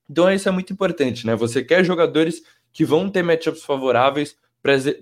Então 0.09 0.31
isso 0.31 0.49
é 0.49 0.51
muito 0.51 0.73
importante, 0.73 1.25
né? 1.27 1.35
Você 1.35 1.63
quer 1.63 1.83
jogadores 1.83 2.41
que 2.73 2.83
vão 2.83 3.09
ter 3.09 3.21
matchups 3.21 3.63
favoráveis 3.63 4.35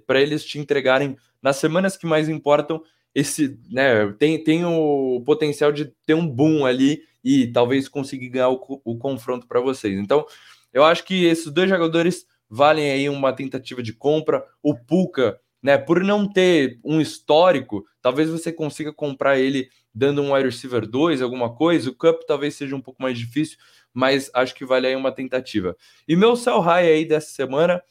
para 0.05 0.21
eles 0.21 0.43
te 0.43 0.59
entregarem 0.59 1.15
nas 1.41 1.55
semanas 1.55 1.95
que 1.95 2.05
mais 2.05 2.27
importam 2.27 2.83
esse, 3.13 3.59
né, 3.69 4.11
tem, 4.17 4.43
tem 4.43 4.65
o 4.65 5.21
potencial 5.25 5.71
de 5.71 5.85
ter 6.05 6.13
um 6.13 6.27
boom 6.27 6.65
ali 6.65 7.03
e 7.23 7.47
talvez 7.47 7.87
conseguir 7.87 8.29
ganhar 8.29 8.49
o, 8.49 8.81
o 8.83 8.97
confronto 8.97 9.47
para 9.47 9.61
vocês. 9.61 9.97
Então, 9.97 10.25
eu 10.73 10.83
acho 10.83 11.03
que 11.05 11.25
esses 11.25 11.51
dois 11.51 11.69
jogadores 11.69 12.25
valem 12.49 12.91
aí 12.91 13.07
uma 13.09 13.33
tentativa 13.33 13.81
de 13.81 13.93
compra. 13.93 14.43
O 14.61 14.75
Puka, 14.75 15.39
né, 15.61 15.77
por 15.77 16.03
não 16.03 16.27
ter 16.27 16.79
um 16.83 16.99
histórico, 16.99 17.85
talvez 18.01 18.29
você 18.29 18.51
consiga 18.51 18.91
comprar 18.91 19.39
ele 19.39 19.69
dando 19.93 20.21
um 20.21 20.33
wide 20.33 20.49
receiver 20.49 20.87
2, 20.87 21.21
alguma 21.21 21.53
coisa. 21.53 21.89
O 21.89 21.95
Cup 21.95 22.23
talvez 22.27 22.55
seja 22.55 22.75
um 22.75 22.81
pouco 22.81 23.01
mais 23.01 23.17
difícil, 23.17 23.57
mas 23.93 24.29
acho 24.33 24.55
que 24.55 24.65
vale 24.65 24.87
aí 24.87 24.95
uma 24.95 25.11
tentativa. 25.11 25.77
E 26.07 26.15
meu 26.15 26.35
sell 26.35 26.59
high 26.59 26.87
aí 26.87 27.05
dessa 27.05 27.29
semana 27.29 27.81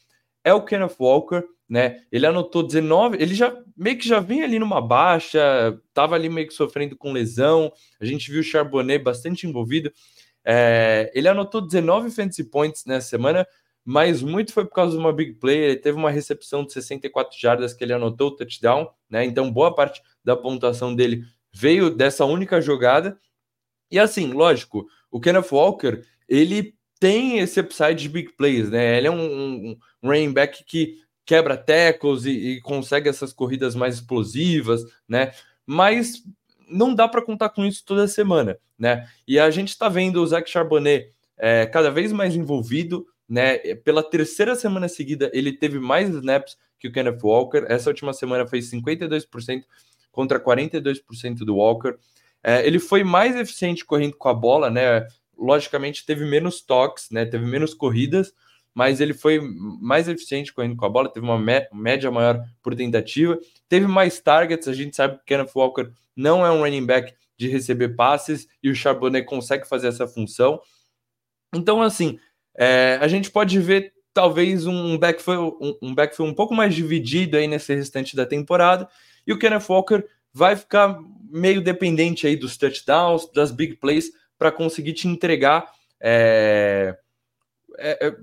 é 0.45 0.53
o 0.53 0.65
Kenneth 0.65 0.97
Walker 0.99 1.45
né? 1.73 2.03
Ele 2.13 2.27
anotou 2.27 2.63
19, 2.63 3.17
ele 3.19 3.35
já 3.35 3.51
meio 3.75 3.97
que 3.97 4.07
já 4.07 4.21
vinha 4.21 4.45
ali 4.45 4.59
numa 4.59 4.79
baixa, 4.79 5.41
tava 5.95 6.15
ali 6.15 6.29
meio 6.29 6.47
que 6.47 6.53
sofrendo 6.53 6.95
com 6.95 7.15
lesão. 7.15 7.73
A 7.99 8.05
gente 8.05 8.31
viu 8.31 8.41
o 8.41 8.45
Charbonnet 8.45 9.03
bastante 9.03 9.47
envolvido. 9.47 9.91
É, 10.45 11.11
ele 11.15 11.29
anotou 11.29 11.63
19 11.63 12.11
fantasy 12.11 12.45
points 12.45 12.85
nessa 12.85 13.09
semana, 13.09 13.47
mas 13.83 14.21
muito 14.21 14.53
foi 14.53 14.67
por 14.67 14.75
causa 14.75 14.93
de 14.93 14.99
uma 14.99 15.15
big 15.15 15.33
play. 15.37 15.57
Ele 15.61 15.77
teve 15.77 15.97
uma 15.97 16.11
recepção 16.11 16.63
de 16.63 16.75
64 16.75 17.41
jardas 17.41 17.73
que 17.73 17.83
ele 17.83 17.95
anotou 17.95 18.29
o 18.29 18.37
touchdown, 18.37 18.91
né? 19.09 19.25
Então, 19.25 19.51
boa 19.51 19.75
parte 19.75 20.03
da 20.23 20.37
pontuação 20.37 20.95
dele 20.95 21.25
veio 21.55 21.89
dessa 21.89 22.27
única 22.27 22.61
jogada. 22.61 23.19
E 23.91 23.99
assim, 23.99 24.35
lógico, 24.35 24.87
o 25.11 25.19
Kenneth 25.19 25.51
Walker, 25.51 26.03
ele 26.29 26.75
tem 27.01 27.39
esse 27.39 27.59
upside 27.61 27.95
de 27.95 28.11
big 28.11 28.35
plays, 28.37 28.69
né? 28.69 28.99
Ele 28.99 29.07
é 29.07 29.11
um, 29.11 29.25
um, 29.25 29.79
um 30.03 30.09
running 30.11 30.35
back 30.35 30.63
que 30.67 31.01
quebra 31.25 31.57
tackles 31.57 32.25
e, 32.25 32.31
e 32.31 32.61
consegue 32.61 33.09
essas 33.09 33.33
corridas 33.33 33.75
mais 33.75 33.97
explosivas, 33.97 34.83
né? 35.09 35.33
Mas 35.67 36.23
não 36.69 36.95
dá 36.95 37.07
para 37.07 37.23
contar 37.23 37.51
com 37.51 37.65
isso 37.65 37.85
toda 37.85 38.09
semana, 38.09 38.59
né? 38.79 39.07
E 39.27 39.39
a 39.39 39.51
gente 39.51 39.69
está 39.69 39.89
vendo 39.89 40.23
o 40.23 40.27
Zach 40.27 40.49
Charbonnet 40.51 41.11
é, 41.39 41.67
cada 41.67 41.91
vez 41.91 42.13
mais 42.13 42.35
envolvido, 42.35 43.07
né? 43.29 43.59
Pela 43.77 44.03
terceira 44.03 44.55
semana 44.55 44.89
seguida, 44.89 45.31
ele 45.33 45.53
teve 45.53 45.79
mais 45.79 46.09
snaps 46.09 46.57
que 46.79 46.89
o 46.89 46.93
Kenneth 46.93 47.21
Walker. 47.23 47.65
Essa 47.69 47.91
última 47.91 48.13
semana 48.13 48.47
fez 48.47 48.71
52% 48.71 49.63
contra 50.11 50.41
42% 50.41 51.39
do 51.39 51.57
Walker. 51.57 51.97
É, 52.43 52.67
ele 52.67 52.79
foi 52.79 53.05
mais 53.05 53.37
eficiente 53.37 53.85
correndo 53.85 54.17
com 54.17 54.29
a 54.29 54.35
bola, 54.35 54.69
né? 54.69 55.07
Logicamente, 55.39 56.05
teve 56.05 56.25
menos 56.25 56.61
toques, 56.61 57.09
né? 57.11 57.25
Teve 57.25 57.47
menos 57.47 57.73
corridas, 57.73 58.33
mas 58.75 59.01
ele 59.01 59.13
foi 59.13 59.41
mais 59.81 60.09
eficiente 60.09 60.53
correndo 60.53 60.77
com 60.77 60.87
a 60.87 60.89
bola, 60.89 61.13
teve 61.13 61.25
uma 61.25 61.39
média 61.73 62.11
maior 62.11 62.43
por 62.63 62.75
tentativa, 62.75 63.39
teve 63.69 63.87
mais 63.87 64.21
targets. 64.21 64.67
A 64.67 64.73
gente 64.73 64.97
sabe 64.97 65.19
que 65.19 65.25
Kenneth 65.27 65.53
Walker 65.55 65.91
não 66.17 66.45
é 66.45 66.51
um 66.51 66.61
running 66.61 66.87
back 66.87 67.15
de 67.37 67.49
receber 67.49 67.91
passes 67.91 68.49
e 68.63 68.71
o 68.71 68.75
Charbonnet 68.75 69.27
consegue 69.27 69.69
fazer 69.69 69.89
essa 69.89 70.07
função. 70.07 70.61
Então, 71.55 71.83
assim, 71.83 72.19
é, 72.57 72.99
a 73.01 73.09
gente 73.09 73.31
pode 73.31 73.59
ver 73.59 73.93
talvez 74.15 74.67
um 74.67 74.99
backfield, 74.99 75.57
um, 75.61 75.77
um 75.83 75.95
backfield 75.95 76.33
um 76.33 76.35
pouco 76.37 76.55
mais 76.55 76.75
dividido 76.75 77.37
aí 77.37 77.47
nesse 77.47 77.75
restante 77.75 78.15
da 78.15 78.27
temporada 78.27 78.89
e 79.27 79.33
o 79.33 79.39
Kenneth 79.39 79.67
Walker 79.69 80.05
vai 80.33 80.57
ficar 80.57 80.99
meio 81.31 81.63
dependente 81.63 82.27
aí 82.27 82.37
dos 82.37 82.57
touchdowns, 82.57 83.31
das 83.33 83.51
big 83.51 83.77
plays 83.77 84.11
para 84.39 84.53
conseguir 84.53 84.93
te 84.93 85.09
entregar 85.09 85.71
é, 86.01 86.97
é, 87.79 88.09
é 88.09 88.17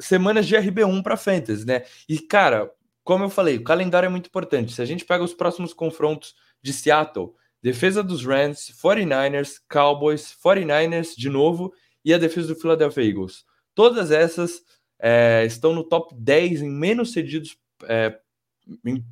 semanas 0.00 0.46
de 0.46 0.56
RB1 0.56 1.02
para 1.02 1.16
Fantasy, 1.16 1.66
né? 1.66 1.84
E, 2.08 2.18
cara, 2.18 2.70
como 3.04 3.24
eu 3.24 3.30
falei, 3.30 3.56
o 3.56 3.64
calendário 3.64 4.06
é 4.06 4.10
muito 4.10 4.26
importante. 4.26 4.72
Se 4.72 4.82
a 4.82 4.84
gente 4.84 5.04
pega 5.04 5.22
os 5.22 5.34
próximos 5.34 5.72
confrontos 5.72 6.34
de 6.62 6.72
Seattle, 6.72 7.30
defesa 7.62 8.02
dos 8.02 8.24
Rams, 8.24 8.72
49ers, 8.82 9.54
Cowboys, 9.68 10.34
49ers 10.44 11.14
de 11.16 11.28
novo 11.28 11.72
e 12.04 12.14
a 12.14 12.18
defesa 12.18 12.48
do 12.48 12.60
Philadelphia 12.60 13.04
Eagles. 13.04 13.44
Todas 13.74 14.10
essas 14.10 14.62
é, 14.98 15.44
estão 15.46 15.74
no 15.74 15.84
top 15.84 16.14
10 16.14 16.62
em 16.62 16.70
menos 16.70 17.12
cedidos, 17.12 17.56
é, 17.84 18.18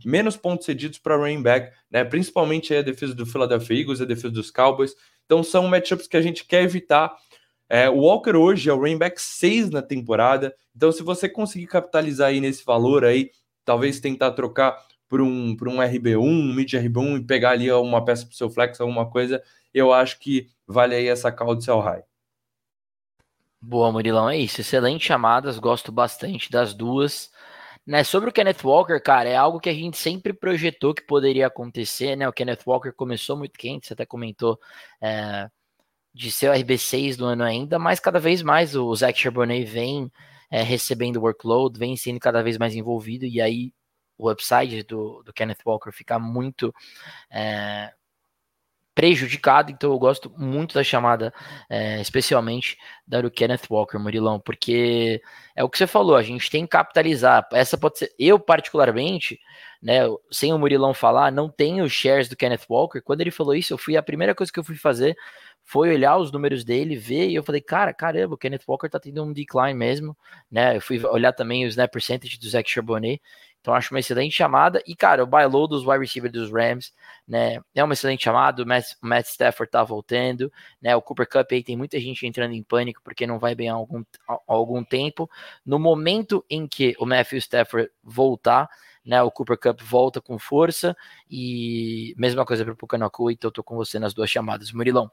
menos 0.05 0.37
pontos 0.37 0.67
cedidos 0.67 0.99
para 0.99 1.17
running 1.17 1.43
back, 1.43 1.75
né? 1.91 2.05
Principalmente 2.05 2.75
a 2.75 2.83
defesa 2.83 3.15
do 3.15 3.27
Philadelphia 3.27 3.81
Eagles, 3.81 4.01
a 4.01 4.05
defesa 4.05 4.31
dos 4.31 4.51
Cowboys. 4.51 4.95
Então 5.25 5.43
são 5.43 5.67
matchups 5.69 6.07
que 6.07 6.17
a 6.17 6.23
gente 6.23 6.45
quer 6.45 6.63
evitar 6.63 7.15
é, 7.69 7.89
o 7.91 7.99
Walker 7.99 8.35
hoje 8.35 8.71
é 8.71 8.73
o 8.73 8.79
running 8.79 8.99
back 8.99 9.21
6 9.21 9.71
na 9.71 9.83
temporada, 9.83 10.55
então 10.75 10.91
se 10.91 11.03
você 11.03 11.29
conseguir 11.29 11.67
capitalizar 11.67 12.29
aí 12.29 12.41
nesse 12.41 12.65
valor 12.65 13.05
aí, 13.05 13.31
talvez 13.65 14.01
tentar 14.01 14.33
trocar 14.33 14.77
por 15.09 15.21
um, 15.21 15.57
por 15.57 15.69
um 15.69 15.77
RB1, 15.77 16.19
um 16.19 16.55
mid 16.55 16.73
RB1 16.73 17.21
e 17.21 17.25
pegar 17.25 17.51
ali 17.51 17.71
uma 17.71 18.05
peça 18.05 18.25
para 18.25 18.33
o 18.33 18.37
seu 18.37 18.51
flex, 18.51 18.81
alguma 18.81 19.09
coisa, 19.11 19.43
eu 19.73 19.93
acho 19.93 20.19
que 20.19 20.49
vale 20.67 20.95
aí 20.95 21.09
essa 21.09 21.33
call 21.33 21.55
de 21.55 21.65
sell 21.65 21.81
high. 21.81 22.03
Boa, 23.61 23.91
Murilão, 23.91 24.31
é 24.31 24.37
isso. 24.37 24.61
Excelentes 24.61 25.07
chamadas, 25.07 25.59
gosto 25.59 25.91
bastante 25.91 26.51
das 26.51 26.73
duas. 26.73 27.31
Né, 27.85 28.05
sobre 28.05 28.29
o 28.29 28.33
Kenneth 28.33 28.63
Walker, 28.63 29.01
cara, 29.01 29.31
é 29.31 29.37
algo 29.37 29.59
que 29.59 29.69
a 29.69 29.75
gente 29.75 29.97
sempre 29.97 30.33
projetou 30.35 30.95
que 30.95 31.03
poderia 31.03 31.47
acontecer, 31.47 32.17
né? 32.17 32.29
O 32.29 32.33
Kenneth 32.33 32.61
Walker 32.67 32.93
começou 32.93 33.35
muito 33.35 33.59
quente, 33.59 33.87
você 33.87 33.95
até 33.95 34.05
comentou 34.05 34.61
é, 35.01 35.49
de 36.19 36.33
ser 36.33 36.51
o 36.51 36.53
RB6 36.53 37.17
do 37.17 37.27
ano 37.27 37.45
ainda, 37.45 37.79
mas 37.79 38.01
cada 38.01 38.19
vez 38.19 38.43
mais 38.43 38.75
o 38.75 38.93
Zach 38.93 39.17
Charbonnet 39.17 39.65
vem 39.65 40.11
é, 40.51 40.65
recebendo 40.65 41.21
workload, 41.21 41.79
vem 41.79 41.97
sendo 41.97 42.19
cada 42.19 42.43
vez 42.43 42.59
mais 42.59 42.75
envolvido, 42.75 43.25
e 43.25 43.41
aí 43.41 43.73
o 44.19 44.29
upside 44.29 44.83
do, 44.83 45.23
do 45.23 45.33
Kenneth 45.33 45.61
Walker 45.65 45.93
fica 45.93 46.19
muito 46.19 46.75
é, 47.31 47.93
prejudicado, 48.99 49.71
então 49.71 49.93
eu 49.93 49.99
gosto 49.99 50.29
muito 50.37 50.75
da 50.75 50.83
chamada, 50.83 51.33
é, 51.71 52.01
especialmente 52.01 52.77
da 53.07 53.21
do 53.21 53.31
Kenneth 53.31 53.71
Walker, 53.71 53.97
Murilão, 53.97 54.41
porque 54.41 55.23
é 55.55 55.63
o 55.63 55.71
que 55.71 55.79
você 55.79 55.87
falou, 55.87 56.17
a 56.17 56.23
gente 56.25 56.51
tem 56.51 56.65
que 56.65 56.71
capitalizar. 56.71 57.47
Essa 57.53 57.79
pode 57.79 58.01
ser, 58.01 58.13
eu 58.19 58.41
particularmente, 58.41 59.39
né, 59.81 60.01
sem 60.33 60.53
o 60.53 60.59
Murilão 60.59 60.93
falar, 60.93 61.31
não 61.31 61.49
tenho 61.49 61.89
shares 61.89 62.29
do 62.29 62.35
Kenneth 62.35 62.67
Walker. 62.69 63.01
Quando 63.01 63.21
ele 63.21 63.31
falou 63.31 63.55
isso, 63.55 63.73
eu 63.73 63.79
fui 63.79 63.97
a 63.97 64.03
primeira 64.03 64.35
coisa 64.35 64.53
que 64.53 64.59
eu 64.59 64.65
fui 64.65 64.75
fazer 64.75 65.17
foi 65.63 65.91
olhar 65.91 66.17
os 66.17 66.33
números 66.33 66.65
dele, 66.65 66.97
ver, 66.97 67.29
e 67.29 67.35
eu 67.35 67.43
falei, 67.45 67.61
cara, 67.61 67.93
caramba, 67.93 68.35
o 68.35 68.39
Kenneth 68.39 68.63
Walker 68.67 68.89
tá 68.89 68.99
tendo 68.99 69.23
um 69.23 69.35
decline 69.35 69.75
mesmo, 69.75 70.17
né? 70.51 70.77
Eu 70.77 70.81
fui 70.81 70.99
olhar 71.05 71.31
também 71.35 71.67
o 71.67 71.69
snap 71.69 71.93
percentage 71.93 72.39
do 72.39 72.49
Zach 72.49 72.69
Charbonnet, 72.69 73.21
então 73.61 73.75
acho 73.75 73.93
uma 73.93 74.01
excelente 74.01 74.35
chamada. 74.35 74.83
E, 74.87 74.95
cara, 74.95 75.23
o 75.23 75.27
buy 75.27 75.49
dos 75.69 75.87
wide 75.87 76.01
receivers 76.01 76.33
dos 76.33 76.51
Rams, 76.51 76.93
né? 77.27 77.61
É 77.75 77.83
uma 77.83 77.93
excelente 77.93 78.25
chamada. 78.25 78.63
O 78.63 78.67
Matt, 78.67 78.93
o 79.03 79.07
Matt 79.07 79.27
Stafford 79.27 79.71
tá 79.71 79.83
voltando, 79.83 80.53
né? 80.81 80.95
O 80.97 81.03
Cooper 81.03 81.29
Cup 81.29 81.53
aí 81.53 81.63
tem 81.63 81.77
muita 81.77 81.99
gente 82.01 82.27
entrando 82.27 82.55
em 82.55 82.63
pânico 82.63 83.01
porque 83.03 83.27
não 83.27 83.39
vai 83.39 83.55
bem 83.55 83.69
há 83.69 83.75
algum, 83.75 84.03
há 84.29 84.39
algum 84.47 84.83
tempo. 84.85 85.29
No 85.67 85.79
momento 85.79 86.45
em 86.49 86.67
que 86.67 86.95
o 86.99 87.07
Matthew 87.07 87.39
Stafford 87.39 87.91
voltar, 88.03 88.69
né? 89.05 89.23
O 89.23 89.31
Cooper 89.31 89.59
Cup 89.59 89.81
volta 89.83 90.21
com 90.21 90.39
força 90.39 90.97
e 91.31 92.15
mesma 92.17 92.45
coisa 92.47 92.65
para 92.65 92.75
o 92.75 92.77
Pucanacu, 92.77 93.31
então 93.31 93.49
eu 93.49 93.53
tô 93.53 93.63
com 93.63 93.77
você 93.77 93.99
nas 93.99 94.15
duas 94.15 94.31
chamadas. 94.31 94.73
Murilão, 94.73 95.11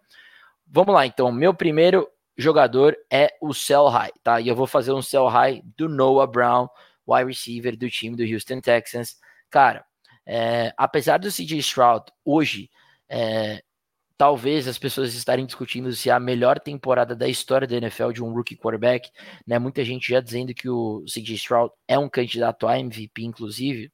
vamos 0.67 0.93
lá 0.93 1.05
então. 1.05 1.31
Meu 1.31 1.53
primeiro 1.53 2.07
jogador 2.37 2.95
é 3.09 3.33
o 3.41 3.53
Sell 3.53 3.87
High, 3.87 4.11
tá? 4.23 4.39
E 4.39 4.47
eu 4.47 4.55
vou 4.55 4.67
fazer 4.67 4.91
um 4.91 5.01
Sell 5.01 5.27
High 5.27 5.63
do 5.77 5.87
Noah 5.89 6.27
Brown 6.27 6.67
wide 7.07 7.27
receiver 7.27 7.75
do 7.75 7.89
time 7.89 8.15
do 8.15 8.23
Houston 8.23 8.61
Texans. 8.61 9.15
Cara, 9.49 9.85
é, 10.25 10.73
apesar 10.77 11.17
do 11.17 11.31
CJ 11.31 11.59
Stroud 11.59 12.05
hoje, 12.23 12.69
é, 13.09 13.61
talvez 14.17 14.67
as 14.67 14.77
pessoas 14.77 15.13
estarem 15.13 15.45
discutindo 15.45 15.93
se 15.93 16.09
é 16.09 16.13
a 16.13 16.19
melhor 16.19 16.59
temporada 16.59 17.15
da 17.15 17.27
história 17.27 17.67
da 17.67 17.75
NFL 17.77 18.11
de 18.11 18.23
um 18.23 18.33
rookie 18.33 18.55
quarterback, 18.55 19.09
né? 19.45 19.59
Muita 19.59 19.83
gente 19.83 20.09
já 20.09 20.19
dizendo 20.19 20.53
que 20.53 20.69
o 20.69 21.03
CJ 21.05 21.35
Stroud 21.35 21.73
é 21.87 21.97
um 21.99 22.09
candidato 22.09 22.67
a 22.67 22.79
MVP, 22.79 23.23
inclusive. 23.23 23.91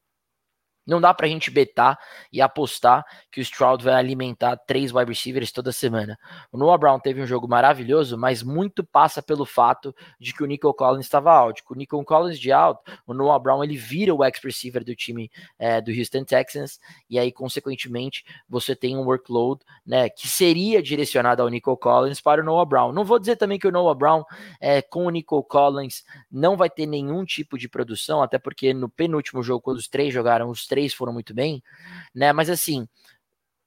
Não 0.86 1.00
dá 1.00 1.14
para 1.14 1.28
a 1.28 1.30
gente 1.30 1.52
betar 1.52 1.98
e 2.32 2.42
apostar 2.42 3.06
que 3.32 3.40
o 3.40 3.44
Stroud 3.44 3.84
vai 3.84 3.94
alimentar 3.94 4.58
três 4.58 4.94
wide 4.94 5.10
receivers 5.10 5.52
toda 5.52 5.72
semana. 5.72 6.18
O 6.52 6.58
Noah 6.58 6.78
Brown 6.78 7.00
teve 7.00 7.22
um 7.22 7.26
jogo 7.26 7.48
maravilhoso, 7.48 8.18
mas 8.18 8.42
muito 8.42 8.84
passa 8.84 9.22
pelo 9.22 9.46
fato 9.46 9.96
de 10.20 10.34
que 10.34 10.44
o 10.44 10.46
Nico 10.46 10.74
Collins 10.74 11.06
estava 11.06 11.32
out. 11.32 11.64
Com 11.64 11.74
o 11.74 11.78
Nico 11.78 12.04
Collins 12.04 12.40
de 12.40 12.52
out, 12.52 12.80
o 13.06 13.14
Noah 13.14 13.40
Brown 13.40 13.64
ele 13.64 13.78
vira 13.78 14.14
o 14.14 14.24
ex-receiver 14.24 14.84
do 14.84 14.96
time 14.96 15.32
é, 15.60 15.80
do 15.80 15.92
Houston 15.92 16.24
Texans 16.24 16.80
e 17.10 17.20
aí, 17.20 17.32
consequentemente, 17.32 18.26
você 18.50 18.76
tem 18.76 18.98
um 18.98 19.06
workload 19.06 19.62
né, 19.86 20.10
que 20.10 20.28
seria 20.28 20.82
direcionado 20.82 21.42
ao 21.42 21.50
Nico 21.50 21.76
Collins 21.78 22.20
para 22.20 22.42
o 22.42 22.46
Noah 22.46 22.66
Brown. 22.66 22.92
Não 22.92 23.06
vou 23.06 23.20
dizer 23.20 23.36
também 23.36 23.60
que 23.60 23.68
o 23.68 23.72
Noah 23.72 23.98
Brown 23.98 24.24
é, 24.60 24.82
com 24.82 25.06
o 25.06 25.10
Nico 25.10 25.44
Collins 25.44 26.04
não 26.32 26.58
vai 26.58 26.70
ter 26.70 26.86
nenhum 26.86 27.24
tipo 27.24 27.58
de 27.58 27.70
produção, 27.70 28.22
até 28.24 28.40
porque 28.40 28.74
no 28.74 28.90
penúltimo 28.90 29.44
jogo, 29.44 29.62
quando 29.62 29.78
os 29.78 29.88
três 29.88 30.14
jogaram, 30.14 30.50
os 30.50 30.66
três 30.72 30.94
foram 30.94 31.12
muito 31.12 31.34
bem, 31.34 31.62
né? 32.16 32.32
Mas 32.32 32.50
assim, 32.50 32.88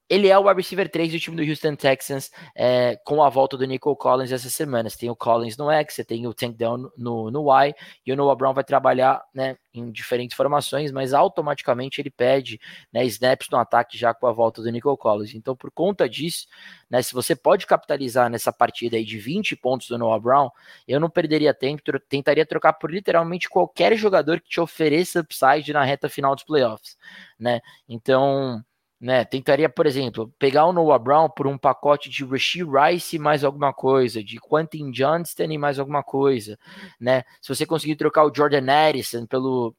ele 0.08 0.28
é 0.28 0.38
o 0.38 0.46
wide 0.46 0.60
receiver 0.60 0.88
3 0.88 1.12
do 1.12 1.18
time 1.18 1.36
do 1.36 1.48
Houston 1.48 1.74
Texans, 1.74 2.30
é, 2.54 2.96
com 3.04 3.22
a 3.22 3.28
volta 3.30 3.56
do 3.56 3.64
Nico 3.64 3.94
Collins 3.96 4.32
essa 4.32 4.50
semana. 4.50 4.90
Você 4.90 4.98
tem 4.98 5.10
o 5.10 5.16
Collins 5.16 5.56
no 5.56 5.70
X, 5.70 5.94
você 5.94 6.04
tem 6.04 6.26
o 6.26 6.34
Tank 6.34 6.56
Down 6.56 6.90
no, 6.96 7.30
no 7.30 7.64
Y, 7.64 7.74
e 8.04 8.12
o 8.12 8.16
Noah 8.16 8.36
Brown 8.36 8.52
vai 8.52 8.64
trabalhar 8.64 9.24
né, 9.34 9.56
em 9.72 9.90
diferentes 9.90 10.36
formações, 10.36 10.92
mas 10.92 11.14
automaticamente 11.14 12.00
ele 12.00 12.10
pede 12.10 12.60
né, 12.92 13.04
snaps 13.06 13.48
no 13.50 13.58
ataque 13.58 13.96
já 13.96 14.12
com 14.12 14.26
a 14.26 14.32
volta 14.32 14.62
do 14.62 14.70
Nico 14.70 14.94
Collins. 14.96 15.34
Então, 15.34 15.56
por 15.56 15.70
conta 15.70 16.08
disso, 16.08 16.46
né, 16.90 17.00
se 17.00 17.14
você 17.14 17.34
pode 17.34 17.66
capitalizar 17.66 18.28
nessa 18.28 18.52
partida 18.52 18.96
aí 18.96 19.04
de 19.04 19.18
20 19.18 19.56
pontos 19.56 19.88
do 19.88 19.96
Noah 19.96 20.20
Brown, 20.20 20.50
eu 20.86 21.00
não 21.00 21.08
perderia 21.08 21.54
tempo, 21.54 21.82
tentaria 22.08 22.44
trocar 22.44 22.74
por 22.74 22.90
literalmente 22.90 23.48
qualquer 23.48 23.96
jogador 23.96 24.40
que 24.40 24.48
te 24.50 24.60
ofereça 24.60 25.20
upside 25.20 25.72
na 25.72 25.82
reta 25.82 26.08
final 26.10 26.34
dos 26.34 26.44
playoffs. 26.44 26.96
Né? 27.38 27.60
Então 27.88 28.62
né? 29.04 29.22
Tentaria, 29.22 29.68
por 29.68 29.84
exemplo, 29.84 30.32
pegar 30.38 30.64
o 30.64 30.72
Noah 30.72 30.98
Brown 30.98 31.28
por 31.28 31.46
um 31.46 31.58
pacote 31.58 32.08
de 32.08 32.24
Rasheed 32.24 32.64
Rice 32.64 33.18
mais 33.18 33.44
alguma 33.44 33.70
coisa, 33.70 34.24
de 34.24 34.40
Quentin 34.40 34.90
Johnston 34.90 35.44
e 35.44 35.58
mais 35.58 35.78
alguma 35.78 36.02
coisa, 36.02 36.58
né? 36.98 37.22
Se 37.42 37.54
você 37.54 37.66
conseguir 37.66 37.96
trocar 37.96 38.24
o 38.24 38.34
Jordan 38.34 38.64
Addison 38.66 39.26
pelo 39.26 39.76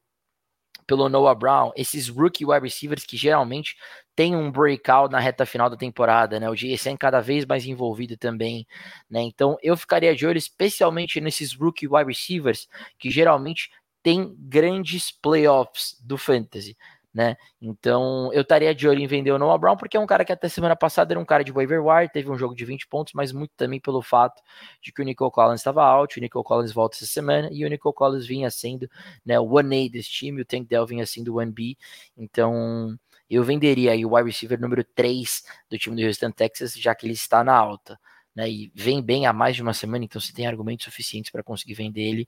pelo 0.86 1.10
Noah 1.10 1.34
Brown, 1.34 1.72
esses 1.76 2.08
rookie 2.08 2.46
wide 2.46 2.62
receivers 2.62 3.04
que 3.04 3.18
geralmente 3.18 3.76
tem 4.16 4.36
um 4.36 4.52
breakout 4.52 5.12
na 5.12 5.20
reta 5.20 5.44
final 5.44 5.72
da 5.72 5.76
temporada, 5.76 6.40
né? 6.40 6.48
O 6.48 6.54
GSN 6.54 6.96
cada 6.96 7.20
vez 7.20 7.48
mais 7.48 7.66
envolvido 7.66 8.16
também, 8.16 8.68
né? 9.10 9.24
Então 9.24 9.58
eu 9.64 9.76
ficaria 9.76 10.16
de 10.16 10.28
olho 10.28 10.38
especialmente 10.38 11.20
nesses 11.20 11.52
rookie 11.56 11.88
wide 11.88 12.08
receivers 12.08 12.68
que 13.00 13.10
geralmente 13.10 13.72
tem 14.04 14.36
grandes 14.38 15.10
playoffs 15.10 16.00
do 16.00 16.16
fantasy, 16.16 16.78
né? 17.16 17.38
Então, 17.62 18.30
eu 18.34 18.42
estaria 18.42 18.76
de 18.76 18.86
olho 18.90 19.00
em 19.00 19.08
vender 19.08 19.32
o 19.32 19.40
Noah 19.40 19.58
Brown, 19.58 19.78
porque 19.78 19.96
é 19.96 20.00
um 20.00 20.06
cara 20.06 20.26
que 20.26 20.34
até 20.34 20.50
semana 20.50 20.76
passada 20.76 21.14
era 21.14 21.20
um 21.20 21.24
cara 21.24 21.46
de 21.46 21.52
waiver 21.54 21.82
wire, 21.82 22.12
teve 22.12 22.30
um 22.30 22.38
jogo 22.38 22.54
de 22.54 22.66
20 22.66 22.86
pontos, 22.88 23.14
mas 23.14 23.32
muito 23.32 23.54
também 23.56 23.80
pelo 23.80 24.02
fato 24.02 24.44
de 24.82 24.92
que 24.92 25.02
o 25.02 25.06
Nico 25.06 25.32
Collins 25.32 25.62
estava 25.62 25.82
out, 25.82 26.20
o 26.20 26.22
Nico 26.22 26.44
Collins 26.44 26.74
volta 26.74 26.98
essa 26.98 27.06
semana, 27.06 27.48
e 27.54 27.64
o 27.64 27.70
Nico 27.70 27.94
Collins 27.94 28.28
vinha 28.28 28.52
sendo 28.52 28.90
né, 29.26 29.40
o 29.40 29.46
1A 29.48 29.90
desse 29.90 30.10
time, 30.10 30.42
o 30.42 30.46
Tank 30.46 30.68
Dell 30.68 30.86
vinha 30.86 31.06
sendo 31.06 31.36
o 31.36 31.38
1B, 31.38 31.78
então 32.18 33.00
eu 33.30 33.46
venderia 33.46 33.94
aí 33.94 34.06
o 34.06 34.14
wide 34.14 34.30
receiver 34.30 34.60
número 34.60 34.84
3 34.84 35.44
do 35.70 35.78
time 35.78 35.96
do 35.96 36.06
Houston 36.06 36.32
Texas, 36.32 36.74
já 36.74 36.94
que 36.94 37.06
ele 37.06 37.14
está 37.14 37.44
na 37.46 37.56
alta. 37.56 37.98
Né, 38.36 38.50
e 38.50 38.72
vem 38.76 39.02
bem 39.02 39.26
há 39.26 39.32
mais 39.32 39.56
de 39.56 39.62
uma 39.62 39.74
semana, 39.74 40.04
então 40.04 40.20
você 40.20 40.34
tem 40.34 40.46
argumentos 40.46 40.84
suficientes 40.84 41.32
para 41.32 41.42
conseguir 41.42 41.76
vender 41.76 42.02
ele 42.02 42.28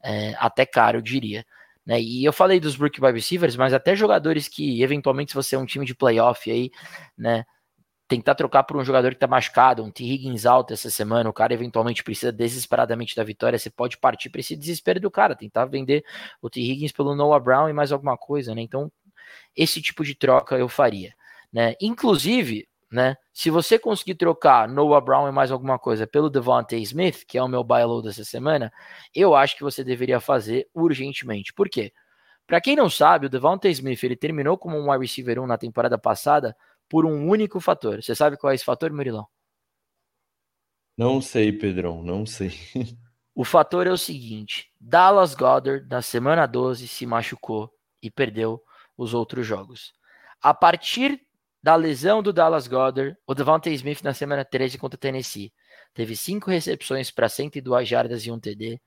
é, 0.00 0.34
até 0.38 0.64
caro, 0.64 0.98
eu 0.98 1.02
diria. 1.02 1.44
Né? 1.88 2.02
E 2.02 2.22
eu 2.22 2.34
falei 2.34 2.60
dos 2.60 2.76
rookie 2.76 3.00
wide 3.00 3.14
receivers, 3.14 3.56
mas 3.56 3.72
até 3.72 3.96
jogadores 3.96 4.46
que, 4.46 4.82
eventualmente, 4.82 5.30
se 5.30 5.34
você 5.34 5.56
é 5.56 5.58
um 5.58 5.64
time 5.64 5.86
de 5.86 5.94
playoff 5.94 6.50
aí, 6.50 6.70
né? 7.16 7.46
Tentar 8.08 8.34
trocar 8.34 8.64
por 8.64 8.76
um 8.76 8.84
jogador 8.84 9.10
que 9.10 9.20
tá 9.20 9.26
machucado, 9.26 9.82
um 9.82 9.90
T. 9.90 10.04
Higgins 10.04 10.44
alto 10.46 10.74
essa 10.74 10.90
semana, 10.90 11.30
o 11.30 11.32
cara 11.32 11.54
eventualmente 11.54 12.04
precisa 12.04 12.30
desesperadamente 12.30 13.16
da 13.16 13.24
vitória, 13.24 13.58
você 13.58 13.70
pode 13.70 13.96
partir 13.98 14.28
para 14.30 14.40
esse 14.40 14.54
desespero 14.54 15.00
do 15.00 15.10
cara, 15.10 15.34
tentar 15.34 15.64
vender 15.64 16.04
o 16.42 16.50
T. 16.50 16.60
Higgins 16.60 16.92
pelo 16.92 17.14
Noah 17.14 17.40
Brown 17.40 17.70
e 17.70 17.72
mais 17.72 17.90
alguma 17.90 18.18
coisa, 18.18 18.54
né? 18.54 18.60
Então, 18.60 18.92
esse 19.56 19.80
tipo 19.80 20.04
de 20.04 20.14
troca 20.14 20.56
eu 20.58 20.68
faria, 20.68 21.14
né? 21.50 21.74
Inclusive, 21.80 22.67
né? 22.90 23.16
Se 23.32 23.50
você 23.50 23.78
conseguir 23.78 24.14
trocar 24.14 24.68
Noah 24.68 25.00
Brown 25.00 25.28
e 25.28 25.32
mais 25.32 25.50
alguma 25.50 25.78
coisa 25.78 26.06
pelo 26.06 26.30
Devontae 26.30 26.82
Smith, 26.82 27.24
que 27.26 27.36
é 27.36 27.42
o 27.42 27.48
meu 27.48 27.62
buy 27.62 27.84
low 27.84 28.02
dessa 28.02 28.24
semana, 28.24 28.72
eu 29.14 29.34
acho 29.34 29.56
que 29.56 29.62
você 29.62 29.84
deveria 29.84 30.20
fazer 30.20 30.68
urgentemente. 30.74 31.52
Por 31.52 31.68
quê? 31.68 31.92
Para 32.46 32.60
quem 32.60 32.74
não 32.74 32.88
sabe, 32.88 33.26
o 33.26 33.30
Devontae 33.30 33.70
Smith 33.70 34.02
ele 34.02 34.16
terminou 34.16 34.56
como 34.56 34.76
um 34.76 34.90
wide 34.90 35.04
receiver 35.04 35.38
1 35.40 35.46
na 35.46 35.58
temporada 35.58 35.98
passada 35.98 36.56
por 36.88 37.04
um 37.04 37.28
único 37.28 37.60
fator. 37.60 38.02
Você 38.02 38.14
sabe 38.14 38.38
qual 38.38 38.50
é 38.50 38.54
esse 38.54 38.64
fator, 38.64 38.90
Murilão? 38.90 39.26
Não 40.96 41.20
sei, 41.20 41.52
Pedrão, 41.52 42.02
não 42.02 42.24
sei. 42.26 42.52
O 43.38 43.44
fator 43.44 43.86
é 43.86 43.92
o 43.92 43.96
seguinte: 43.96 44.68
Dallas 44.80 45.32
Goddard, 45.32 45.88
na 45.88 46.02
semana 46.02 46.44
12, 46.44 46.88
se 46.88 47.06
machucou 47.06 47.72
e 48.02 48.10
perdeu 48.10 48.60
os 48.96 49.14
outros 49.14 49.46
jogos. 49.46 49.92
A 50.42 50.52
partir 50.52 51.20
da 51.62 51.74
lesão 51.76 52.22
do 52.22 52.32
Dallas 52.32 52.66
Goddard, 52.66 53.16
o 53.26 53.34
Devontae 53.34 53.74
Smith 53.74 54.02
na 54.02 54.14
semana 54.14 54.44
13 54.44 54.78
contra 54.78 54.98
Tennessee. 54.98 55.52
Teve 55.94 56.16
cinco 56.16 56.50
recepções 56.50 57.10
para 57.10 57.28
102 57.28 57.88
jardas 57.88 58.26
e 58.26 58.30
um 58.30 58.38
TD, 58.38 58.80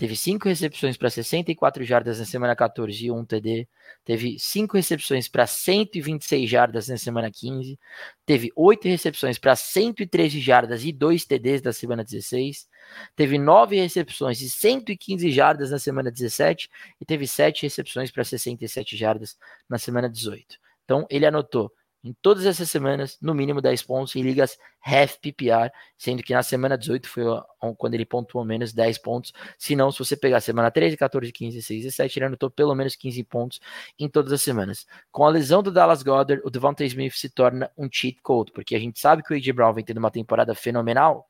teve 0.00 0.16
5 0.16 0.48
recepções 0.48 0.96
para 0.96 1.10
64 1.10 1.84
jardas 1.84 2.18
na 2.18 2.24
semana 2.24 2.56
14 2.56 3.04
e 3.04 3.10
1 3.10 3.22
TD, 3.26 3.68
teve 4.02 4.38
5 4.38 4.74
recepções 4.74 5.28
para 5.28 5.46
126 5.46 6.48
jardas 6.48 6.88
na 6.88 6.96
semana 6.96 7.30
15, 7.30 7.78
teve 8.24 8.50
8 8.56 8.88
recepções 8.88 9.38
para 9.38 9.54
113 9.54 10.40
jardas 10.40 10.84
e 10.84 10.92
2 10.92 11.26
TDs 11.26 11.60
da 11.60 11.70
semana 11.70 12.02
16, 12.02 12.66
teve 13.14 13.36
9 13.36 13.76
recepções 13.76 14.40
e 14.40 14.48
115 14.48 15.30
jardas 15.30 15.70
na 15.70 15.78
semana 15.78 16.10
17 16.10 16.70
e 16.98 17.04
teve 17.04 17.26
7 17.26 17.64
recepções 17.64 18.10
para 18.10 18.24
67 18.24 18.96
jardas 18.96 19.36
na 19.68 19.76
semana 19.76 20.08
18. 20.08 20.56
Então 20.82 21.06
ele 21.10 21.26
anotou 21.26 21.70
em 22.02 22.14
todas 22.22 22.46
essas 22.46 22.70
semanas, 22.70 23.18
no 23.20 23.34
mínimo 23.34 23.60
10 23.60 23.82
pontos 23.82 24.16
em 24.16 24.22
ligas 24.22 24.58
half 24.82 25.18
PPR, 25.18 25.70
sendo 25.98 26.22
que 26.22 26.32
na 26.32 26.42
semana 26.42 26.78
18 26.78 27.06
foi 27.06 27.24
quando 27.76 27.94
ele 27.94 28.06
pontuou 28.06 28.44
menos 28.44 28.72
10 28.72 28.98
pontos. 28.98 29.32
Se 29.58 29.76
não, 29.76 29.92
se 29.92 29.98
você 29.98 30.16
pegar 30.16 30.40
semana 30.40 30.70
13, 30.70 30.96
14, 30.96 31.30
15, 31.30 31.56
16 31.56 31.80
e 31.80 31.82
17, 31.84 32.18
ele 32.18 32.26
anotou 32.26 32.50
pelo 32.50 32.74
menos 32.74 32.96
15 32.96 33.22
pontos 33.24 33.60
em 33.98 34.08
todas 34.08 34.32
as 34.32 34.40
semanas. 34.40 34.86
Com 35.12 35.24
a 35.24 35.28
lesão 35.28 35.62
do 35.62 35.70
Dallas 35.70 36.02
Goddard, 36.02 36.42
o 36.44 36.50
Devontae 36.50 36.86
Smith 36.86 37.12
se 37.14 37.28
torna 37.28 37.70
um 37.76 37.88
cheat 37.90 38.18
code, 38.22 38.50
porque 38.52 38.74
a 38.74 38.78
gente 38.78 38.98
sabe 38.98 39.22
que 39.22 39.32
o 39.32 39.36
A.J. 39.36 39.52
Brown 39.52 39.74
vem 39.74 39.84
tendo 39.84 39.98
uma 39.98 40.10
temporada 40.10 40.54
fenomenal, 40.54 41.28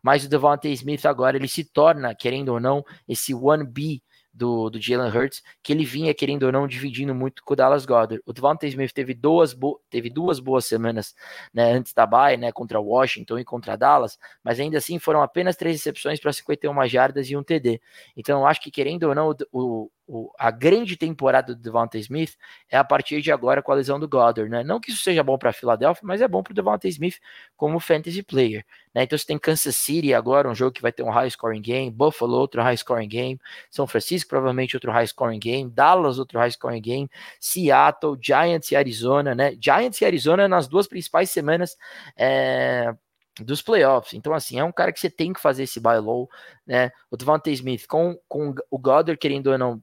mas 0.00 0.24
o 0.24 0.28
Devontae 0.28 0.72
Smith 0.72 1.04
agora 1.06 1.36
ele 1.36 1.48
se 1.48 1.64
torna, 1.64 2.14
querendo 2.14 2.50
ou 2.50 2.60
não, 2.60 2.84
esse 3.08 3.32
1B 3.32 4.00
do, 4.34 4.68
do 4.68 4.80
Jalen 4.80 5.10
Hurts, 5.10 5.42
que 5.62 5.72
ele 5.72 5.84
vinha, 5.84 6.12
querendo 6.12 6.42
ou 6.42 6.52
não, 6.52 6.66
dividindo 6.66 7.14
muito 7.14 7.42
com 7.44 7.52
o 7.54 7.56
Dallas 7.56 7.86
Goddard. 7.86 8.20
O 8.26 8.32
Devontae 8.32 8.68
Smith 8.68 8.92
teve 8.92 9.14
duas, 9.14 9.56
teve 9.88 10.10
duas 10.10 10.40
boas 10.40 10.64
semanas 10.64 11.14
né, 11.52 11.72
antes 11.72 11.92
da 11.94 12.04
bye, 12.04 12.36
né, 12.36 12.50
contra 12.50 12.80
Washington 12.80 13.38
e 13.38 13.44
contra 13.44 13.76
Dallas, 13.76 14.18
mas 14.42 14.58
ainda 14.58 14.78
assim 14.78 14.98
foram 14.98 15.22
apenas 15.22 15.56
três 15.56 15.76
recepções 15.76 16.18
para 16.18 16.32
51 16.32 16.86
jardas 16.88 17.30
e 17.30 17.36
um 17.36 17.42
TD. 17.42 17.80
Então 18.16 18.40
eu 18.40 18.46
acho 18.46 18.60
que, 18.60 18.70
querendo 18.70 19.04
ou 19.04 19.14
não, 19.14 19.34
o, 19.52 19.90
o 20.06 20.30
a 20.38 20.50
grande 20.50 20.96
temporada 20.96 21.54
do 21.54 21.60
Devontae 21.60 22.00
Smith 22.00 22.36
é 22.68 22.76
a 22.76 22.84
partir 22.84 23.22
de 23.22 23.32
agora 23.32 23.62
com 23.62 23.72
a 23.72 23.74
lesão 23.74 23.98
do 23.98 24.08
Goddard, 24.08 24.50
né? 24.50 24.62
Não 24.62 24.78
que 24.78 24.90
isso 24.90 25.02
seja 25.02 25.22
bom 25.22 25.38
para 25.38 25.50
a 25.50 25.52
Filadélfia, 25.52 26.02
mas 26.06 26.20
é 26.20 26.28
bom 26.28 26.42
para 26.42 26.52
o 26.52 26.54
Devontae 26.54 26.90
Smith 26.90 27.18
como 27.56 27.80
fantasy 27.80 28.22
player, 28.22 28.64
né? 28.94 29.04
Então 29.04 29.18
você 29.18 29.24
tem 29.26 29.38
Kansas 29.38 29.76
City 29.76 30.12
agora, 30.12 30.48
um 30.48 30.54
jogo 30.54 30.72
que 30.72 30.82
vai 30.82 30.92
ter 30.92 31.02
um 31.02 31.10
high 31.10 31.30
scoring 31.30 31.62
game, 31.62 31.90
Buffalo 31.90 32.36
outro 32.36 32.62
high 32.62 32.76
scoring 32.76 33.08
game, 33.08 33.40
São 33.70 33.86
Francisco 33.86 34.28
provavelmente 34.28 34.76
outro 34.76 34.92
high 34.92 35.06
scoring 35.06 35.38
game, 35.38 35.70
Dallas 35.70 36.18
outro 36.18 36.38
high 36.38 36.50
scoring 36.50 36.82
game, 36.82 37.10
Seattle, 37.40 38.18
Giants 38.20 38.70
e 38.70 38.76
Arizona, 38.76 39.34
né? 39.34 39.56
Giants 39.60 40.00
e 40.00 40.04
Arizona 40.04 40.46
nas 40.48 40.68
duas 40.68 40.86
principais 40.86 41.30
semanas 41.30 41.76
é, 42.16 42.94
dos 43.40 43.62
playoffs. 43.62 44.14
Então, 44.14 44.32
assim, 44.32 44.58
é 44.58 44.64
um 44.64 44.72
cara 44.72 44.92
que 44.92 45.00
você 45.00 45.10
tem 45.10 45.32
que 45.32 45.40
fazer 45.40 45.64
esse 45.64 45.80
buy 45.80 45.98
low, 45.98 46.28
né? 46.66 46.90
O 47.10 47.16
Devontae 47.16 47.52
Smith 47.52 47.86
com, 47.86 48.16
com 48.28 48.54
o 48.70 48.78
Goddard, 48.78 49.18
querendo 49.18 49.48
ou 49.48 49.58
não, 49.58 49.82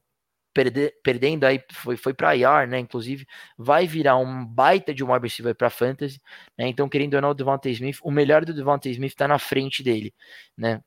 perder, 0.52 0.94
perdendo 1.02 1.44
aí, 1.44 1.62
foi, 1.72 1.96
foi 1.96 2.14
para 2.14 2.36
IR, 2.36 2.68
né? 2.68 2.78
Inclusive, 2.78 3.26
vai 3.56 3.86
virar 3.86 4.16
um 4.16 4.44
baita 4.44 4.94
de 4.94 5.04
um 5.04 5.12
wide 5.12 5.24
receiver 5.26 5.54
para 5.54 5.70
fantasy, 5.70 6.20
né? 6.58 6.68
Então, 6.68 6.88
querendo 6.88 7.14
ou 7.14 7.20
não, 7.22 7.30
o 7.30 7.34
Devontae 7.34 7.72
Smith, 7.72 7.98
o 8.02 8.10
melhor 8.10 8.44
do 8.44 8.54
Devontae 8.54 8.92
Smith 8.92 9.12
está 9.12 9.28
na 9.28 9.38
frente 9.38 9.82
dele, 9.82 10.14
né? 10.56 10.82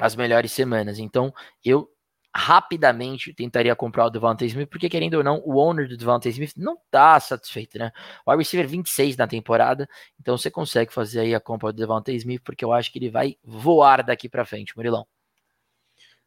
As 0.00 0.16
melhores 0.16 0.52
semanas. 0.52 0.98
Então, 0.98 1.32
eu 1.64 1.88
rapidamente 2.36 3.32
tentaria 3.32 3.76
comprar 3.76 4.06
o 4.06 4.10
Devontae 4.10 4.48
Smith, 4.48 4.68
porque 4.68 4.88
querendo 4.88 5.14
ou 5.14 5.24
não, 5.24 5.40
o 5.44 5.56
owner 5.56 5.88
do 5.88 5.96
Devontae 5.96 6.30
Smith 6.32 6.52
não 6.56 6.76
tá 6.90 7.18
satisfeito, 7.20 7.78
né? 7.78 7.92
O 8.26 8.32
wide 8.32 8.42
receiver 8.42 8.68
26 8.68 9.16
na 9.16 9.26
temporada, 9.28 9.88
então 10.20 10.36
você 10.36 10.50
consegue 10.50 10.92
fazer 10.92 11.20
aí 11.20 11.34
a 11.34 11.40
compra 11.40 11.72
do 11.72 11.78
Devontae 11.78 12.16
Smith, 12.16 12.42
porque 12.44 12.64
eu 12.64 12.72
acho 12.72 12.90
que 12.92 12.98
ele 12.98 13.10
vai 13.10 13.36
voar 13.44 14.02
daqui 14.02 14.28
para 14.28 14.44
frente, 14.44 14.76
Murilão. 14.76 15.06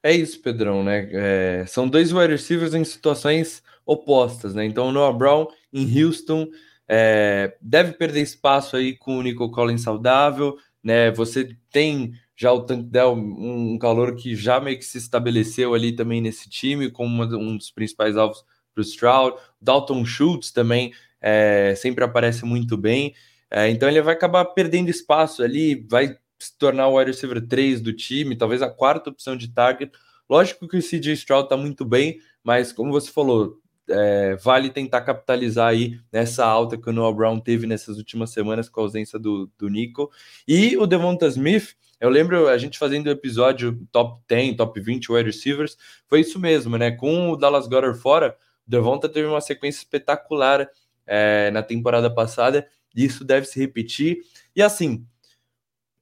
É 0.03 0.13
isso, 0.13 0.41
Pedrão, 0.41 0.83
né? 0.83 1.09
É, 1.11 1.65
são 1.67 1.87
dois 1.87 2.11
wide 2.11 2.31
receivers 2.31 2.73
em 2.73 2.83
situações 2.83 3.63
opostas, 3.85 4.53
né? 4.53 4.65
Então, 4.65 4.87
o 4.87 4.91
Noah 4.91 5.17
Brown 5.17 5.47
em 5.73 6.03
Houston 6.03 6.47
é, 6.87 7.57
deve 7.61 7.93
perder 7.93 8.21
espaço 8.21 8.75
aí 8.77 8.95
com 8.95 9.17
o 9.17 9.21
Nico 9.21 9.51
Collins 9.51 9.81
saudável, 9.81 10.57
né? 10.83 11.11
Você 11.11 11.57
tem 11.71 12.13
já 12.35 12.53
o 12.53 12.61
Tank 12.61 12.85
Dell, 12.85 13.13
um 13.13 13.77
calor 13.79 14.15
que 14.15 14.35
já 14.35 14.59
meio 14.59 14.77
que 14.77 14.85
se 14.85 14.99
estabeleceu 14.99 15.73
ali 15.73 15.91
também 15.91 16.21
nesse 16.21 16.47
time, 16.47 16.91
como 16.91 17.23
um 17.23 17.57
dos 17.57 17.71
principais 17.71 18.15
alvos 18.15 18.45
para 18.73 18.81
o 18.81 18.85
Stroud. 18.85 19.35
Dalton 19.59 20.05
Schultz 20.05 20.51
também 20.51 20.93
é, 21.19 21.73
sempre 21.75 22.03
aparece 22.03 22.45
muito 22.45 22.77
bem. 22.77 23.15
É, 23.49 23.69
então 23.69 23.89
ele 23.89 24.01
vai 24.01 24.13
acabar 24.13 24.45
perdendo 24.45 24.89
espaço 24.89 25.41
ali, 25.41 25.85
vai 25.89 26.15
se 26.39 26.57
tornar 26.57 26.87
o 26.87 26.97
wide 26.97 27.11
receiver 27.11 27.45
3 27.45 27.81
do 27.81 27.93
time, 27.93 28.35
talvez 28.35 28.61
a 28.61 28.69
quarta 28.69 29.09
opção 29.09 29.35
de 29.35 29.47
target. 29.49 29.91
Lógico 30.29 30.67
que 30.67 30.77
o 30.77 30.81
CJ 30.81 31.13
Stroud 31.13 31.45
está 31.45 31.57
muito 31.57 31.85
bem, 31.85 32.19
mas 32.43 32.71
como 32.71 32.91
você 32.91 33.11
falou, 33.11 33.59
é, 33.89 34.35
vale 34.35 34.69
tentar 34.69 35.01
capitalizar 35.01 35.69
aí 35.69 35.99
nessa 36.11 36.45
alta 36.45 36.77
que 36.77 36.89
o 36.89 36.93
Noah 36.93 37.15
Brown 37.15 37.39
teve 37.39 37.65
nessas 37.65 37.97
últimas 37.97 38.31
semanas 38.31 38.67
com 38.67 38.81
a 38.81 38.83
ausência 38.83 39.17
do, 39.17 39.49
do 39.57 39.69
Nico. 39.69 40.11
E 40.47 40.75
o 40.77 40.85
Devonta 40.85 41.27
Smith, 41.27 41.75
eu 41.99 42.09
lembro 42.09 42.47
a 42.47 42.57
gente 42.57 42.77
fazendo 42.77 43.07
o 43.07 43.11
episódio 43.11 43.79
top 43.91 44.21
10, 44.27 44.57
top 44.57 44.79
20 44.79 45.11
wide 45.11 45.25
receivers, 45.29 45.77
foi 46.07 46.21
isso 46.21 46.39
mesmo, 46.39 46.77
né? 46.77 46.91
Com 46.91 47.31
o 47.31 47.37
Dallas 47.37 47.67
Goddard 47.67 47.97
fora, 47.99 48.35
o 48.67 48.69
Devonta 48.69 49.07
teve 49.07 49.27
uma 49.27 49.41
sequência 49.41 49.79
espetacular 49.79 50.69
é, 51.05 51.49
na 51.51 51.63
temporada 51.63 52.13
passada, 52.13 52.67
e 52.95 53.05
isso 53.05 53.23
deve 53.23 53.45
se 53.45 53.59
repetir. 53.59 54.19
E 54.55 54.61
assim, 54.61 55.05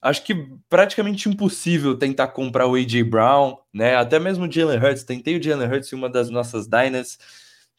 acho 0.06 0.24
que 0.24 0.36
praticamente 0.70 1.28
impossível 1.28 1.98
tentar 1.98 2.28
comprar 2.28 2.68
o 2.68 2.76
AJ 2.76 3.02
Brown, 3.02 3.58
né? 3.74 3.96
Até 3.96 4.20
mesmo 4.20 4.46
o 4.46 4.52
Jalen 4.52 4.78
Hurts. 4.78 5.04
Tentei 5.04 5.36
o 5.36 5.42
Jalen 5.42 5.68
Hurts 5.68 5.92
em 5.92 5.96
uma 5.96 6.08
das 6.08 6.30
nossas 6.30 6.68
Diners. 6.68 7.18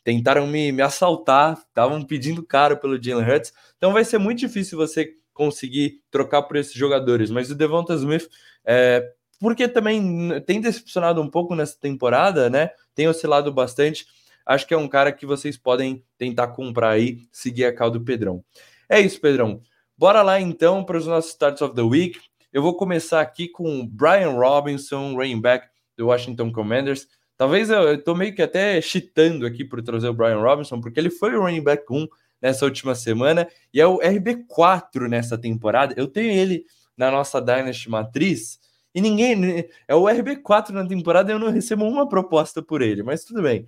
Tentaram 0.02 0.44
me, 0.44 0.72
me 0.72 0.82
assaltar, 0.82 1.56
estavam 1.68 2.02
pedindo 2.02 2.42
caro 2.42 2.78
pelo 2.78 3.00
Jalen 3.00 3.24
Hurts. 3.24 3.52
Então 3.76 3.92
vai 3.92 4.04
ser 4.04 4.18
muito 4.18 4.40
difícil 4.40 4.76
você 4.76 5.12
conseguir 5.32 6.00
trocar 6.10 6.42
por 6.42 6.56
esses 6.56 6.74
jogadores. 6.74 7.30
Mas 7.30 7.48
o 7.48 7.54
Devonta 7.54 7.94
Smith, 7.94 8.28
é, 8.64 9.08
porque 9.38 9.68
também 9.68 10.40
tem 10.40 10.60
decepcionado 10.60 11.22
um 11.22 11.30
pouco 11.30 11.54
nessa 11.54 11.78
temporada, 11.78 12.50
né? 12.50 12.70
Tem 12.92 13.06
oscilado 13.06 13.52
bastante. 13.52 14.04
Acho 14.44 14.66
que 14.66 14.74
é 14.74 14.76
um 14.76 14.88
cara 14.88 15.12
que 15.12 15.26
vocês 15.26 15.56
podem 15.56 16.02
tentar 16.18 16.48
comprar 16.48 16.90
aí, 16.90 17.20
seguir 17.30 17.66
a 17.66 17.72
cal 17.72 17.88
do 17.88 18.00
Pedrão. 18.00 18.44
É 18.88 18.98
isso, 18.98 19.20
Pedrão. 19.20 19.62
Bora 19.98 20.20
lá 20.20 20.38
então 20.38 20.84
para 20.84 20.98
os 20.98 21.06
nossos 21.06 21.30
Starts 21.30 21.62
of 21.62 21.74
the 21.74 21.80
Week. 21.80 22.20
Eu 22.52 22.60
vou 22.60 22.76
começar 22.76 23.22
aqui 23.22 23.48
com 23.48 23.86
Brian 23.86 24.32
Robinson, 24.32 25.14
running 25.14 25.40
back 25.40 25.66
do 25.96 26.08
Washington 26.08 26.52
Commanders. 26.52 27.08
Talvez 27.34 27.70
eu, 27.70 27.80
eu 27.80 28.04
tô 28.04 28.14
meio 28.14 28.34
que 28.34 28.42
até 28.42 28.78
chitando 28.82 29.46
aqui 29.46 29.64
por 29.64 29.82
trazer 29.82 30.08
o 30.08 30.12
Brian 30.12 30.38
Robinson, 30.38 30.82
porque 30.82 31.00
ele 31.00 31.08
foi 31.08 31.34
o 31.34 31.40
running 31.40 31.62
back 31.62 31.84
1 31.90 32.06
nessa 32.42 32.66
última 32.66 32.94
semana 32.94 33.48
e 33.72 33.80
é 33.80 33.86
o 33.86 33.98
RB4 33.98 35.08
nessa 35.08 35.38
temporada. 35.38 35.94
Eu 35.96 36.06
tenho 36.06 36.30
ele 36.30 36.66
na 36.94 37.10
nossa 37.10 37.40
Dynasty 37.40 37.88
Matriz 37.88 38.60
e 38.94 39.00
ninguém. 39.00 39.66
É 39.88 39.94
o 39.94 40.02
RB4 40.02 40.70
na 40.70 40.86
temporada 40.86 41.32
e 41.32 41.34
eu 41.34 41.38
não 41.38 41.50
recebo 41.50 41.86
uma 41.86 42.06
proposta 42.06 42.62
por 42.62 42.82
ele, 42.82 43.02
mas 43.02 43.24
tudo 43.24 43.40
bem. 43.40 43.66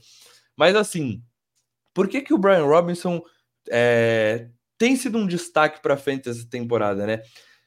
Mas 0.55 0.77
assim, 0.77 1.23
por 1.95 2.07
que, 2.07 2.21
que 2.21 2.35
o 2.35 2.39
Brian 2.39 2.67
Robinson 2.67 3.23
é, 3.71 4.49
tem 4.79 4.97
sido 4.97 5.19
um 5.19 5.27
destaque 5.27 5.83
para 5.83 5.97
frente 5.97 6.29
essa 6.29 6.49
temporada, 6.49 7.07
né? 7.07 7.21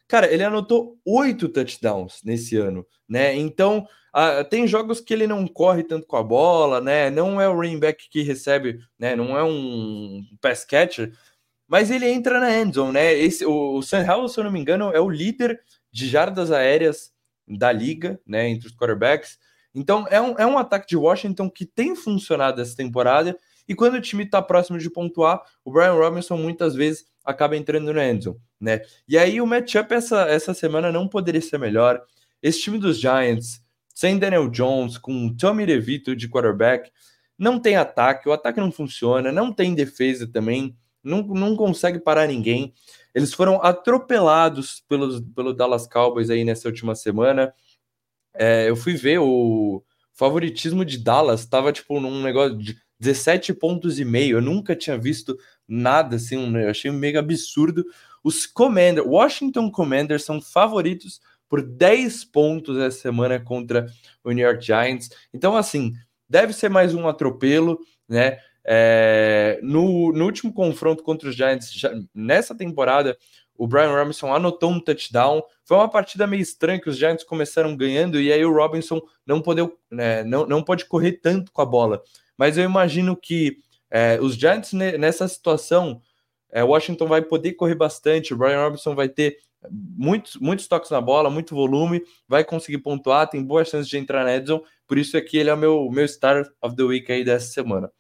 Cara, 0.08 0.32
ele 0.32 0.44
anotou 0.44 0.98
oito 1.06 1.48
touchdowns 1.48 2.22
nesse 2.24 2.58
ano, 2.58 2.86
né? 3.08 3.36
Então, 3.36 3.88
uh, 4.16 4.44
tem 4.50 4.68
jogos 4.68 5.00
que 5.00 5.14
ele 5.14 5.28
não 5.28 5.48
corre 5.48 5.84
tanto 5.84 6.08
com 6.08 6.18
a 6.18 6.24
bola, 6.24 6.82
né? 6.82 7.10
Não 7.10 7.40
é 7.40 7.48
o 7.48 7.54
running 7.54 7.80
back 7.80 8.10
que 8.10 8.22
recebe, 8.22 8.80
né? 9.00 9.16
Não 9.16 9.38
é 9.38 9.44
um 9.44 10.22
pass 10.42 10.66
catcher, 10.66 11.14
mas 11.68 11.90
ele 11.90 12.06
entra 12.10 12.40
na 12.40 12.60
endzone, 12.60 12.92
né? 12.92 13.14
Esse, 13.14 13.46
o, 13.46 13.78
o 13.78 13.82
Sam 13.82 14.06
Howell, 14.06 14.28
se 14.28 14.38
eu 14.38 14.44
não 14.44 14.52
me 14.52 14.60
engano, 14.60 14.92
é 14.92 15.00
o 15.00 15.10
líder 15.10 15.62
de 15.92 16.10
jardas 16.10 16.52
aéreas 16.52 17.12
da 17.48 17.72
liga, 17.72 18.20
né? 18.28 18.50
Entre 18.50 18.68
os 18.68 18.76
quarterbacks. 18.76 19.38
Então, 19.74 20.06
é 20.10 20.20
um, 20.20 20.38
é 20.38 20.46
um 20.46 20.58
ataque 20.58 20.88
de 20.88 20.98
Washington 20.98 21.50
que 21.50 21.66
tem 21.66 21.96
funcionado 21.96 22.62
essa 22.62 22.76
temporada. 22.76 23.38
E 23.72 23.74
quando 23.74 23.94
o 23.94 24.02
time 24.02 24.26
está 24.26 24.42
próximo 24.42 24.78
de 24.78 24.90
pontuar, 24.90 25.42
o 25.64 25.72
Brian 25.72 25.94
Robinson 25.94 26.36
muitas 26.36 26.76
vezes 26.76 27.06
acaba 27.24 27.56
entrando 27.56 27.94
no 27.94 28.02
endzone, 28.02 28.38
né? 28.60 28.82
E 29.08 29.18
aí 29.18 29.40
o 29.40 29.48
matchup 29.48 29.94
essa, 29.94 30.24
essa 30.24 30.54
semana 30.54 30.92
não 30.92 31.08
poderia 31.08 31.40
ser 31.40 31.58
melhor. 31.58 32.04
Esse 32.44 32.60
time 32.64 32.78
dos 32.78 33.00
Giants, 33.00 33.64
sem 33.96 34.20
Daniel 34.20 34.50
Jones, 34.50 34.98
com 34.98 35.34
Tommy 35.34 35.66
DeVito 35.66 36.18
de 36.18 36.28
quarterback, 36.28 36.92
não 37.40 37.58
tem 37.58 37.78
ataque, 37.78 38.28
o 38.28 38.34
ataque 38.34 38.60
não 38.60 38.74
funciona, 38.74 39.32
não 39.32 39.54
tem 39.54 39.74
defesa 39.74 40.28
também, 40.28 40.76
não, 41.02 41.22
não 41.24 41.56
consegue 41.56 41.98
parar 41.98 42.28
ninguém. 42.28 42.74
Eles 43.16 43.34
foram 43.34 43.64
atropelados 43.64 44.84
pelos, 44.86 45.22
pelo 45.34 45.54
Dallas 45.54 45.88
Cowboys 45.88 46.30
aí 46.30 46.44
nessa 46.44 46.68
última 46.68 46.94
semana. 46.94 47.54
É, 48.34 48.70
eu 48.70 48.76
fui 48.76 48.96
ver 48.96 49.20
o 49.20 49.82
favoritismo 50.12 50.84
de 50.84 50.98
Dallas, 50.98 51.40
estava 51.40 51.72
tipo 51.72 52.02
num 52.02 52.22
negócio 52.22 52.58
de 52.58 52.76
17 53.02 53.54
pontos 53.56 54.00
e 54.00 54.06
meio. 54.06 54.38
Eu 54.38 54.42
nunca 54.42 54.76
tinha 54.76 54.98
visto 54.98 55.38
nada 55.68 56.16
assim, 56.16 56.56
eu 56.56 56.70
achei 56.70 56.92
mega 56.92 57.20
absurdo. 57.20 57.84
Os 58.24 58.46
Commanders, 58.46 59.08
Washington 59.08 59.72
Commanders 59.72 60.24
são 60.24 60.40
favoritos 60.40 61.20
por 61.50 61.64
10 61.64 62.26
pontos 62.26 62.78
essa 62.78 63.02
semana 63.02 63.40
contra 63.40 63.88
o 64.24 64.32
New 64.32 64.46
York 64.46 64.64
Giants. 64.64 65.10
Então, 65.34 65.58
assim, 65.58 65.94
deve 66.30 66.54
ser 66.54 66.70
mais 66.70 66.94
um 66.94 67.08
atropelo, 67.08 67.80
né? 68.08 68.38
É, 68.64 69.60
no, 69.64 70.14
no, 70.14 70.24
último 70.24 70.54
confronto 70.54 71.02
contra 71.02 71.28
os 71.28 71.36
Giants, 71.36 71.74
já, 71.74 71.92
nessa 72.14 72.56
temporada, 72.56 73.18
o 73.62 73.68
Brian 73.68 73.92
Robinson 73.92 74.34
anotou 74.34 74.72
um 74.72 74.80
touchdown. 74.80 75.44
Foi 75.64 75.78
uma 75.78 75.88
partida 75.88 76.26
meio 76.26 76.42
estranha 76.42 76.82
que 76.82 76.90
os 76.90 76.98
Giants 76.98 77.24
começaram 77.24 77.78
ganhando 77.78 78.20
e 78.20 78.34
aí 78.34 78.44
o 78.44 78.52
Robinson 78.52 79.00
não, 79.24 79.40
podeu, 79.40 79.78
né, 79.92 80.24
não, 80.24 80.48
não 80.48 80.64
pode 80.64 80.86
correr 80.86 81.12
tanto 81.22 81.52
com 81.52 81.62
a 81.62 81.66
bola. 81.66 82.02
Mas 82.36 82.58
eu 82.58 82.64
imagino 82.64 83.16
que 83.16 83.58
é, 83.92 84.18
os 84.20 84.34
Giants 84.34 84.74
nessa 84.74 85.28
situação, 85.28 86.02
é, 86.52 86.64
Washington 86.64 87.06
vai 87.06 87.22
poder 87.22 87.54
correr 87.54 87.76
bastante, 87.76 88.34
o 88.34 88.38
Brian 88.38 88.64
Robinson 88.64 88.96
vai 88.96 89.08
ter 89.08 89.38
muitos, 89.70 90.38
muitos 90.38 90.68
toques 90.68 90.90
na 90.90 91.00
bola, 91.00 91.30
muito 91.30 91.54
volume, 91.54 92.02
vai 92.28 92.44
conseguir 92.44 92.80
pontuar, 92.80 93.30
tem 93.30 93.44
boas 93.44 93.68
chances 93.68 93.88
de 93.88 93.96
entrar 93.96 94.24
na 94.24 94.36
Edson, 94.36 94.64
por 94.88 94.98
isso 94.98 95.16
aqui 95.16 95.38
ele 95.38 95.52
é 95.52 95.54
o 95.54 95.58
meu, 95.58 95.88
meu 95.92 96.08
Star 96.08 96.50
of 96.64 96.76
the 96.76 96.82
Week 96.82 97.12
aí 97.12 97.24
dessa 97.24 97.54
semana. 97.54 97.92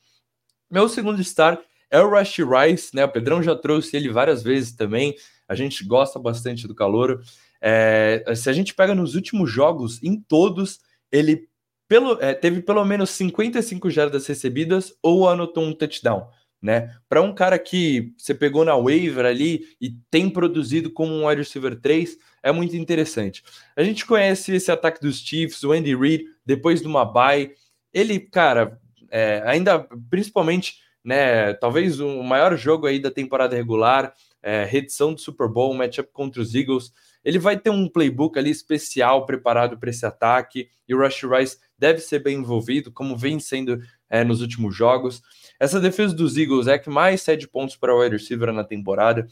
Meu 0.72 0.90
segundo 0.90 1.24
star 1.24 1.62
é 1.92 2.00
o 2.00 2.10
Rush 2.10 2.38
Rice, 2.38 2.96
né? 2.96 3.04
O 3.04 3.10
Pedrão 3.10 3.44
já 3.44 3.54
trouxe 3.54 3.98
ele 3.98 4.10
várias 4.10 4.42
vezes 4.42 4.72
também. 4.72 5.14
A 5.52 5.56
gente 5.56 5.84
gosta 5.84 6.18
bastante 6.18 6.66
do 6.66 6.74
calor. 6.74 7.22
É, 7.60 8.24
se 8.38 8.50
a 8.50 8.54
gente 8.54 8.74
pega 8.74 8.96
nos 8.96 9.16
últimos 9.16 9.52
jogos, 9.52 10.02
em 10.02 10.18
todos, 10.18 10.80
ele 11.12 11.50
pelo, 11.90 12.18
é, 12.22 12.34
teve 12.34 12.62
pelo 12.62 12.86
menos 12.86 13.10
55 13.10 13.90
jardas 13.90 14.26
recebidas 14.28 14.94
ou 15.04 15.28
anotou 15.28 15.66
um 15.66 15.74
touchdown. 15.74 16.26
Né? 16.62 16.96
Para 17.10 17.22
um 17.22 17.36
cara 17.36 17.60
que 17.60 18.14
você 18.18 18.34
pegou 18.34 18.64
na 18.64 18.78
waiver 18.78 19.26
ali 19.26 19.76
e 19.82 19.90
tem 20.10 20.30
produzido 20.30 20.90
como 20.90 21.12
um 21.12 21.28
wide 21.28 21.42
receiver 21.42 21.78
3, 21.82 22.18
é 22.42 22.50
muito 22.54 22.78
interessante. 22.78 23.44
A 23.76 23.84
gente 23.84 24.06
conhece 24.06 24.54
esse 24.54 24.72
ataque 24.72 25.02
dos 25.02 25.20
Chiefs, 25.20 25.66
o 25.66 25.74
Andy 25.74 25.94
Reid, 25.94 26.24
depois 26.46 26.80
de 26.80 26.88
uma 26.88 27.04
bye. 27.04 27.52
Ele, 27.94 28.22
cara, 28.22 28.80
é, 29.10 29.44
ainda 29.46 29.86
principalmente, 30.10 30.78
né, 31.04 31.54
talvez 31.56 32.00
o 32.00 32.24
maior 32.24 32.56
jogo 32.56 32.88
aí 32.88 33.02
da 33.02 33.12
temporada 33.12 33.54
regular, 33.54 34.14
é, 34.42 34.64
redição 34.64 35.14
do 35.14 35.20
Super 35.20 35.48
Bowl, 35.48 35.74
matchup 35.74 36.10
contra 36.12 36.42
os 36.42 36.56
Eagles. 36.56 36.92
Ele 37.24 37.38
vai 37.38 37.58
ter 37.58 37.70
um 37.70 37.88
playbook 37.88 38.38
ali 38.38 38.50
especial 38.50 39.26
preparado 39.26 39.78
para 39.78 39.90
esse 39.90 40.06
ataque 40.06 40.70
e 40.88 40.96
o 40.96 41.00
Rush 41.00 41.24
Rice 41.24 41.58
deve 41.78 42.00
ser 42.00 42.20
bem 42.20 42.38
envolvido, 42.38 42.92
como 42.92 43.16
vem 43.16 43.40
sendo 43.40 43.82
é, 44.10 44.24
nos 44.24 44.42
últimos 44.42 44.76
jogos. 44.76 45.22
Essa 45.60 45.80
defesa 45.80 46.14
dos 46.14 46.38
Eagles 46.38 46.68
é 46.68 46.78
que 46.78 46.90
mais 46.90 47.22
cede 47.22 47.48
pontos 47.48 47.76
para 47.76 47.96
o 47.96 48.02
wide 48.02 48.18
receiver 48.18 48.52
na 48.52 48.64
temporada. 48.64 49.28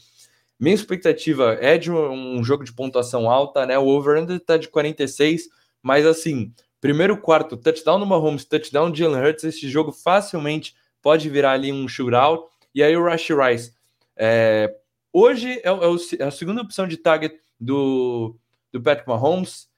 Minha 0.58 0.74
expectativa 0.74 1.56
é 1.60 1.76
de 1.78 1.90
um, 1.90 2.38
um 2.38 2.44
jogo 2.44 2.64
de 2.64 2.72
pontuação 2.72 3.30
alta, 3.30 3.64
né? 3.66 3.78
O 3.78 3.86
over-under 3.86 4.36
está 4.36 4.56
de 4.56 4.68
46, 4.68 5.48
mas 5.82 6.04
assim, 6.06 6.52
primeiro 6.80 7.16
quarto, 7.16 7.56
touchdown 7.56 7.98
no 7.98 8.06
Mahomes, 8.06 8.44
touchdown 8.44 8.90
de 8.90 9.00
Jalen 9.00 9.22
Hurts, 9.22 9.44
esse 9.44 9.68
jogo 9.68 9.90
facilmente 9.90 10.74
pode 11.02 11.28
virar 11.28 11.52
ali 11.52 11.72
um 11.72 11.88
shootout. 11.88 12.44
E 12.74 12.82
aí 12.82 12.96
o 12.96 13.08
Rush 13.08 13.30
Rice, 13.30 13.72
é, 14.16 14.72
hoje 15.12 15.60
é, 15.64 15.68
é, 15.68 16.20
é, 16.20 16.24
a 16.24 16.30
segunda 16.30 16.62
opção 16.62 16.86
de 16.86 16.96
target 16.96 17.36
do, 17.58 18.36
do 18.72 18.82
Patrick 18.82 19.08
Mahomes. 19.08 19.68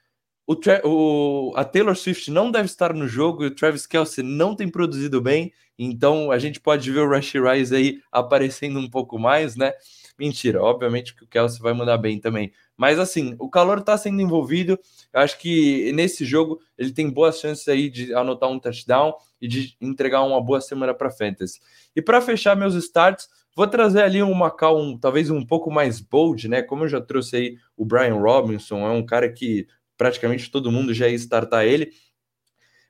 O, 0.47 0.57
o, 0.85 1.53
a 1.57 1.65
Taylor 1.65 1.97
Swift 1.97 2.31
não 2.31 2.51
deve 2.51 2.67
estar 2.67 2.93
no 2.93 3.07
jogo 3.07 3.45
e 3.45 3.47
o 3.47 3.55
Travis 3.55 3.87
Kelsey 3.87 4.25
não 4.25 4.57
tem 4.57 4.69
produzido 4.69 5.21
bem, 5.21 5.53
então 5.79 6.31
a 6.31 6.39
gente 6.39 6.61
pode 6.61 6.91
ver 6.91 7.01
o 7.01 7.09
Rush 7.09 7.35
Rice 7.35 7.75
aí 7.75 8.01
aparecendo 8.11 8.79
um 8.79 8.91
pouco 8.91 9.19
mais, 9.19 9.57
né? 9.57 9.73
Mentira, 10.19 10.63
obviamente 10.63 11.15
que 11.15 11.25
o 11.25 11.27
Kelsey 11.27 11.61
vai 11.61 11.73
mandar 11.73 11.97
bem 11.97 12.21
também. 12.21 12.53
Mas 12.77 12.99
assim, 12.99 13.35
o 13.39 13.49
calor 13.49 13.79
está 13.79 13.97
sendo 13.97 14.21
envolvido. 14.21 14.79
Eu 15.13 15.21
acho 15.21 15.39
que 15.39 15.93
nesse 15.93 16.25
jogo 16.25 16.61
ele 16.77 16.93
tem 16.93 17.09
boas 17.09 17.39
chances 17.39 17.67
aí 17.69 17.89
de 17.89 18.13
anotar 18.15 18.51
um 18.51 18.59
touchdown 18.59 19.15
e 19.41 19.49
de 19.49 19.77
entregar 19.81 20.23
uma 20.23 20.41
boa 20.41 20.61
semana 20.61 20.93
para 20.93 21.11
Fantasy. 21.11 21.61
E 21.95 22.03
para 22.03 22.21
fechar 22.21 22.57
meus 22.57 22.75
starts, 22.75 23.29
vou 23.55 23.67
trazer 23.67 24.03
ali 24.03 24.23
um 24.23 24.35
Macau 24.35 24.81
um, 24.81 24.99
talvez 24.99 25.31
um 25.31 25.45
pouco 25.45 25.71
mais 25.71 26.01
bold, 26.01 26.49
né? 26.49 26.63
Como 26.63 26.85
eu 26.85 26.89
já 26.89 27.01
trouxe 27.01 27.37
aí 27.37 27.57
o 27.77 27.85
Brian 27.85 28.17
Robinson, 28.17 28.87
é 28.87 28.91
um 28.91 29.05
cara 29.05 29.31
que 29.33 29.67
praticamente 29.97 30.51
todo 30.51 30.73
mundo 30.73 30.93
já 30.93 31.09
ia 31.09 31.15
startar 31.15 31.65
ele. 31.65 31.93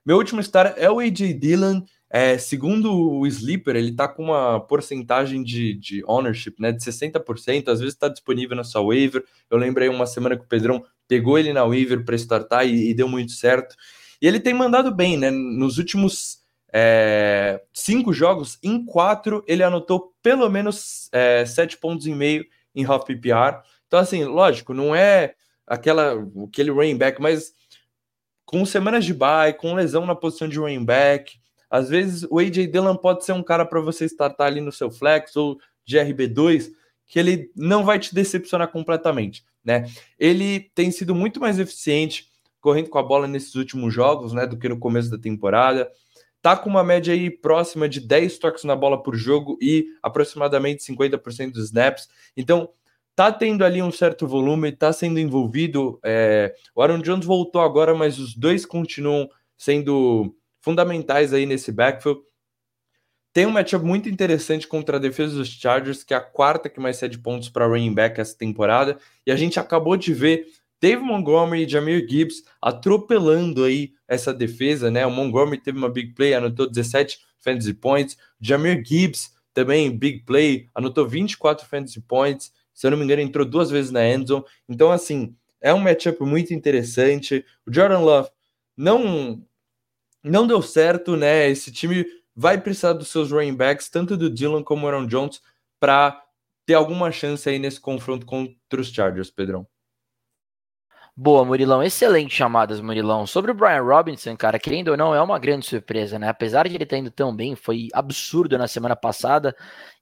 Meu 0.05 0.17
último 0.17 0.41
start 0.41 0.75
é 0.77 0.89
o 0.89 0.99
AJ 0.99 1.39
Dillon. 1.39 1.81
É, 2.09 2.37
segundo 2.37 2.93
o 2.93 3.25
Sleeper, 3.25 3.75
ele 3.75 3.89
está 3.89 4.07
com 4.07 4.25
uma 4.25 4.59
porcentagem 4.59 5.41
de, 5.41 5.73
de 5.73 6.03
ownership 6.05 6.53
né, 6.59 6.71
de 6.71 6.83
60%, 6.83 7.69
às 7.69 7.79
vezes 7.79 7.95
está 7.95 8.07
disponível 8.07 8.55
na 8.55 8.63
sua 8.63 8.83
waiver. 8.83 9.23
Eu 9.49 9.57
lembrei 9.57 9.89
uma 9.89 10.05
semana 10.05 10.37
que 10.37 10.43
o 10.43 10.47
Pedrão 10.47 10.83
pegou 11.07 11.39
ele 11.39 11.51
na 11.53 11.65
waiver 11.65 12.05
para 12.05 12.15
startar 12.15 12.67
e, 12.67 12.91
e, 12.91 12.93
deu 12.93 13.07
muito 13.07 13.31
certo. 13.31 13.75
E 14.21 14.27
ele 14.27 14.39
tem 14.39 14.53
mandado 14.53 14.93
bem, 14.93 15.17
né? 15.17 15.31
Nos 15.31 15.79
últimos 15.79 16.42
é, 16.75 17.61
cinco 17.71 18.11
jogos, 18.11 18.57
em 18.63 18.83
quatro, 18.83 19.43
ele 19.47 19.61
anotou 19.61 20.11
pelo 20.23 20.49
menos 20.49 21.07
é, 21.11 21.45
sete 21.45 21.77
pontos 21.77 22.07
e 22.07 22.11
meio 22.11 22.43
em 22.73 22.83
half 22.83 23.05
PPR. 23.05 23.61
Então, 23.85 23.99
assim, 23.99 24.23
lógico, 24.25 24.73
não 24.73 24.95
é 24.95 25.35
aquela 25.67 26.15
aquele 26.45 26.71
running 26.71 26.97
back, 26.97 27.21
mas 27.21 27.53
com 28.43 28.65
semanas 28.65 29.05
de 29.05 29.13
bye, 29.13 29.53
com 29.53 29.75
lesão 29.75 30.03
na 30.03 30.15
posição 30.15 30.49
de 30.49 30.57
running 30.57 30.83
back, 30.83 31.39
às 31.69 31.89
vezes 31.89 32.25
o 32.29 32.39
AJ 32.39 32.67
Dillon 32.71 32.95
pode 32.95 33.23
ser 33.23 33.33
um 33.33 33.43
cara 33.43 33.65
para 33.65 33.79
você 33.79 34.05
startar 34.05 34.47
ali 34.47 34.59
no 34.59 34.71
seu 34.71 34.89
flex 34.89 35.35
ou 35.35 35.59
de 35.85 35.97
RB2, 35.97 36.71
que 37.05 37.19
ele 37.19 37.51
não 37.55 37.85
vai 37.85 37.99
te 37.99 38.15
decepcionar 38.15 38.69
completamente, 38.69 39.45
né? 39.63 39.85
Ele 40.17 40.71
tem 40.73 40.89
sido 40.89 41.13
muito 41.13 41.39
mais 41.39 41.59
eficiente 41.59 42.31
correndo 42.59 42.89
com 42.89 42.97
a 42.97 43.03
bola 43.03 43.27
nesses 43.27 43.53
últimos 43.55 43.93
jogos, 43.93 44.31
né, 44.31 44.47
do 44.47 44.57
que 44.57 44.69
no 44.69 44.79
começo 44.79 45.11
da 45.11 45.17
temporada. 45.17 45.91
Tá 46.43 46.57
com 46.57 46.69
uma 46.69 46.83
média 46.83 47.13
aí 47.13 47.29
próxima 47.29 47.87
de 47.87 48.01
10 48.01 48.37
toques 48.37 48.65
na 48.65 48.75
bola 48.75 49.01
por 49.01 49.15
jogo 49.15 49.57
e 49.61 49.85
aproximadamente 50.03 50.83
50% 50.83 51.53
dos 51.53 51.63
snaps. 51.67 52.09
Então, 52.35 52.69
tá 53.15 53.31
tendo 53.31 53.63
ali 53.63 53.81
um 53.81 53.93
certo 53.93 54.27
volume, 54.27 54.73
tá 54.73 54.91
sendo 54.91 55.21
envolvido. 55.21 56.01
É... 56.03 56.53
O 56.75 56.81
Aaron 56.81 56.99
Jones 56.99 57.25
voltou 57.25 57.61
agora, 57.61 57.95
mas 57.95 58.19
os 58.19 58.35
dois 58.35 58.65
continuam 58.65 59.29
sendo 59.57 60.35
fundamentais 60.59 61.33
aí 61.33 61.45
nesse 61.45 61.71
backfield. 61.71 62.19
Tem 63.31 63.45
um 63.45 63.51
matchup 63.51 63.85
muito 63.85 64.09
interessante 64.09 64.67
contra 64.67 64.97
a 64.97 64.99
defesa 64.99 65.37
dos 65.37 65.47
Chargers, 65.47 66.03
que 66.03 66.13
é 66.13 66.17
a 66.17 66.21
quarta 66.21 66.67
que 66.67 66.77
mais 66.77 66.97
cede 66.97 67.17
pontos 67.17 67.47
para 67.47 67.65
running 67.65 67.93
back 67.93 68.19
essa 68.19 68.37
temporada. 68.37 68.97
E 69.25 69.31
a 69.31 69.37
gente 69.37 69.61
acabou 69.61 69.95
de 69.95 70.13
ver 70.13 70.45
Dave 70.83 71.01
Montgomery 71.01 71.63
e 71.63 71.69
Jamir 71.69 72.05
Gibbs 72.05 72.43
atropelando 72.61 73.63
aí 73.63 73.93
essa 74.05 74.33
defesa, 74.33 74.91
né? 74.91 75.05
O 75.05 75.11
Montgomery 75.11 75.57
teve 75.57 75.77
uma 75.77 75.87
big 75.87 76.13
play, 76.13 76.33
anotou 76.33 76.69
17 76.69 77.19
fantasy 77.39 77.73
points. 77.73 78.17
Jamir 78.41 78.83
Gibbs 78.85 79.31
também 79.53 79.97
big 79.97 80.25
play, 80.25 80.69
anotou 80.75 81.07
24 81.07 81.65
fantasy 81.65 82.01
points. 82.01 82.51
Se 82.73 82.85
eu 82.85 82.91
não 82.91 82.97
me 82.97 83.05
engano, 83.05 83.21
entrou 83.21 83.45
duas 83.45 83.69
vezes 83.71 83.91
na 83.91 84.05
endzone. 84.05 84.43
Então, 84.67 84.91
assim, 84.91 85.33
é 85.61 85.73
um 85.73 85.79
matchup 85.79 86.21
muito 86.25 86.53
interessante. 86.53 87.45
O 87.65 87.73
Jordan 87.73 87.99
Love 87.99 88.29
não 88.75 89.41
não 90.21 90.45
deu 90.45 90.61
certo, 90.61 91.15
né? 91.15 91.49
Esse 91.49 91.71
time 91.71 92.05
vai 92.35 92.59
precisar 92.59 92.91
dos 92.91 93.07
seus 93.07 93.31
running 93.31 93.55
backs, 93.55 93.87
tanto 93.87 94.17
do 94.17 94.29
Dylan 94.29 94.61
como 94.61 94.81
do 94.81 94.87
Aaron 94.87 95.07
Jones, 95.07 95.41
para 95.79 96.21
ter 96.65 96.73
alguma 96.73 97.09
chance 97.09 97.47
aí 97.47 97.57
nesse 97.57 97.79
confronto 97.79 98.25
contra 98.25 98.81
os 98.81 98.91
Chargers, 98.91 99.31
Pedrão. 99.31 99.65
Boa, 101.15 101.45
Murilão. 101.45 101.83
Excelente 101.83 102.33
chamadas, 102.33 102.81
Murilão. 102.81 103.27
Sobre 103.27 103.51
o 103.51 103.53
Brian 103.53 103.83
Robinson, 103.83 104.35
cara, 104.35 104.57
querendo 104.57 104.87
ou 104.87 104.97
não, 104.97 105.13
é 105.13 105.21
uma 105.21 105.37
grande 105.37 105.63
surpresa, 105.63 106.17
né? 106.17 106.27
Apesar 106.27 106.67
de 106.67 106.73
ele 106.73 106.85
estar 106.85 106.97
indo 106.97 107.11
tão 107.11 107.35
bem, 107.35 107.55
foi 107.55 107.87
absurdo 107.93 108.57
na 108.57 108.67
semana 108.67 108.95
passada. 108.95 109.55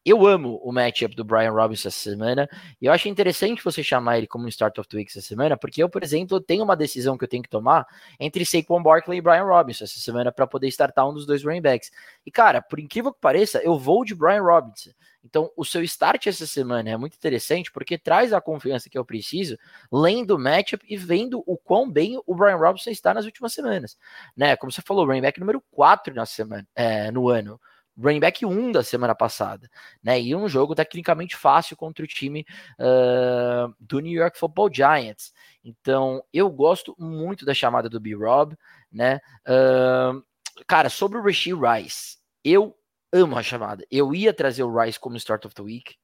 Eu 0.05 0.25
amo 0.25 0.55
o 0.63 0.71
matchup 0.71 1.13
do 1.13 1.25
Brian 1.25 1.51
Robinson 1.51 1.89
essa 1.89 1.99
semana. 1.99 2.49
E 2.81 2.85
eu 2.85 2.93
acho 2.93 3.09
interessante 3.09 3.61
você 3.61 3.83
chamar 3.83 4.19
ele 4.19 4.27
como 4.27 4.45
um 4.45 4.47
Start 4.47 4.77
of 4.77 4.87
the 4.87 4.97
Week 4.97 5.11
essa 5.11 5.19
semana, 5.19 5.57
porque 5.57 5.83
eu, 5.83 5.89
por 5.89 6.01
exemplo, 6.01 6.39
tenho 6.39 6.63
uma 6.63 6.77
decisão 6.77 7.17
que 7.17 7.25
eu 7.25 7.27
tenho 7.27 7.43
que 7.43 7.49
tomar 7.49 7.85
entre 8.17 8.45
Saquon 8.45 8.81
Barkley 8.81 9.17
e 9.17 9.21
Brian 9.21 9.43
Robinson 9.43 9.83
essa 9.83 9.99
semana 9.99 10.31
para 10.31 10.47
poder 10.47 10.69
startar 10.69 11.09
um 11.09 11.13
dos 11.13 11.25
dois 11.25 11.43
running 11.43 11.61
backs. 11.61 11.91
E, 12.25 12.31
cara, 12.31 12.61
por 12.61 12.79
incrível 12.79 13.13
que 13.13 13.19
pareça, 13.19 13.59
eu 13.59 13.77
vou 13.77 14.05
de 14.05 14.15
Brian 14.15 14.43
Robinson. 14.43 14.91
Então, 15.23 15.51
o 15.55 15.63
seu 15.63 15.83
start 15.83 16.27
essa 16.27 16.47
semana 16.47 16.89
é 16.89 16.97
muito 16.97 17.15
interessante 17.15 17.71
porque 17.71 17.97
traz 17.97 18.33
a 18.33 18.41
confiança 18.41 18.89
que 18.89 18.97
eu 18.97 19.05
preciso, 19.05 19.57
lendo 19.91 20.35
o 20.35 20.39
matchup 20.39 20.83
e 20.89 20.97
vendo 20.97 21.43
o 21.45 21.57
quão 21.57 21.89
bem 21.89 22.19
o 22.25 22.35
Brian 22.35 22.57
Robinson 22.57 22.89
está 22.89 23.13
nas 23.13 23.25
últimas 23.25 23.53
semanas. 23.53 23.97
Né? 24.35 24.55
Como 24.55 24.71
você 24.71 24.81
falou, 24.81 25.05
running 25.05 25.21
back 25.21 25.39
número 25.39 25.61
4 25.71 26.13
na 26.13 26.25
semana, 26.25 26.67
é, 26.75 27.11
no 27.11 27.29
ano 27.29 27.59
running 27.97 28.19
back 28.19 28.45
1 28.45 28.71
da 28.71 28.83
semana 28.83 29.13
passada, 29.13 29.69
né? 30.03 30.19
E 30.19 30.35
um 30.35 30.47
jogo 30.47 30.73
tecnicamente 30.73 31.35
fácil 31.35 31.75
contra 31.75 32.03
o 32.03 32.07
time 32.07 32.45
uh, 32.79 33.73
do 33.79 33.99
New 33.99 34.13
York 34.13 34.37
Football 34.37 34.73
Giants. 34.73 35.33
Então, 35.63 36.23
eu 36.33 36.49
gosto 36.49 36.95
muito 36.97 37.45
da 37.45 37.53
chamada 37.53 37.89
do 37.89 37.99
B-Rob, 37.99 38.57
né? 38.91 39.19
Uh, 39.45 40.23
cara, 40.65 40.89
sobre 40.89 41.17
o 41.17 41.23
Rasheed 41.23 41.55
Rice, 41.55 42.17
eu 42.43 42.75
amo 43.11 43.37
a 43.37 43.43
chamada. 43.43 43.85
Eu 43.91 44.13
ia 44.15 44.33
trazer 44.33 44.63
o 44.63 44.81
Rice 44.81 44.99
como 44.99 45.17
start 45.17 45.45
of 45.45 45.55
the 45.55 45.61
week, 45.61 45.95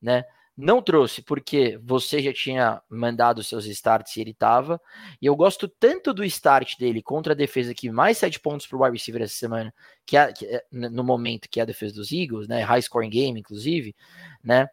né? 0.00 0.24
Não 0.56 0.80
trouxe 0.80 1.20
porque 1.20 1.78
você 1.84 2.22
já 2.22 2.32
tinha 2.32 2.82
mandado 2.88 3.44
seus 3.44 3.66
starts 3.66 4.16
e 4.16 4.22
ele 4.22 4.32
tava. 4.32 4.80
E 5.20 5.26
eu 5.26 5.36
gosto 5.36 5.68
tanto 5.68 6.14
do 6.14 6.24
start 6.24 6.78
dele 6.78 7.02
contra 7.02 7.34
a 7.34 7.36
defesa 7.36 7.74
que 7.74 7.90
mais 7.90 8.16
sete 8.16 8.40
pontos 8.40 8.66
para 8.66 8.78
o 8.78 8.82
wide 8.82 8.96
receiver 8.96 9.20
essa 9.22 9.34
semana, 9.34 9.74
que, 10.06 10.16
é, 10.16 10.32
que 10.32 10.46
é, 10.46 10.64
no 10.72 11.04
momento 11.04 11.48
que 11.50 11.60
é 11.60 11.62
a 11.62 11.66
defesa 11.66 11.94
dos 11.94 12.10
Eagles, 12.10 12.48
né? 12.48 12.62
High 12.62 12.82
scoring 12.82 13.10
game, 13.10 13.38
inclusive, 13.38 13.94
né? 14.42 14.66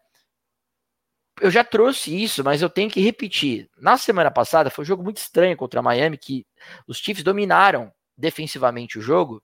Eu 1.40 1.50
já 1.50 1.64
trouxe 1.64 2.14
isso, 2.22 2.42
mas 2.44 2.62
eu 2.62 2.70
tenho 2.70 2.88
que 2.90 3.00
repetir. 3.00 3.68
Na 3.76 3.98
semana 3.98 4.30
passada 4.30 4.70
foi 4.70 4.84
um 4.84 4.86
jogo 4.86 5.02
muito 5.02 5.18
estranho 5.18 5.56
contra 5.56 5.80
a 5.80 5.82
Miami, 5.82 6.16
que 6.16 6.46
os 6.86 6.98
Chiefs 6.98 7.24
dominaram 7.24 7.92
defensivamente 8.16 8.98
o 8.98 9.02
jogo 9.02 9.42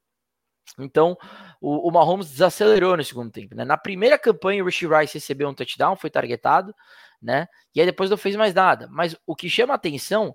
então, 0.78 1.16
o, 1.60 1.88
o 1.88 1.92
Mahomes 1.92 2.30
desacelerou 2.30 2.96
no 2.96 3.04
segundo 3.04 3.30
tempo. 3.30 3.54
Né? 3.54 3.64
Na 3.64 3.76
primeira 3.76 4.18
campanha, 4.18 4.62
o 4.62 4.66
Rishi 4.66 4.86
Rice 4.86 5.14
recebeu 5.14 5.48
um 5.48 5.54
touchdown, 5.54 5.96
foi 5.96 6.10
targetado, 6.10 6.74
né? 7.20 7.46
E 7.74 7.80
aí 7.80 7.86
depois 7.86 8.10
não 8.10 8.16
fez 8.16 8.36
mais 8.36 8.54
nada. 8.54 8.88
Mas 8.90 9.16
o 9.26 9.36
que 9.36 9.48
chama 9.48 9.74
atenção 9.74 10.34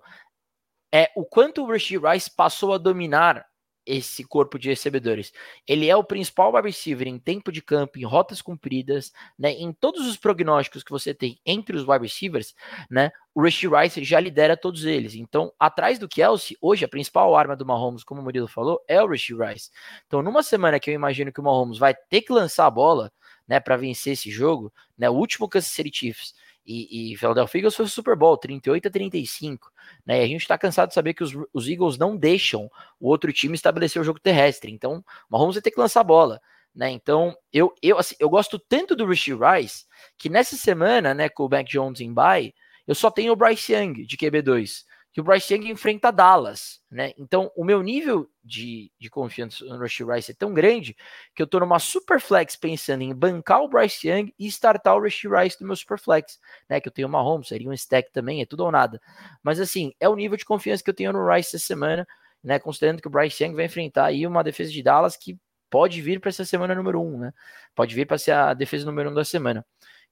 é 0.92 1.10
o 1.16 1.24
quanto 1.24 1.62
o 1.62 1.72
Rishi 1.72 1.98
Rice 1.98 2.30
passou 2.34 2.72
a 2.72 2.78
dominar 2.78 3.46
esse 3.86 4.24
corpo 4.24 4.58
de 4.58 4.68
recebedores. 4.68 5.32
Ele 5.66 5.88
é 5.88 5.96
o 5.96 6.04
principal 6.04 6.52
wide 6.54 6.66
receiver 6.66 7.06
em 7.06 7.18
tempo 7.18 7.52
de 7.52 7.62
campo, 7.62 7.98
em 7.98 8.04
rotas 8.04 8.42
compridas, 8.42 9.12
né, 9.38 9.52
em 9.52 9.72
todos 9.72 10.06
os 10.06 10.16
prognósticos 10.16 10.82
que 10.82 10.90
você 10.90 11.14
tem 11.14 11.38
entre 11.46 11.76
os 11.76 11.86
wide 11.86 12.02
receivers, 12.02 12.54
né, 12.90 13.12
o 13.34 13.42
Rishi 13.42 13.68
Rice 13.68 14.02
já 14.02 14.18
lidera 14.18 14.56
todos 14.56 14.84
eles. 14.84 15.14
Então, 15.14 15.52
atrás 15.58 15.98
do 15.98 16.08
Kelsey, 16.08 16.56
hoje 16.60 16.84
a 16.84 16.88
principal 16.88 17.36
arma 17.36 17.54
do 17.54 17.66
Mahomes, 17.66 18.02
como 18.02 18.20
o 18.20 18.24
Murilo 18.24 18.48
falou, 18.48 18.82
é 18.88 19.02
o 19.02 19.06
Rishi 19.06 19.34
Rice. 19.34 19.70
Então, 20.06 20.22
numa 20.22 20.42
semana 20.42 20.80
que 20.80 20.90
eu 20.90 20.94
imagino 20.94 21.32
que 21.32 21.40
o 21.40 21.44
Mahomes 21.44 21.78
vai 21.78 21.94
ter 21.94 22.22
que 22.22 22.32
lançar 22.32 22.66
a 22.66 22.70
bola, 22.70 23.12
né, 23.46 23.60
para 23.60 23.76
vencer 23.76 24.14
esse 24.14 24.30
jogo, 24.30 24.72
né, 24.98 25.08
o 25.08 25.14
último 25.14 25.48
Kansas 25.48 25.70
City 25.70 25.90
Chiefs 25.92 26.34
e, 26.66 27.12
e 27.12 27.16
Philadelphia 27.16 27.60
Eagles 27.60 27.76
foi 27.76 27.84
o 27.84 27.88
Super 27.88 28.16
Bowl, 28.16 28.36
38 28.36 28.88
a 28.88 28.90
35. 28.90 29.70
Né? 30.04 30.20
E 30.20 30.24
a 30.24 30.26
gente 30.26 30.42
está 30.42 30.58
cansado 30.58 30.88
de 30.88 30.94
saber 30.94 31.14
que 31.14 31.22
os, 31.22 31.32
os, 31.52 31.68
Eagles 31.68 31.96
não 31.96 32.16
deixam 32.16 32.70
o 32.98 33.08
outro 33.08 33.32
time 33.32 33.54
estabelecer 33.54 34.02
o 34.02 34.04
jogo 34.04 34.18
terrestre. 34.18 34.72
Então, 34.72 34.98
o 34.98 35.04
Mahomes 35.30 35.54
vai 35.54 35.62
ter 35.62 35.70
que 35.70 35.80
lançar 35.80 36.00
a 36.00 36.04
bola. 36.04 36.40
Né? 36.74 36.90
Então, 36.90 37.36
eu, 37.52 37.72
eu, 37.82 37.98
assim, 37.98 38.16
eu 38.18 38.28
gosto 38.28 38.58
tanto 38.58 38.96
do 38.96 39.06
Rishi 39.06 39.32
Rice 39.32 39.86
que 40.18 40.28
nessa 40.28 40.56
semana, 40.56 41.14
né, 41.14 41.28
com 41.28 41.44
o 41.44 41.48
Mac 41.48 41.66
Jones 41.66 42.00
em 42.00 42.12
bye, 42.12 42.52
eu 42.86 42.94
só 42.94 43.10
tenho 43.10 43.32
o 43.32 43.36
Bryce 43.36 43.72
Young 43.72 44.04
de 44.04 44.16
QB2 44.16 44.84
que 45.16 45.20
o 45.22 45.24
Bryce 45.24 45.54
Young 45.54 45.70
enfrenta 45.70 46.12
Dallas, 46.12 46.78
né? 46.90 47.14
Então, 47.16 47.50
o 47.56 47.64
meu 47.64 47.82
nível 47.82 48.28
de, 48.44 48.92
de 49.00 49.08
confiança 49.08 49.64
no 49.64 49.78
Rush 49.78 50.00
Rice 50.00 50.32
é 50.32 50.34
tão 50.34 50.52
grande 50.52 50.94
que 51.34 51.42
eu 51.42 51.46
tô 51.46 51.58
numa 51.58 51.78
super 51.78 52.20
flex 52.20 52.54
pensando 52.54 53.00
em 53.00 53.14
bancar 53.14 53.62
o 53.62 53.68
Bryce 53.68 54.06
Young 54.06 54.34
e 54.38 54.46
startar 54.48 54.94
o 54.94 55.00
Rush 55.00 55.22
Rice 55.24 55.58
do 55.58 55.66
meu 55.66 55.74
super 55.74 55.98
flex, 55.98 56.38
né? 56.68 56.82
Que 56.82 56.88
eu 56.88 56.92
tenho 56.92 57.08
uma 57.08 57.22
home, 57.22 57.46
seria 57.46 57.66
um 57.66 57.72
stack 57.72 58.12
também, 58.12 58.42
é 58.42 58.44
tudo 58.44 58.62
ou 58.64 58.70
nada. 58.70 59.00
Mas 59.42 59.58
assim, 59.58 59.94
é 59.98 60.06
o 60.06 60.14
nível 60.14 60.36
de 60.36 60.44
confiança 60.44 60.84
que 60.84 60.90
eu 60.90 60.94
tenho 60.94 61.14
no 61.14 61.26
Rice 61.26 61.56
essa 61.56 61.64
semana, 61.64 62.06
né? 62.44 62.58
Considerando 62.58 63.00
que 63.00 63.08
o 63.08 63.10
Bryce 63.10 63.42
Young 63.42 63.54
vai 63.54 63.64
enfrentar 63.64 64.04
aí 64.04 64.26
uma 64.26 64.44
defesa 64.44 64.70
de 64.70 64.82
Dallas 64.82 65.16
que 65.16 65.40
pode 65.70 66.02
vir 66.02 66.20
para 66.20 66.28
essa 66.28 66.44
semana 66.44 66.74
número 66.74 67.00
um, 67.00 67.16
né? 67.16 67.32
Pode 67.74 67.94
vir 67.94 68.06
para 68.06 68.18
ser 68.18 68.32
a 68.32 68.52
defesa 68.52 68.84
número 68.84 69.08
um 69.08 69.14
da 69.14 69.24
semana. 69.24 69.64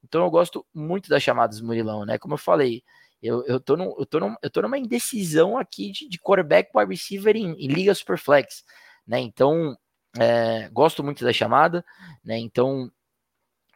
Então 0.03 0.25
eu 0.25 0.31
gosto 0.31 0.65
muito 0.73 1.11
das 1.11 1.23
chamadas 1.23 1.61
Murilão, 1.61 2.07
né? 2.07 2.17
Como 2.17 2.33
eu 2.33 2.39
falei, 2.39 2.83
eu, 3.25 3.43
eu, 3.47 3.59
tô, 3.59 3.75
eu, 3.75 4.05
tô, 4.05 4.19
eu 4.43 4.51
tô 4.51 4.61
numa 4.61 4.77
indecisão 4.77 5.57
aqui 5.57 5.91
de, 5.91 6.07
de 6.07 6.19
quarterback 6.19 6.71
wide 6.75 6.91
receiver 6.91 7.35
em, 7.35 7.53
em 7.53 7.69
Liga 7.69 7.95
Superflex, 7.95 8.63
né? 9.07 9.19
Então, 9.19 9.75
é, 10.19 10.69
gosto 10.69 11.03
muito 11.03 11.25
da 11.25 11.33
chamada, 11.33 11.83
né? 12.23 12.37
Então, 12.37 12.93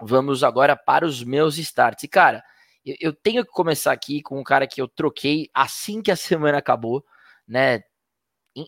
vamos 0.02 0.44
agora 0.44 0.76
para 0.76 1.06
os 1.06 1.24
meus 1.24 1.56
starts. 1.56 2.04
E, 2.04 2.08
cara, 2.08 2.44
eu, 2.84 2.94
eu 3.00 3.12
tenho 3.14 3.42
que 3.42 3.50
começar 3.50 3.90
aqui 3.90 4.20
com 4.20 4.38
um 4.38 4.44
cara 4.44 4.66
que 4.66 4.82
eu 4.82 4.86
troquei 4.86 5.48
assim 5.54 6.02
que 6.02 6.10
a 6.10 6.16
semana 6.16 6.58
acabou, 6.58 7.02
né? 7.46 7.80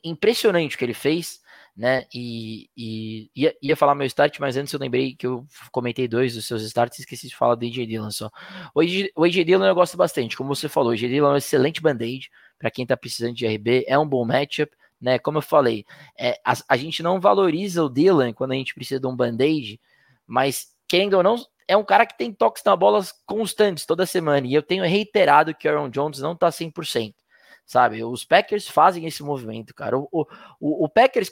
Impressionante 0.02 0.76
o 0.76 0.78
que 0.78 0.84
ele 0.86 0.94
fez 0.94 1.40
né? 1.80 2.04
E, 2.14 2.68
e 2.76 3.30
ia, 3.34 3.56
ia, 3.62 3.74
falar 3.74 3.94
meu 3.94 4.06
start, 4.06 4.38
mas 4.38 4.54
antes 4.54 4.70
eu 4.70 4.78
lembrei 4.78 5.14
que 5.14 5.26
eu 5.26 5.46
comentei 5.72 6.06
dois 6.06 6.34
dos 6.34 6.46
seus 6.46 6.62
starts 6.62 6.98
e 6.98 7.02
esqueci 7.02 7.26
de 7.26 7.34
falar 7.34 7.54
do 7.54 7.64
AJ 7.64 7.86
Dillon 7.86 8.10
só. 8.10 8.30
O 8.74 8.82
AJ, 8.82 9.08
o 9.16 9.24
AJ 9.24 9.46
Dillon 9.46 9.64
eu 9.64 9.74
gosto 9.74 9.96
bastante, 9.96 10.36
como 10.36 10.54
você 10.54 10.68
falou, 10.68 10.90
o 10.90 10.92
AJ 10.92 11.08
Dillon 11.08 11.30
é 11.30 11.32
um 11.32 11.36
excelente 11.38 11.80
band-aid 11.80 12.28
para 12.58 12.70
quem 12.70 12.84
tá 12.84 12.98
precisando 12.98 13.34
de 13.34 13.46
RB, 13.46 13.86
é 13.88 13.98
um 13.98 14.06
bom 14.06 14.26
matchup, 14.26 14.70
né? 15.00 15.18
Como 15.18 15.38
eu 15.38 15.42
falei, 15.42 15.86
é, 16.18 16.38
a, 16.44 16.52
a 16.68 16.76
gente 16.76 17.02
não 17.02 17.18
valoriza 17.18 17.82
o 17.82 17.88
Dillon 17.88 18.34
quando 18.34 18.52
a 18.52 18.56
gente 18.56 18.74
precisa 18.74 19.00
de 19.00 19.06
um 19.06 19.16
band-aid, 19.16 19.80
mas 20.26 20.66
querendo 20.86 21.14
ou 21.14 21.22
não, 21.22 21.36
é 21.66 21.78
um 21.78 21.84
cara 21.84 22.04
que 22.04 22.18
tem 22.18 22.30
toques 22.30 22.62
na 22.62 22.76
bola 22.76 23.02
constantes 23.24 23.86
toda 23.86 24.04
semana, 24.04 24.46
e 24.46 24.52
eu 24.52 24.62
tenho 24.62 24.84
reiterado 24.84 25.54
que 25.54 25.66
o 25.66 25.70
Aaron 25.70 25.88
Jones 25.88 26.18
não 26.18 26.36
tá 26.36 26.50
100% 26.50 27.14
sabe? 27.70 28.02
Os 28.02 28.24
Packers 28.24 28.66
fazem 28.66 29.06
esse 29.06 29.22
movimento, 29.22 29.72
cara. 29.72 29.96
O, 29.96 30.08
o, 30.10 30.84
o 30.84 30.88
Packers 30.88 31.30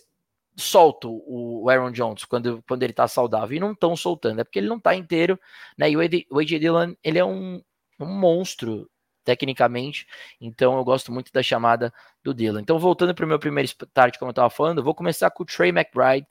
solto 0.59 1.23
o 1.27 1.71
Aaron 1.71 1.93
Jones 1.93 2.25
quando, 2.25 2.63
quando 2.67 2.83
ele 2.83 2.93
tá 2.93 3.07
saudável 3.07 3.57
e 3.57 3.61
não 3.61 3.73
estão 3.73 3.97
soltando, 3.97 4.41
é 4.41 4.45
porque 4.45 4.59
ele 4.59 4.69
não 4.69 4.81
tá 4.81 4.95
inteiro, 4.95 5.39
né? 5.77 5.91
E 5.91 5.97
o 5.97 6.01
AJ, 6.01 6.27
o 6.31 6.39
AJ 6.41 6.59
Dillon, 6.59 6.95
ele 7.03 7.19
é 7.19 7.25
um, 7.25 7.63
um 8.01 8.07
monstro 8.07 8.91
tecnicamente, 9.25 10.07
então 10.41 10.77
eu 10.77 10.85
gosto 10.85 11.13
muito 11.13 11.31
da 11.33 11.43
chamada 11.43 11.93
do 12.25 12.35
Dillon. 12.35 12.61
Então, 12.61 12.79
voltando 12.79 13.15
para 13.15 13.25
o 13.25 13.29
meu 13.29 13.39
primeiro 13.39 13.67
start, 13.67 14.19
como 14.19 14.31
eu 14.31 14.33
estava 14.33 14.51
falando, 14.51 14.79
eu 14.79 14.85
vou 14.85 14.95
começar 14.95 15.31
com 15.31 15.43
o 15.43 15.47
Trey 15.47 15.69
McBride, 15.69 16.27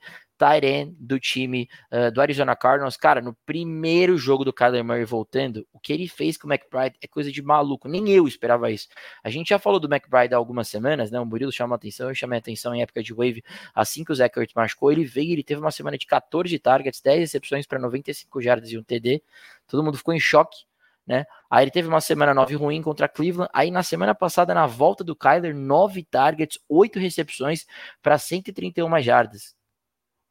end 0.64 0.94
do 0.98 1.18
time 1.18 1.68
uh, 1.92 2.10
do 2.10 2.20
Arizona 2.20 2.54
Cardinals. 2.54 2.96
Cara, 2.96 3.20
no 3.20 3.34
primeiro 3.46 4.16
jogo 4.16 4.44
do 4.44 4.52
Kyler 4.52 4.84
Murray 4.84 5.04
voltando, 5.04 5.66
o 5.72 5.78
que 5.78 5.92
ele 5.92 6.08
fez 6.08 6.36
com 6.36 6.46
o 6.46 6.52
McBride 6.52 6.96
é 7.00 7.06
coisa 7.06 7.30
de 7.30 7.42
maluco. 7.42 7.88
Nem 7.88 8.08
eu 8.10 8.26
esperava 8.26 8.70
isso. 8.70 8.88
A 9.22 9.30
gente 9.30 9.48
já 9.48 9.58
falou 9.58 9.80
do 9.80 9.92
McBride 9.92 10.34
há 10.34 10.36
algumas 10.36 10.68
semanas, 10.68 11.10
né? 11.10 11.20
O 11.20 11.26
Murilo 11.26 11.52
chamou 11.52 11.74
a 11.74 11.76
atenção, 11.76 12.08
eu 12.08 12.14
chamei 12.14 12.38
atenção 12.38 12.74
em 12.74 12.82
época 12.82 13.02
de 13.02 13.12
wave. 13.12 13.42
Assim 13.74 14.04
que 14.04 14.12
o 14.12 14.14
Zach 14.14 14.38
Ertz 14.38 14.54
machucou, 14.54 14.92
ele 14.92 15.04
veio, 15.04 15.32
ele 15.32 15.42
teve 15.42 15.60
uma 15.60 15.70
semana 15.70 15.98
de 15.98 16.06
14 16.06 16.58
targets, 16.58 17.00
10 17.00 17.20
recepções 17.20 17.66
para 17.66 17.78
95 17.78 18.40
jardas 18.40 18.70
e 18.70 18.78
um 18.78 18.82
TD. 18.82 19.22
Todo 19.66 19.82
mundo 19.82 19.98
ficou 19.98 20.14
em 20.14 20.20
choque. 20.20 20.66
Né? 21.06 21.24
Aí 21.50 21.64
ele 21.64 21.70
teve 21.70 21.88
uma 21.88 22.02
semana 22.02 22.34
9 22.34 22.54
ruim 22.54 22.82
contra 22.82 23.08
Cleveland. 23.08 23.50
Aí 23.54 23.70
na 23.70 23.82
semana 23.82 24.14
passada, 24.14 24.52
na 24.52 24.66
volta 24.66 25.02
do 25.02 25.16
Kyler, 25.16 25.54
9 25.54 26.04
targets, 26.04 26.58
8 26.68 26.98
recepções 26.98 27.66
para 28.02 28.18
131 28.18 29.00
jardas 29.00 29.57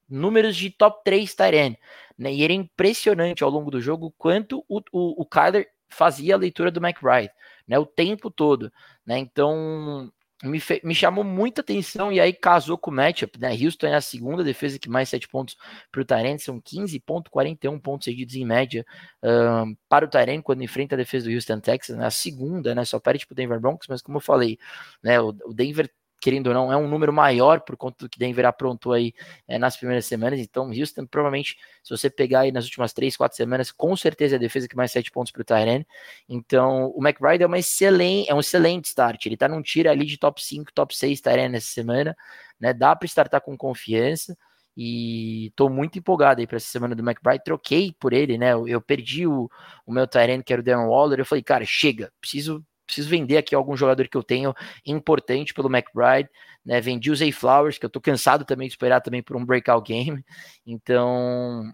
números 0.09 0.55
de 0.55 0.69
top 0.69 1.03
3 1.03 1.33
Tyrene, 1.33 1.79
né? 2.17 2.33
E 2.33 2.43
era 2.43 2.53
impressionante 2.53 3.43
ao 3.43 3.49
longo 3.49 3.71
do 3.71 3.81
jogo 3.81 4.13
quanto 4.17 4.63
o, 4.67 4.79
o, 4.91 5.21
o 5.21 5.25
Kyler 5.25 5.67
fazia 5.89 6.35
a 6.35 6.37
leitura 6.37 6.71
do 6.71 6.85
McBride, 6.85 7.31
né? 7.67 7.77
O 7.79 7.85
tempo 7.85 8.29
todo, 8.29 8.71
né? 9.05 9.17
Então 9.17 10.11
me, 10.43 10.61
me 10.83 10.93
chamou 10.93 11.23
muita 11.23 11.61
atenção 11.61 12.11
e 12.11 12.19
aí 12.19 12.31
casou 12.31 12.77
com 12.77 12.91
o 12.91 12.93
matchup, 12.93 13.39
né? 13.39 13.51
Houston 13.53 13.87
é 13.87 13.95
a 13.95 14.01
segunda 14.01 14.43
defesa 14.43 14.77
que 14.77 14.89
mais 14.89 15.09
7 15.09 15.27
pontos 15.27 15.57
para 15.91 16.01
o 16.01 16.05
Tyrene, 16.05 16.39
são 16.39 16.61
15,41 16.61 17.81
pontos 17.81 18.05
cedidos 18.05 18.35
em 18.35 18.45
média 18.45 18.85
um, 19.23 19.75
para 19.89 20.05
o 20.05 20.07
Tyrene 20.07 20.43
quando 20.43 20.63
enfrenta 20.63 20.95
a 20.95 20.97
defesa 20.97 21.27
do 21.27 21.33
Houston 21.33 21.59
Texas, 21.59 21.97
né? 21.97 22.05
A 22.05 22.11
segunda, 22.11 22.75
né? 22.75 22.85
Só 22.85 22.99
perde 22.99 23.25
para 23.25 23.33
o 23.33 23.35
Denver 23.35 23.59
Broncos, 23.59 23.87
mas 23.87 24.01
como 24.01 24.17
eu 24.17 24.21
falei, 24.21 24.59
né? 25.01 25.19
O, 25.19 25.29
o 25.29 25.53
Denver 25.53 25.89
querendo 26.27 26.47
ou 26.47 26.53
não, 26.53 26.69
é 26.69 26.75
um 26.75 26.89
número 26.89 27.13
maior 27.13 27.61
por 27.61 27.77
conta 27.77 28.03
do 28.03 28.09
que 28.09 28.19
Denver 28.19 28.45
aprontou 28.45 28.91
aí 28.91 29.13
é, 29.47 29.57
nas 29.57 29.77
primeiras 29.77 30.05
semanas. 30.05 30.41
Então, 30.41 30.69
Houston, 30.69 31.05
provavelmente, 31.05 31.57
se 31.81 31.89
você 31.89 32.09
pegar 32.09 32.41
aí 32.41 32.51
nas 32.51 32.65
últimas 32.65 32.91
três, 32.91 33.15
quatro 33.15 33.37
semanas, 33.37 33.71
com 33.71 33.95
certeza 33.95 34.35
é 34.35 34.37
a 34.37 34.39
defesa 34.39 34.67
que 34.67 34.75
mais 34.75 34.91
sete 34.91 35.09
pontos 35.09 35.31
para 35.31 35.41
o 35.41 35.45
Tyrene. 35.45 35.87
Então, 36.27 36.91
o 36.93 36.99
McBride 37.01 37.45
é, 37.45 37.47
uma 37.47 37.57
excelente, 37.57 38.29
é 38.29 38.35
um 38.35 38.41
excelente 38.41 38.87
start. 38.87 39.25
Ele 39.25 39.35
está 39.35 39.47
num 39.47 39.61
tiro 39.61 39.89
ali 39.89 40.05
de 40.05 40.17
top 40.17 40.43
5, 40.43 40.73
top 40.73 40.93
6 40.97 41.21
Tyrene 41.21 41.47
nessa 41.47 41.69
semana. 41.69 42.13
Né? 42.59 42.73
Dá 42.73 42.93
para 42.93 43.05
startar 43.05 43.39
com 43.39 43.55
confiança. 43.55 44.37
E 44.75 45.53
tô 45.55 45.69
muito 45.69 45.97
empolgado 45.97 46.41
aí 46.41 46.45
para 46.45 46.57
essa 46.57 46.67
semana 46.67 46.93
do 46.93 47.09
McBride. 47.09 47.45
Troquei 47.45 47.95
por 47.97 48.11
ele, 48.11 48.37
né? 48.37 48.51
Eu, 48.51 48.67
eu 48.67 48.81
perdi 48.81 49.25
o, 49.25 49.49
o 49.85 49.93
meu 49.93 50.05
Tyrene, 50.05 50.43
que 50.43 50.51
era 50.51 50.61
o 50.61 50.65
Darren 50.65 50.87
Waller. 50.89 51.19
Eu 51.19 51.25
falei, 51.25 51.41
cara, 51.41 51.63
chega, 51.63 52.11
preciso 52.19 52.63
preciso 52.87 53.09
vender 53.09 53.37
aqui 53.37 53.53
algum 53.53 53.77
jogador 53.77 54.07
que 54.07 54.17
eu 54.17 54.23
tenho 54.23 54.55
importante 54.85 55.53
pelo 55.53 55.69
McBride, 55.69 56.29
né? 56.65 56.81
Vendi 56.81 57.11
o 57.11 57.15
Zay 57.15 57.31
Flowers, 57.31 57.77
que 57.77 57.85
eu 57.85 57.89
tô 57.89 58.01
cansado 58.01 58.45
também 58.45 58.67
de 58.67 58.73
esperar 58.73 59.01
também 59.01 59.21
por 59.21 59.35
um 59.35 59.45
breakout 59.45 59.87
game. 59.87 60.25
Então, 60.65 61.71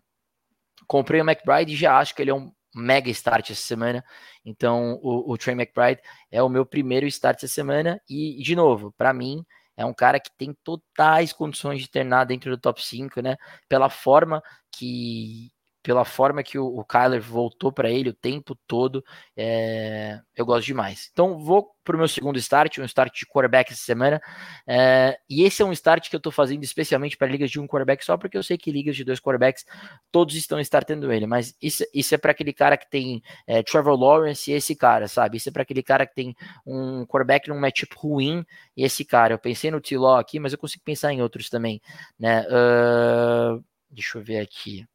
comprei 0.88 1.22
o 1.22 1.24
McBride 1.30 1.74
e 1.74 1.78
já 1.78 1.98
acho 1.98 2.14
que 2.14 2.22
ele 2.22 2.32
é 2.32 2.36
um 2.36 2.52
mega 2.76 3.10
start 3.10 3.52
essa 3.52 3.62
semana. 3.62 4.04
Então, 4.44 5.00
o, 5.02 5.32
o 5.32 5.38
Trey 5.38 5.56
McBride 5.56 6.02
é 6.32 6.42
o 6.42 6.50
meu 6.50 6.66
primeiro 6.66 7.06
start 7.08 7.38
essa 7.38 7.48
semana 7.48 8.02
e, 8.10 8.42
de 8.42 8.56
novo, 8.56 8.92
para 8.98 9.14
mim, 9.14 9.46
é 9.78 9.86
um 9.86 9.94
cara 9.94 10.20
que 10.20 10.30
tem 10.38 10.56
totais 10.64 11.34
condições 11.34 11.82
de 11.82 11.90
terminar 11.90 12.26
dentro 12.26 12.52
do 12.52 12.58
top 12.60 12.84
5, 12.84 13.22
né? 13.22 13.38
Pela 13.68 13.90
forma 13.90 14.42
que 14.72 15.52
pela 15.84 16.06
forma 16.06 16.42
que 16.42 16.58
o, 16.58 16.66
o 16.66 16.86
Kyler 16.86 17.22
voltou 17.22 17.72
para 17.72 17.92
ele 17.92 18.10
o 18.10 18.14
tempo 18.14 18.56
todo, 18.66 19.04
é, 19.36 20.18
eu 20.34 20.46
gosto 20.46 20.66
demais. 20.66 21.10
Então 21.12 21.38
vou 21.38 21.74
para 21.84 21.96
o 21.96 22.00
meu 22.00 22.08
segundo 22.08 22.40
start, 22.40 22.78
um 22.78 22.86
start 22.86 23.14
de 23.14 23.26
quarterback 23.26 23.74
essa 23.74 23.84
semana. 23.84 24.22
É, 24.66 25.20
e 25.30 25.44
esse 25.44 25.62
é 25.62 25.66
um 25.66 25.74
start 25.74 26.10
que 26.10 26.16
eu 26.16 26.20
estou 26.20 26.32
fazendo 26.32 26.64
especialmente 26.64 27.18
para 27.18 27.28
ligas 27.28 27.52
de 27.52 27.60
um 27.60 27.68
quarterback 27.68 28.04
só, 28.06 28.18
porque 28.18 28.38
eu 28.38 28.44
sei 28.44 28.58
que 28.58 28.72
ligas 28.72 28.96
de 28.96 29.04
dois 29.04 29.20
quarterbacks 29.20 29.66
todos 30.10 30.34
estão 30.36 30.58
startando 30.62 31.12
ele. 31.12 31.28
Mas 31.28 31.54
isso, 31.62 31.84
isso 31.94 32.16
é 32.16 32.18
para 32.18 32.32
aquele 32.32 32.54
cara 32.54 32.78
que 32.78 32.90
tem 32.90 33.22
é, 33.46 33.62
Trevor 33.62 34.00
Lawrence 34.00 34.50
e 34.50 34.54
esse 34.54 34.76
cara, 34.76 35.10
sabe? 35.10 35.36
Isso 35.36 35.50
é 35.50 35.52
para 35.52 35.64
aquele 35.64 35.84
cara 35.84 36.08
que 36.08 36.16
tem 36.16 36.34
um 36.66 37.06
quarterback 37.06 37.50
num 37.50 37.60
matchup 37.60 37.94
ruim 37.98 38.46
e 38.78 38.86
esse 38.86 39.04
cara. 39.04 39.34
Eu 39.34 39.40
pensei 39.40 39.70
no 39.70 39.82
T-Law 39.82 40.16
aqui, 40.16 40.40
mas 40.40 40.54
eu 40.54 40.58
consigo 40.58 40.84
pensar 40.86 41.12
em 41.12 41.22
outros 41.22 41.50
também, 41.50 41.82
né? 42.18 42.46
Uh, 42.48 43.62
deixa 43.92 44.18
eu 44.18 44.24
ver 44.24 44.40
aqui 44.40 44.88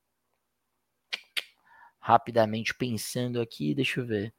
rapidamente 2.08 2.74
pensando 2.74 3.38
aqui, 3.38 3.74
deixa 3.74 4.00
eu 4.00 4.06
ver. 4.06 4.32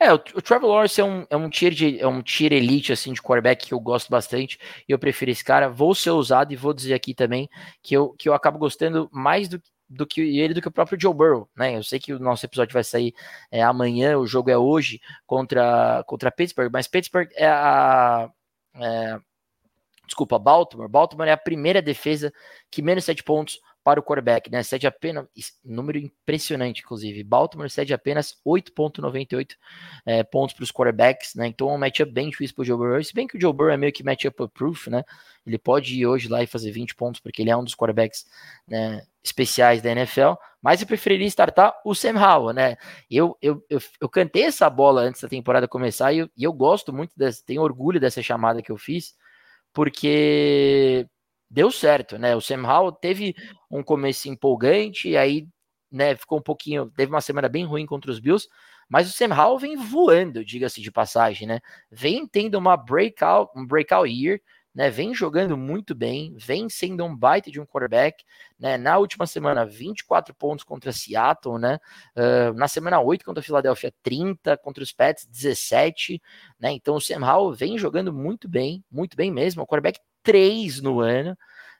É, 0.00 0.12
o, 0.12 0.16
o 0.16 0.42
Trevor 0.42 0.70
Lawrence 0.70 1.00
é 1.00 1.04
um, 1.04 1.26
é 1.28 1.36
um 1.36 1.50
tier 1.50 1.72
de, 1.72 1.98
é 1.98 2.06
um 2.06 2.22
tier 2.22 2.52
elite 2.52 2.92
assim 2.92 3.12
de 3.12 3.20
quarterback 3.20 3.66
que 3.66 3.74
eu 3.74 3.80
gosto 3.80 4.08
bastante 4.08 4.58
e 4.88 4.92
eu 4.92 4.98
prefiro 4.98 5.32
esse 5.32 5.42
cara. 5.42 5.68
Vou 5.68 5.94
ser 5.96 6.10
ousado 6.10 6.52
e 6.52 6.56
vou 6.56 6.72
dizer 6.72 6.94
aqui 6.94 7.12
também 7.12 7.48
que 7.82 7.96
eu, 7.96 8.10
que 8.12 8.28
eu 8.28 8.34
acabo 8.34 8.56
gostando 8.58 9.08
mais 9.12 9.48
do, 9.48 9.60
do 9.88 10.06
que 10.06 10.20
ele 10.20 10.54
do 10.54 10.62
que 10.62 10.68
o 10.68 10.72
próprio 10.72 11.00
Joe 11.00 11.12
Burrow, 11.12 11.48
né? 11.56 11.76
Eu 11.76 11.82
sei 11.82 11.98
que 11.98 12.12
o 12.12 12.20
nosso 12.20 12.46
episódio 12.46 12.72
vai 12.72 12.84
sair 12.84 13.12
é, 13.50 13.60
amanhã, 13.62 14.16
o 14.16 14.26
jogo 14.26 14.50
é 14.50 14.56
hoje 14.56 15.00
contra 15.26 16.04
contra 16.06 16.30
Pittsburgh, 16.30 16.70
mas 16.72 16.86
Pittsburgh 16.86 17.30
é 17.34 17.48
a 17.48 18.30
é, 18.76 19.18
desculpa, 20.06 20.38
Baltimore. 20.38 20.88
Baltimore 20.88 21.28
é 21.28 21.32
a 21.32 21.36
primeira 21.36 21.82
defesa 21.82 22.32
que 22.70 22.82
menos 22.82 23.04
sete 23.04 23.22
pontos 23.24 23.60
para 23.84 24.00
o 24.00 24.02
quarterback, 24.02 24.50
né? 24.50 24.62
Cede 24.62 24.86
apenas, 24.86 25.26
número 25.62 25.98
impressionante, 25.98 26.80
inclusive. 26.80 27.22
Baltimore 27.22 27.68
cede 27.68 27.92
apenas 27.92 28.34
8,98 28.44 29.50
é, 30.06 30.24
pontos 30.24 30.56
para 30.56 30.64
os 30.64 30.72
quarterbacks, 30.72 31.34
né? 31.34 31.46
Então 31.46 31.70
é 31.70 31.74
um 31.74 31.78
matchup 31.78 32.10
bem 32.10 32.30
difícil 32.30 32.56
para 32.56 32.62
o 32.62 32.64
Joe 32.64 32.78
Burrow. 32.78 33.04
Se 33.04 33.14
bem 33.14 33.26
que 33.26 33.36
o 33.36 33.40
Joe 33.40 33.52
Burrow 33.52 33.72
é 33.72 33.76
meio 33.76 33.92
que 33.92 34.02
matchup 34.02 34.48
proof, 34.54 34.88
né? 34.88 35.04
Ele 35.46 35.58
pode 35.58 35.94
ir 35.94 36.06
hoje 36.06 36.28
lá 36.28 36.42
e 36.42 36.46
fazer 36.46 36.70
20 36.72 36.94
pontos, 36.94 37.20
porque 37.20 37.42
ele 37.42 37.50
é 37.50 37.56
um 37.56 37.62
dos 37.62 37.74
quarterbacks 37.74 38.24
né, 38.66 39.02
especiais 39.22 39.82
da 39.82 39.90
NFL. 39.90 40.32
Mas 40.62 40.80
eu 40.80 40.86
preferiria 40.86 41.26
startar 41.26 41.78
o 41.84 41.94
Sam 41.94 42.18
Howell, 42.18 42.54
né? 42.54 42.76
Eu, 43.10 43.36
eu, 43.42 43.62
eu, 43.68 43.78
eu 44.00 44.08
cantei 44.08 44.44
essa 44.44 44.70
bola 44.70 45.02
antes 45.02 45.20
da 45.20 45.28
temporada 45.28 45.68
começar 45.68 46.10
e 46.14 46.20
eu, 46.20 46.30
e 46.34 46.42
eu 46.42 46.52
gosto 46.54 46.90
muito, 46.90 47.12
dessa, 47.14 47.42
tenho 47.44 47.60
orgulho 47.60 48.00
dessa 48.00 48.22
chamada 48.22 48.62
que 48.62 48.72
eu 48.72 48.78
fiz, 48.78 49.14
porque 49.74 51.06
deu 51.54 51.70
certo, 51.70 52.18
né? 52.18 52.34
O 52.34 52.40
Sam 52.40 52.66
Howell 52.66 52.90
teve 52.90 53.32
um 53.70 53.82
começo 53.82 54.28
empolgante, 54.28 55.10
e 55.10 55.16
aí, 55.16 55.46
né, 55.90 56.16
ficou 56.16 56.38
um 56.38 56.42
pouquinho, 56.42 56.90
teve 56.90 57.12
uma 57.12 57.20
semana 57.20 57.48
bem 57.48 57.64
ruim 57.64 57.86
contra 57.86 58.10
os 58.10 58.18
Bills, 58.18 58.48
mas 58.88 59.08
o 59.08 59.12
Sam 59.12 59.32
Howell 59.32 59.58
vem 59.58 59.76
voando, 59.76 60.44
diga-se 60.44 60.82
de 60.82 60.90
passagem, 60.90 61.46
né? 61.46 61.60
Vem 61.90 62.26
tendo 62.26 62.58
uma 62.58 62.76
breakout, 62.76 63.52
um 63.56 63.64
breakout 63.64 64.10
year, 64.10 64.40
né? 64.74 64.90
Vem 64.90 65.14
jogando 65.14 65.56
muito 65.56 65.94
bem, 65.94 66.34
vem 66.36 66.68
sendo 66.68 67.04
um 67.04 67.16
baita 67.16 67.52
de 67.52 67.60
um 67.60 67.64
quarterback, 67.64 68.24
né? 68.58 68.76
Na 68.76 68.98
última 68.98 69.24
semana, 69.24 69.64
24 69.64 70.34
pontos 70.34 70.64
contra 70.64 70.90
Seattle, 70.92 71.58
né? 71.60 71.78
Uh, 72.16 72.52
na 72.54 72.66
semana 72.66 73.00
8 73.00 73.24
contra 73.24 73.40
a 73.40 73.44
Filadélfia, 73.44 73.94
30, 74.02 74.56
contra 74.58 74.82
os 74.82 74.92
Pets, 74.92 75.24
17, 75.26 76.20
né? 76.58 76.72
Então 76.72 76.96
o 76.96 77.00
Sam 77.00 77.24
Howell 77.24 77.54
vem 77.54 77.78
jogando 77.78 78.12
muito 78.12 78.48
bem, 78.48 78.84
muito 78.90 79.16
bem 79.16 79.30
mesmo. 79.30 79.62
O 79.62 79.66
quarterback 79.66 80.00
3 80.24 80.80
no 80.80 81.00
ano, 81.00 81.36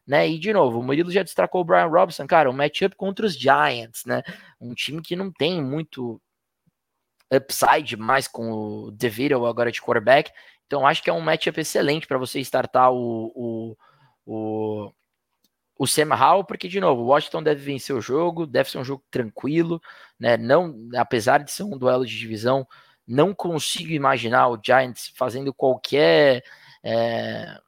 né? 0.06 0.28
E 0.28 0.38
de 0.38 0.52
novo, 0.52 0.78
o 0.80 0.82
Murilo 0.82 1.10
já 1.10 1.22
destacou 1.22 1.62
o 1.62 1.64
Brian 1.64 1.86
Robson, 1.86 2.26
cara, 2.26 2.50
um 2.50 2.52
matchup 2.52 2.94
contra 2.96 3.26
os 3.26 3.34
Giants, 3.34 4.04
né? 4.06 4.22
Um 4.60 4.74
time 4.74 5.02
que 5.02 5.16
não 5.16 5.32
tem 5.32 5.62
muito 5.62 6.20
upside 7.32 7.96
mais 7.96 8.28
com 8.28 8.52
o 8.52 8.90
DeVito 8.92 9.44
agora 9.46 9.72
de 9.72 9.80
quarterback. 9.80 10.30
Então 10.66 10.86
acho 10.86 11.02
que 11.02 11.10
é 11.10 11.12
um 11.12 11.20
matchup 11.20 11.60
excelente 11.60 12.06
para 12.06 12.18
você 12.18 12.40
startar 12.40 12.92
o, 12.92 13.32
o, 13.34 13.76
o, 14.26 14.92
o 15.78 15.86
Sam 15.86 16.14
Howell, 16.14 16.44
porque 16.44 16.68
de 16.68 16.80
novo, 16.80 17.02
o 17.02 17.06
Washington 17.06 17.42
deve 17.42 17.62
vencer 17.62 17.94
o 17.94 18.00
jogo, 18.00 18.46
deve 18.46 18.70
ser 18.70 18.78
um 18.78 18.84
jogo 18.84 19.02
tranquilo, 19.10 19.80
né? 20.18 20.36
Não, 20.36 20.88
apesar 20.96 21.42
de 21.42 21.50
ser 21.50 21.64
um 21.64 21.78
duelo 21.78 22.06
de 22.06 22.16
divisão, 22.18 22.66
não 23.06 23.34
consigo 23.34 23.92
imaginar 23.92 24.48
o 24.48 24.60
Giants 24.62 25.12
fazendo 25.14 25.52
qualquer 25.52 26.42
é, 26.82 27.58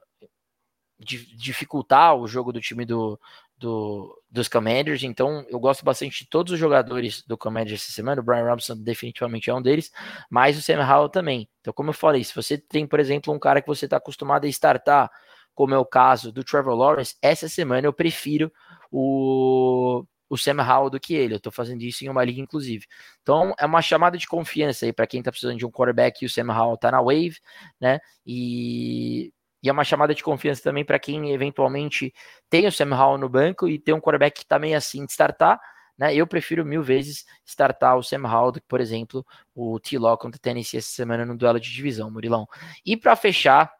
dificultar 0.98 2.16
o 2.16 2.26
jogo 2.26 2.52
do 2.52 2.60
time 2.60 2.84
do, 2.84 3.20
do, 3.58 4.22
dos 4.30 4.48
Commanders, 4.48 5.02
então 5.02 5.44
eu 5.48 5.58
gosto 5.58 5.84
bastante 5.84 6.24
de 6.24 6.30
todos 6.30 6.52
os 6.52 6.58
jogadores 6.58 7.22
do 7.26 7.36
Commanders 7.36 7.82
essa 7.82 7.92
semana, 7.92 8.20
o 8.20 8.24
Brian 8.24 8.44
Robinson 8.44 8.76
definitivamente 8.76 9.50
é 9.50 9.54
um 9.54 9.62
deles, 9.62 9.90
mas 10.30 10.56
o 10.56 10.62
Sam 10.62 10.86
Howell 10.86 11.08
também. 11.08 11.48
Então, 11.60 11.72
como 11.72 11.90
eu 11.90 11.94
falei, 11.94 12.24
se 12.24 12.34
você 12.34 12.56
tem, 12.58 12.86
por 12.86 13.00
exemplo, 13.00 13.32
um 13.32 13.38
cara 13.38 13.60
que 13.60 13.68
você 13.68 13.86
está 13.86 13.96
acostumado 13.96 14.44
a 14.44 14.48
startar, 14.48 15.10
como 15.54 15.74
é 15.74 15.78
o 15.78 15.86
caso 15.86 16.30
do 16.30 16.44
Trevor 16.44 16.74
Lawrence, 16.74 17.16
essa 17.22 17.48
semana 17.48 17.86
eu 17.86 17.92
prefiro 17.92 18.52
o, 18.90 20.04
o 20.28 20.36
Sam 20.36 20.62
Howell 20.62 20.90
do 20.90 21.00
que 21.00 21.14
ele. 21.14 21.32
Eu 21.32 21.38
estou 21.38 21.50
fazendo 21.50 21.82
isso 21.82 22.04
em 22.04 22.08
uma 22.10 22.22
liga, 22.22 22.40
inclusive. 22.40 22.86
Então, 23.22 23.54
é 23.58 23.64
uma 23.64 23.80
chamada 23.80 24.18
de 24.18 24.26
confiança 24.26 24.84
aí 24.84 24.92
para 24.92 25.06
quem 25.06 25.20
está 25.20 25.30
precisando 25.30 25.56
de 25.56 25.64
um 25.64 25.70
quarterback 25.70 26.22
e 26.22 26.26
o 26.26 26.30
Sam 26.30 26.52
Howell 26.52 26.74
está 26.74 26.90
na 26.90 27.00
wave, 27.00 27.38
né? 27.80 28.00
E 28.26 29.32
e 29.62 29.68
é 29.68 29.72
uma 29.72 29.84
chamada 29.84 30.14
de 30.14 30.22
confiança 30.22 30.62
também 30.62 30.84
para 30.84 30.98
quem 30.98 31.32
eventualmente 31.32 32.12
tem 32.48 32.66
o 32.66 32.72
Sam 32.72 32.94
Howell 32.94 33.18
no 33.18 33.28
banco 33.28 33.66
e 33.68 33.78
tem 33.78 33.94
um 33.94 34.00
quarterback 34.00 34.36
que 34.36 34.44
está 34.44 34.58
meio 34.58 34.76
assim 34.76 35.04
de 35.04 35.12
startar. 35.12 35.60
Né? 35.98 36.14
Eu 36.14 36.26
prefiro 36.26 36.64
mil 36.64 36.82
vezes 36.82 37.24
startar 37.44 37.96
o 37.96 38.02
Sam 38.02 38.26
Howell 38.28 38.52
do 38.52 38.60
que, 38.60 38.66
por 38.66 38.80
exemplo, 38.80 39.26
o 39.54 39.80
T-Law 39.80 40.18
contra 40.18 40.36
o 40.36 40.40
Tennessee 40.40 40.78
essa 40.78 40.90
semana 40.90 41.24
no 41.24 41.36
duelo 41.36 41.58
de 41.58 41.72
divisão, 41.72 42.10
Murilão. 42.10 42.46
E 42.84 42.96
para 42.96 43.16
fechar, 43.16 43.72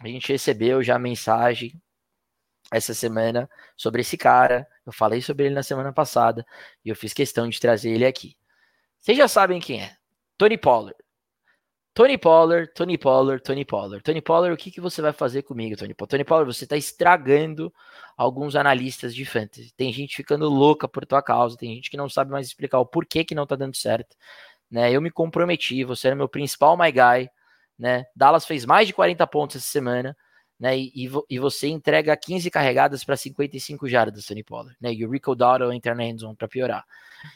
a 0.00 0.08
gente 0.08 0.32
recebeu 0.32 0.82
já 0.82 0.98
mensagem 0.98 1.80
essa 2.72 2.94
semana 2.94 3.48
sobre 3.76 4.00
esse 4.00 4.16
cara. 4.16 4.66
Eu 4.84 4.92
falei 4.92 5.22
sobre 5.22 5.46
ele 5.46 5.54
na 5.54 5.62
semana 5.62 5.92
passada 5.92 6.44
e 6.84 6.88
eu 6.88 6.96
fiz 6.96 7.12
questão 7.12 7.48
de 7.48 7.60
trazer 7.60 7.90
ele 7.90 8.06
aqui. 8.06 8.36
Vocês 8.98 9.16
já 9.16 9.28
sabem 9.28 9.60
quem 9.60 9.82
é. 9.82 9.96
Tony 10.36 10.58
Pollard. 10.58 10.96
Tony 11.92 12.16
Pollard, 12.16 12.72
Tony 12.72 12.96
Pollard, 12.96 13.42
Tony 13.42 13.64
Pollard. 13.64 14.02
Tony 14.02 14.20
Pollard, 14.20 14.54
o 14.54 14.56
que, 14.56 14.70
que 14.70 14.80
você 14.80 15.02
vai 15.02 15.12
fazer 15.12 15.42
comigo, 15.42 15.76
Tony 15.76 15.92
Pollard? 15.92 16.10
Tony 16.10 16.24
Pollard, 16.24 16.54
você 16.54 16.64
está 16.64 16.76
estragando 16.76 17.72
alguns 18.16 18.54
analistas 18.54 19.14
de 19.14 19.24
fantasy. 19.24 19.72
Tem 19.76 19.92
gente 19.92 20.16
ficando 20.16 20.48
louca 20.48 20.86
por 20.86 21.04
tua 21.04 21.22
causa, 21.22 21.56
tem 21.56 21.74
gente 21.74 21.90
que 21.90 21.96
não 21.96 22.08
sabe 22.08 22.30
mais 22.30 22.46
explicar 22.46 22.78
o 22.78 22.86
porquê 22.86 23.24
que 23.24 23.34
não 23.34 23.46
tá 23.46 23.56
dando 23.56 23.76
certo. 23.76 24.16
Né? 24.70 24.92
Eu 24.92 25.00
me 25.00 25.10
comprometi, 25.10 25.82
você 25.84 26.08
era 26.08 26.16
meu 26.16 26.28
principal 26.28 26.76
my 26.76 26.92
guy. 26.92 27.28
Né? 27.78 28.04
Dallas 28.14 28.46
fez 28.46 28.64
mais 28.64 28.86
de 28.86 28.94
40 28.94 29.26
pontos 29.26 29.56
essa 29.56 29.66
semana. 29.66 30.16
Né? 30.58 30.78
E, 30.78 31.10
e, 31.28 31.38
você 31.38 31.68
entrega 31.68 32.14
15 32.14 32.50
carregadas 32.50 33.02
para 33.02 33.16
55 33.16 33.88
jardas, 33.88 34.26
Tony 34.26 34.44
Pollard. 34.44 34.76
Né? 34.80 34.92
E 34.92 35.04
o 35.04 35.10
Rico 35.10 35.34
Dotto 35.34 35.72
entra 35.72 35.94
na 35.94 36.04
endzone 36.04 36.36
para 36.36 36.46
piorar. 36.46 36.84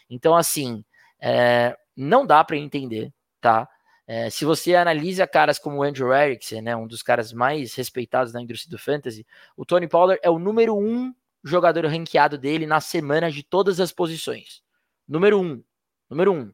Então, 0.09 0.37
assim, 0.37 0.85
é, 1.19 1.75
não 1.97 2.27
dá 2.27 2.45
para 2.45 2.59
entender, 2.59 3.11
tá? 3.41 3.67
É, 4.07 4.29
se 4.29 4.45
você 4.45 4.75
analisa 4.75 5.27
caras 5.27 5.59
como 5.59 5.79
o 5.79 5.83
Andrew 5.83 6.13
Erickson, 6.13 6.61
né, 6.61 6.77
um 6.77 6.87
dos 6.87 7.03
caras 7.03 7.33
mais 7.33 7.75
respeitados 7.75 8.33
na 8.33 8.43
indústria 8.43 8.71
do 8.71 8.79
fantasy, 8.79 9.27
o 9.57 9.65
Tony 9.65 9.89
Pollard 9.89 10.21
é 10.23 10.29
o 10.29 10.39
número 10.39 10.77
um 10.77 11.15
jogador 11.43 11.87
ranqueado 11.87 12.37
dele 12.37 12.67
na 12.67 12.81
semana 12.81 13.31
de 13.31 13.43
todas 13.43 13.81
as 13.81 13.93
posições. 13.93 14.63
Número 15.07 15.41
um. 15.41 15.63
Número 16.09 16.33
um. 16.33 16.53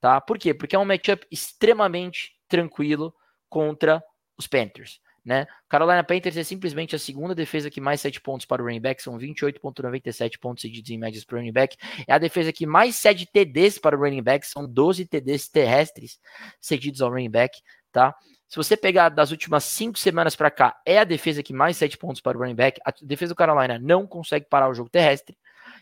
Tá? 0.00 0.20
Por 0.20 0.38
quê? 0.38 0.54
Porque 0.54 0.76
é 0.76 0.78
um 0.78 0.84
matchup 0.84 1.26
extremamente 1.30 2.38
tranquilo 2.48 3.14
contra 3.48 4.02
os 4.36 4.46
Panthers. 4.46 5.00
Né? 5.26 5.44
Carolina 5.68 6.04
Panthers 6.04 6.36
é 6.36 6.44
simplesmente 6.44 6.94
a 6.94 7.00
segunda 7.00 7.34
defesa 7.34 7.68
que 7.68 7.80
mais 7.80 8.00
cede 8.00 8.20
pontos 8.20 8.46
para 8.46 8.62
o 8.62 8.64
running 8.64 8.80
back, 8.80 9.02
são 9.02 9.18
28,97 9.18 10.38
pontos 10.38 10.62
cedidos 10.62 10.88
em 10.88 10.96
médias 10.96 11.24
para 11.24 11.34
o 11.34 11.38
running 11.40 11.52
back. 11.52 11.76
É 12.06 12.12
a 12.12 12.18
defesa 12.18 12.52
que 12.52 12.64
mais 12.64 12.94
cede 12.94 13.26
TDs 13.26 13.76
para 13.76 13.96
o 13.96 14.00
running 14.00 14.22
back, 14.22 14.46
são 14.46 14.64
12 14.64 15.04
TDs 15.04 15.48
terrestres 15.48 16.20
cedidos 16.60 17.02
ao 17.02 17.10
running 17.10 17.28
back. 17.28 17.60
Tá? 17.90 18.14
Se 18.46 18.56
você 18.56 18.76
pegar 18.76 19.08
das 19.08 19.32
últimas 19.32 19.64
cinco 19.64 19.98
semanas 19.98 20.36
para 20.36 20.48
cá, 20.48 20.80
é 20.86 21.00
a 21.00 21.04
defesa 21.04 21.42
que 21.42 21.52
mais 21.52 21.76
cede 21.76 21.98
pontos 21.98 22.20
para 22.20 22.38
o 22.38 22.40
running 22.40 22.54
back. 22.54 22.80
A 22.84 22.92
defesa 23.02 23.34
do 23.34 23.36
Carolina 23.36 23.80
não 23.80 24.06
consegue 24.06 24.46
parar 24.48 24.68
o 24.68 24.74
jogo 24.74 24.88
terrestre. 24.88 25.36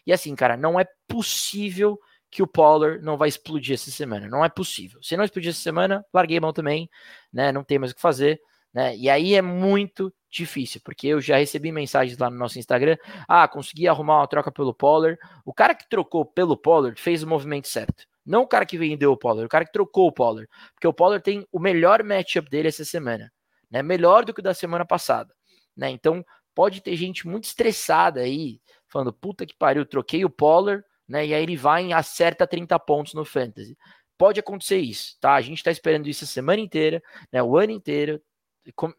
E 0.07 0.13
assim, 0.13 0.35
cara, 0.35 0.57
não 0.57 0.81
é 0.81 0.87
possível 1.07 2.01
que 2.31 2.43
o 2.43 2.47
Pollard 2.47 3.05
não 3.05 3.19
vai 3.19 3.29
explodir 3.29 3.75
essa 3.75 3.91
semana. 3.91 4.27
Não 4.27 4.43
é 4.43 4.49
possível. 4.49 5.03
Se 5.03 5.19
não 5.19 5.25
explodir 5.25 5.51
essa 5.51 5.61
semana, 5.61 6.03
larguei 6.15 6.39
a 6.39 6.41
mão 6.41 6.53
também, 6.53 6.89
né? 7.31 7.53
Não 7.53 7.63
tem 7.63 7.79
mais 7.79 7.93
o 7.93 7.95
que 7.95 8.01
fazer. 8.01 8.41
Né? 8.75 8.97
E 8.97 9.09
aí 9.09 9.35
é 9.35 9.43
muito 9.43 10.13
difícil, 10.31 10.81
porque 10.85 11.07
eu 11.07 11.21
já 11.21 11.37
recebi 11.37 11.71
mensagens 11.71 12.19
lá 12.19 12.29
no 12.29 12.37
nosso 12.37 12.59
Instagram. 12.59 12.97
Ah, 13.29 13.47
consegui 13.47 13.87
arrumar 13.87 14.19
uma 14.19 14.27
troca 14.27 14.51
pelo 14.51 14.75
Pollard. 14.75 15.19
O 15.45 15.55
cara 15.55 15.75
que 15.75 15.89
trocou 15.89 16.25
pelo 16.25 16.57
Pollard 16.57 17.01
fez 17.01 17.23
o 17.23 17.29
movimento 17.29 17.69
certo. 17.69 18.05
Não 18.27 18.43
o 18.43 18.47
cara 18.47 18.67
que 18.67 18.77
vendeu 18.77 19.13
o 19.13 19.17
Pollard, 19.17 19.47
o 19.47 19.49
cara 19.49 19.65
que 19.65 19.73
trocou 19.73 20.09
o 20.09 20.13
Pollard. 20.13 20.49
Porque 20.75 20.89
o 20.89 20.93
Pollard 20.93 21.23
tem 21.23 21.47
o 21.53 21.61
melhor 21.61 22.03
matchup 22.03 22.51
dele 22.51 22.69
essa 22.69 22.85
semana. 22.85 23.33
Né? 23.71 23.83
Melhor 23.83 24.25
do 24.25 24.35
que 24.35 24.41
o 24.41 24.43
da 24.43 24.55
semana 24.55 24.85
passada. 24.85 25.33
Né? 25.77 25.91
Então 25.91 26.25
pode 26.55 26.81
ter 26.81 26.97
gente 26.97 27.27
muito 27.27 27.45
estressada 27.45 28.21
aí, 28.21 28.61
falando, 28.89 29.13
puta 29.13 29.45
que 29.45 29.55
pariu, 29.57 29.85
troquei 29.85 30.25
o 30.25 30.31
Pollard, 30.31 30.85
né? 31.09 31.27
E 31.27 31.35
aí 31.35 31.43
ele 31.43 31.57
vai 31.57 31.87
e 31.87 31.93
acerta 31.93 32.47
30 32.47 32.79
pontos 32.79 33.15
no 33.15 33.25
Fantasy. 33.25 33.77
Pode 34.17 34.39
acontecer 34.39 34.79
isso, 34.79 35.17
tá? 35.21 35.35
A 35.35 35.41
gente 35.41 35.63
tá 35.63 35.71
esperando 35.71 36.09
isso 36.09 36.25
a 36.25 36.27
semana 36.29 36.61
inteira, 36.61 37.03
né? 37.33 37.43
O 37.43 37.57
ano 37.57 37.73
inteiro. 37.73 38.23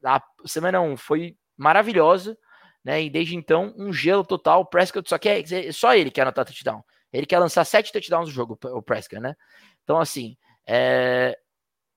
A 0.03 0.21
semana 0.45 0.81
1 0.81 0.97
foi 0.97 1.37
maravilhosa, 1.57 2.37
né? 2.83 3.03
E 3.03 3.09
desde 3.09 3.35
então, 3.35 3.73
um 3.77 3.91
gelo 3.91 4.23
total. 4.23 4.61
O 4.61 4.65
Prescott 4.65 5.07
só 5.09 5.17
quer. 5.17 5.43
Só 5.73 5.95
ele 5.95 6.11
quer 6.11 6.21
anotar 6.21 6.45
touchdown. 6.45 6.83
Ele 7.11 7.25
quer 7.25 7.39
lançar 7.39 7.63
sete 7.65 7.91
touchdowns 7.91 8.27
no 8.27 8.33
jogo, 8.33 8.59
o 8.63 8.81
Prescott, 8.81 9.21
né? 9.21 9.35
Então, 9.83 9.99
assim, 9.99 10.35
é, 10.67 11.37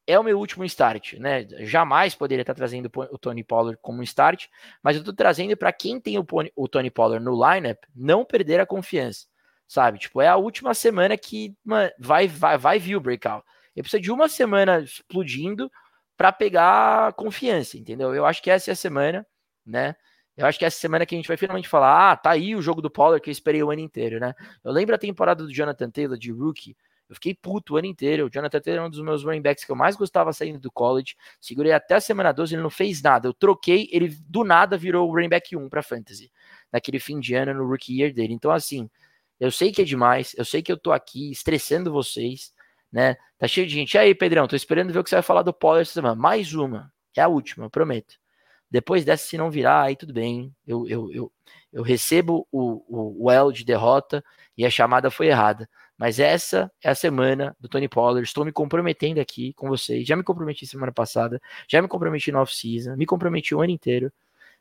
é 0.08 0.18
o 0.18 0.22
meu 0.22 0.38
último 0.38 0.64
start, 0.64 1.14
né? 1.14 1.46
Jamais 1.60 2.14
poderia 2.14 2.42
estar 2.42 2.54
trazendo 2.54 2.90
o 2.94 3.18
Tony 3.18 3.44
Pollard 3.44 3.78
como 3.82 4.02
start, 4.02 4.46
mas 4.82 4.96
eu 4.96 5.00
estou 5.00 5.14
trazendo 5.14 5.54
para 5.54 5.70
quem 5.70 6.00
tem 6.00 6.18
o, 6.18 6.26
o, 6.56 6.66
Tony 6.66 6.90
Pollard 6.90 7.22
no 7.22 7.32
lineup 7.32 7.78
não 7.94 8.24
perder 8.24 8.58
a 8.58 8.66
confiança, 8.66 9.26
sabe? 9.66 9.98
Tipo, 9.98 10.22
é 10.22 10.28
a 10.28 10.36
última 10.36 10.72
semana 10.72 11.16
que 11.18 11.54
mano, 11.62 11.90
vai, 11.98 12.26
vai, 12.26 12.56
vai 12.56 12.78
vir 12.78 12.96
o 12.96 13.00
breakout. 13.00 13.44
Ele 13.76 13.82
precisa 13.82 14.00
de 14.00 14.10
uma 14.10 14.28
semana 14.28 14.80
explodindo 14.80 15.70
para 16.18 16.32
pegar 16.32 17.14
confiança, 17.14 17.78
entendeu? 17.78 18.14
Eu 18.14 18.26
acho 18.26 18.42
que 18.42 18.50
essa 18.50 18.70
é 18.70 18.72
a 18.72 18.76
semana, 18.76 19.26
né? 19.64 19.94
Eu 20.36 20.46
acho 20.46 20.58
que 20.58 20.64
essa 20.64 20.78
semana 20.78 21.06
que 21.06 21.14
a 21.14 21.18
gente 21.18 21.28
vai 21.28 21.36
finalmente 21.36 21.68
falar, 21.68 22.12
ah, 22.12 22.16
tá 22.16 22.30
aí 22.30 22.54
o 22.54 22.62
jogo 22.62 22.82
do 22.82 22.90
Pollard 22.90 23.22
que 23.22 23.30
eu 23.30 23.32
esperei 23.32 23.62
o 23.62 23.70
ano 23.70 23.80
inteiro, 23.80 24.20
né? 24.20 24.34
Eu 24.62 24.72
lembro 24.72 24.94
a 24.94 24.98
temporada 24.98 25.44
do 25.44 25.52
Jonathan 25.52 25.90
Taylor 25.90 26.18
de 26.18 26.30
rookie, 26.30 26.76
eu 27.08 27.14
fiquei 27.14 27.34
puto 27.34 27.74
o 27.74 27.76
ano 27.78 27.86
inteiro. 27.86 28.26
O 28.26 28.30
Jonathan 28.30 28.60
Taylor 28.60 28.84
é 28.84 28.86
um 28.86 28.90
dos 28.90 29.00
meus 29.00 29.24
running 29.24 29.40
backs 29.40 29.64
que 29.64 29.72
eu 29.72 29.76
mais 29.76 29.96
gostava 29.96 30.32
saindo 30.32 30.58
do 30.58 30.70
college. 30.70 31.16
Segurei 31.40 31.72
até 31.72 31.94
a 31.94 32.00
semana 32.00 32.32
12, 32.32 32.54
ele 32.54 32.62
não 32.62 32.70
fez 32.70 33.00
nada. 33.00 33.28
Eu 33.28 33.32
troquei, 33.32 33.88
ele 33.90 34.08
do 34.28 34.44
nada 34.44 34.76
virou 34.76 35.08
o 35.08 35.12
running 35.12 35.28
back 35.28 35.56
1 35.56 35.68
para 35.70 35.82
fantasy. 35.82 36.30
Naquele 36.70 36.98
fim 36.98 37.18
de 37.18 37.34
ano, 37.34 37.54
no 37.54 37.66
rookie 37.66 37.98
year 37.98 38.12
dele. 38.12 38.34
Então, 38.34 38.50
assim, 38.50 38.90
eu 39.40 39.50
sei 39.50 39.72
que 39.72 39.80
é 39.80 39.84
demais. 39.84 40.34
Eu 40.36 40.44
sei 40.44 40.62
que 40.62 40.70
eu 40.70 40.76
tô 40.76 40.92
aqui 40.92 41.30
estressando 41.30 41.90
vocês, 41.90 42.52
né? 42.92 43.16
Tá 43.38 43.46
cheio 43.46 43.66
de 43.66 43.74
gente. 43.74 43.94
E 43.94 43.98
aí, 43.98 44.14
Pedrão, 44.14 44.48
tô 44.48 44.56
esperando 44.56 44.92
ver 44.92 44.98
o 44.98 45.04
que 45.04 45.10
você 45.10 45.16
vai 45.16 45.22
falar 45.22 45.42
do 45.42 45.52
Pollard 45.52 45.82
essa 45.82 45.92
semana. 45.92 46.14
Mais 46.14 46.54
uma. 46.54 46.92
É 47.16 47.20
a 47.20 47.28
última, 47.28 47.66
eu 47.66 47.70
prometo. 47.70 48.14
Depois 48.70 49.04
dessa, 49.04 49.26
se 49.26 49.38
não 49.38 49.50
virar, 49.50 49.82
aí 49.82 49.96
tudo 49.96 50.12
bem. 50.12 50.54
Eu, 50.66 50.86
eu, 50.88 51.12
eu, 51.12 51.32
eu 51.72 51.82
recebo 51.82 52.46
o, 52.52 52.84
o, 52.88 53.24
o 53.26 53.30
L 53.30 53.52
de 53.52 53.64
derrota 53.64 54.22
e 54.56 54.66
a 54.66 54.70
chamada 54.70 55.10
foi 55.10 55.28
errada. 55.28 55.68
Mas 55.96 56.20
essa 56.20 56.70
é 56.82 56.90
a 56.90 56.94
semana 56.94 57.56
do 57.58 57.68
Tony 57.68 57.88
Pollard. 57.88 58.26
Estou 58.26 58.44
me 58.44 58.52
comprometendo 58.52 59.20
aqui 59.20 59.52
com 59.54 59.68
vocês. 59.68 60.06
Já 60.06 60.14
me 60.14 60.22
comprometi 60.22 60.66
semana 60.66 60.92
passada, 60.92 61.40
já 61.66 61.82
me 61.82 61.88
comprometi 61.88 62.30
no 62.30 62.40
off-season, 62.40 62.96
me 62.96 63.06
comprometi 63.06 63.54
o 63.54 63.60
ano 63.60 63.72
inteiro. 63.72 64.12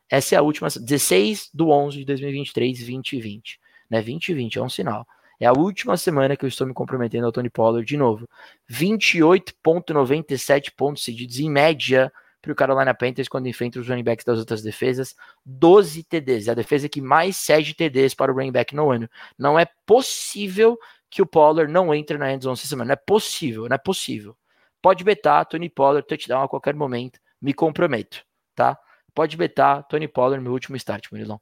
Essa 0.09 0.35
é 0.35 0.37
a 0.37 0.41
última, 0.41 0.69
16 0.69 1.49
do 1.53 1.69
11 1.69 1.99
de 1.99 2.05
2023, 2.05 2.77
2020. 2.79 3.59
Né? 3.89 3.97
2020 4.01 4.57
é 4.57 4.61
um 4.63 4.69
sinal. 4.69 5.05
É 5.39 5.45
a 5.45 5.53
última 5.53 5.95
semana 5.97 6.35
que 6.35 6.43
eu 6.43 6.49
estou 6.49 6.65
me 6.65 6.73
comprometendo 6.73 7.25
ao 7.25 7.31
Tony 7.31 7.49
Pollard 7.49 7.85
de 7.85 7.95
novo. 7.95 8.27
28,97 8.71 10.71
pontos 10.75 11.03
cedidos 11.03 11.39
em 11.39 11.49
média 11.49 12.11
para 12.41 12.51
o 12.51 12.55
Carolina 12.55 12.93
Panthers 12.93 13.27
quando 13.27 13.47
enfrenta 13.47 13.79
os 13.79 13.87
running 13.87 14.03
backs 14.03 14.25
das 14.25 14.39
outras 14.39 14.63
defesas. 14.63 15.15
12 15.45 16.03
TDs. 16.03 16.47
É 16.47 16.51
a 16.51 16.55
defesa 16.55 16.89
que 16.89 17.01
mais 17.01 17.37
cede 17.37 17.75
TDs 17.75 18.15
para 18.15 18.31
o 18.31 18.35
running 18.35 18.51
back 18.51 18.75
no 18.75 18.91
ano. 18.91 19.07
Não 19.37 19.59
é 19.59 19.67
possível 19.85 20.77
que 21.09 21.21
o 21.21 21.25
Pollard 21.25 21.71
não 21.71 21.93
entre 21.93 22.17
na 22.17 22.33
endzone 22.33 22.53
essa 22.53 22.67
semana. 22.67 22.87
Não 22.87 22.93
é 22.93 22.95
possível, 22.95 23.69
não 23.69 23.75
é 23.75 23.77
possível. 23.77 24.35
Pode 24.81 25.03
betar 25.03 25.45
Tony 25.45 25.69
Pollard 25.69 26.07
touchdown 26.07 26.43
a 26.43 26.47
qualquer 26.47 26.75
momento, 26.75 27.19
me 27.41 27.53
comprometo, 27.53 28.23
tá? 28.55 28.77
Pode 29.13 29.35
betar 29.35 29.83
Tony 29.83 30.07
Pollard 30.07 30.43
no 30.43 30.51
último 30.51 30.77
start, 30.77 31.11
Murilão. 31.11 31.41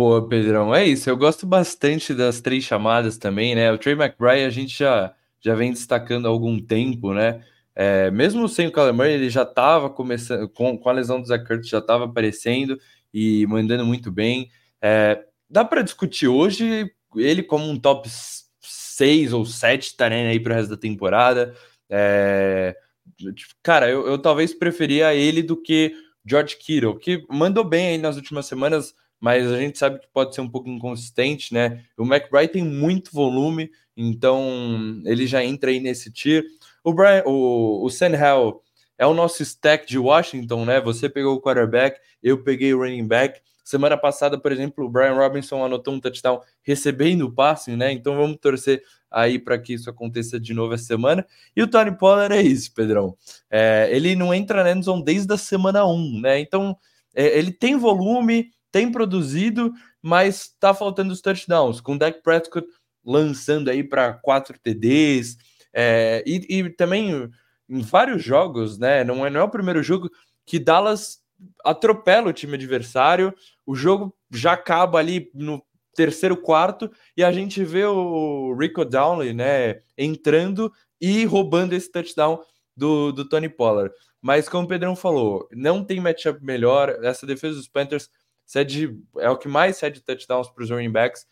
Pô, 0.00 0.22
Pedrão, 0.22 0.74
é 0.74 0.86
isso. 0.86 1.10
Eu 1.10 1.16
gosto 1.18 1.46
bastante 1.46 2.14
das 2.14 2.40
três 2.40 2.64
chamadas 2.64 3.18
também, 3.18 3.54
né? 3.54 3.70
O 3.70 3.76
Trey 3.76 3.92
McBride 3.94 4.46
a 4.46 4.48
gente 4.48 4.78
já, 4.78 5.14
já 5.38 5.54
vem 5.54 5.74
destacando 5.74 6.24
há 6.24 6.30
algum 6.30 6.58
tempo, 6.58 7.12
né? 7.12 7.44
É, 7.74 8.10
mesmo 8.10 8.48
sem 8.48 8.66
o 8.66 8.94
Murray, 8.94 9.12
ele 9.12 9.28
já 9.28 9.42
estava 9.42 9.90
começando, 9.90 10.48
com, 10.48 10.78
com 10.78 10.88
a 10.88 10.92
lesão 10.92 11.20
do 11.20 11.26
Zach 11.26 11.44
já 11.64 11.80
estava 11.80 12.06
aparecendo 12.06 12.80
e 13.12 13.46
mandando 13.46 13.84
muito 13.84 14.10
bem. 14.10 14.50
É, 14.80 15.22
dá 15.50 15.66
para 15.66 15.82
discutir 15.82 16.28
hoje 16.28 16.90
ele 17.14 17.42
como 17.42 17.68
um 17.68 17.78
top 17.78 18.08
6 18.62 19.34
ou 19.34 19.44
7 19.44 19.82
estarem 19.82 20.28
aí 20.28 20.40
para 20.40 20.54
o 20.54 20.56
resto 20.56 20.70
da 20.70 20.78
temporada. 20.78 21.54
É, 21.90 22.74
cara, 23.62 23.90
eu, 23.90 24.06
eu, 24.06 24.16
talvez 24.16 24.54
preferia 24.54 25.14
ele 25.14 25.42
do 25.42 25.58
que 25.60 25.94
George 26.24 26.56
Kittle, 26.56 26.98
que 26.98 27.22
mandou 27.28 27.64
bem 27.64 27.88
aí 27.88 27.98
nas 27.98 28.16
últimas 28.16 28.46
semanas, 28.46 28.94
mas 29.20 29.46
a 29.52 29.58
gente 29.58 29.78
sabe 29.78 30.00
que 30.00 30.08
pode 30.12 30.34
ser 30.34 30.40
um 30.40 30.48
pouco 30.48 30.68
inconsistente, 30.68 31.52
né? 31.52 31.84
O 31.96 32.04
McBride 32.04 32.54
tem 32.54 32.64
muito 32.64 33.12
volume, 33.12 33.70
então 33.94 35.02
ele 35.04 35.26
já 35.26 35.44
entra 35.44 35.70
aí 35.70 35.78
nesse 35.78 36.10
tier. 36.10 36.42
O, 36.82 36.94
Brian, 36.94 37.22
o, 37.26 37.84
o 37.84 37.90
Sam 37.90 38.12
é 38.96 39.06
o 39.06 39.14
nosso 39.14 39.42
stack 39.42 39.86
de 39.86 39.98
Washington, 39.98 40.64
né? 40.64 40.80
Você 40.80 41.08
pegou 41.08 41.34
o 41.34 41.40
quarterback, 41.40 42.00
eu 42.22 42.42
peguei 42.42 42.72
o 42.72 42.78
running 42.78 43.06
back. 43.06 43.40
Semana 43.62 43.96
passada, 43.96 44.38
por 44.40 44.50
exemplo, 44.50 44.84
o 44.84 44.88
Brian 44.88 45.14
Robinson 45.14 45.64
anotou 45.64 45.94
um 45.94 46.00
touchdown 46.00 46.40
recebendo 46.62 47.22
o 47.22 47.32
passe, 47.32 47.76
né? 47.76 47.92
Então 47.92 48.16
vamos 48.16 48.38
torcer 48.38 48.82
aí 49.10 49.38
para 49.38 49.58
que 49.58 49.74
isso 49.74 49.88
aconteça 49.90 50.40
de 50.40 50.54
novo 50.54 50.74
essa 50.74 50.84
semana. 50.84 51.26
E 51.54 51.62
o 51.62 51.66
Tony 51.66 51.96
Pollard 51.96 52.34
é 52.34 52.42
isso, 52.42 52.72
Pedrão. 52.74 53.16
É, 53.50 53.88
ele 53.92 54.16
não 54.16 54.32
entra 54.32 54.64
na 54.64 54.72
endzone 54.72 55.04
desde 55.04 55.32
a 55.32 55.36
semana 55.36 55.84
1, 55.84 56.20
né? 56.20 56.40
Então 56.40 56.76
é, 57.14 57.38
ele 57.38 57.52
tem 57.52 57.76
volume, 57.76 58.50
tem 58.72 58.90
produzido, 58.90 59.72
mas 60.02 60.54
tá 60.58 60.72
faltando 60.72 61.12
os 61.12 61.20
touchdowns. 61.20 61.80
Com 61.80 61.94
o 61.94 61.98
Dak 61.98 62.22
Prescott 62.22 62.66
lançando 63.04 63.68
aí 63.68 63.82
para 63.82 64.14
quatro 64.14 64.58
TDs. 64.58 65.36
É, 65.72 66.22
e, 66.26 66.46
e, 66.48 66.70
também 66.70 67.30
em 67.68 67.80
vários 67.80 68.22
jogos, 68.22 68.78
né? 68.78 69.04
Não 69.04 69.24
é, 69.24 69.30
não 69.30 69.40
é 69.40 69.44
o 69.44 69.50
primeiro 69.50 69.82
jogo 69.82 70.10
que 70.44 70.58
Dallas 70.58 71.20
atropela 71.64 72.30
o 72.30 72.32
time 72.32 72.54
adversário, 72.54 73.34
o 73.64 73.74
jogo 73.74 74.14
já 74.30 74.52
acaba 74.52 74.98
ali 74.98 75.30
no 75.34 75.62
terceiro 75.94 76.36
quarto 76.36 76.90
e 77.16 77.24
a 77.24 77.32
gente 77.32 77.64
vê 77.64 77.84
o 77.84 78.54
Rico 78.54 78.84
Downley, 78.84 79.32
né, 79.32 79.80
entrando 79.96 80.72
e 81.00 81.24
roubando 81.24 81.72
esse 81.72 81.90
touchdown 81.90 82.40
do, 82.76 83.12
do 83.12 83.28
Tony 83.28 83.48
Pollard. 83.48 83.94
Mas 84.20 84.48
como 84.48 84.64
o 84.64 84.68
Pedrão 84.68 84.94
falou, 84.94 85.48
não 85.52 85.84
tem 85.84 86.00
matchup 86.00 86.44
melhor. 86.44 86.90
Essa 87.02 87.26
defesa 87.26 87.56
dos 87.56 87.68
Panthers 87.68 88.10
cede, 88.50 88.98
é 89.18 89.30
o 89.30 89.38
que 89.38 89.46
mais 89.46 89.76
cede 89.76 90.00
touchdowns 90.00 90.50
para 90.50 90.64
os 90.64 90.70
running 90.70 90.90
backs. 90.90 91.24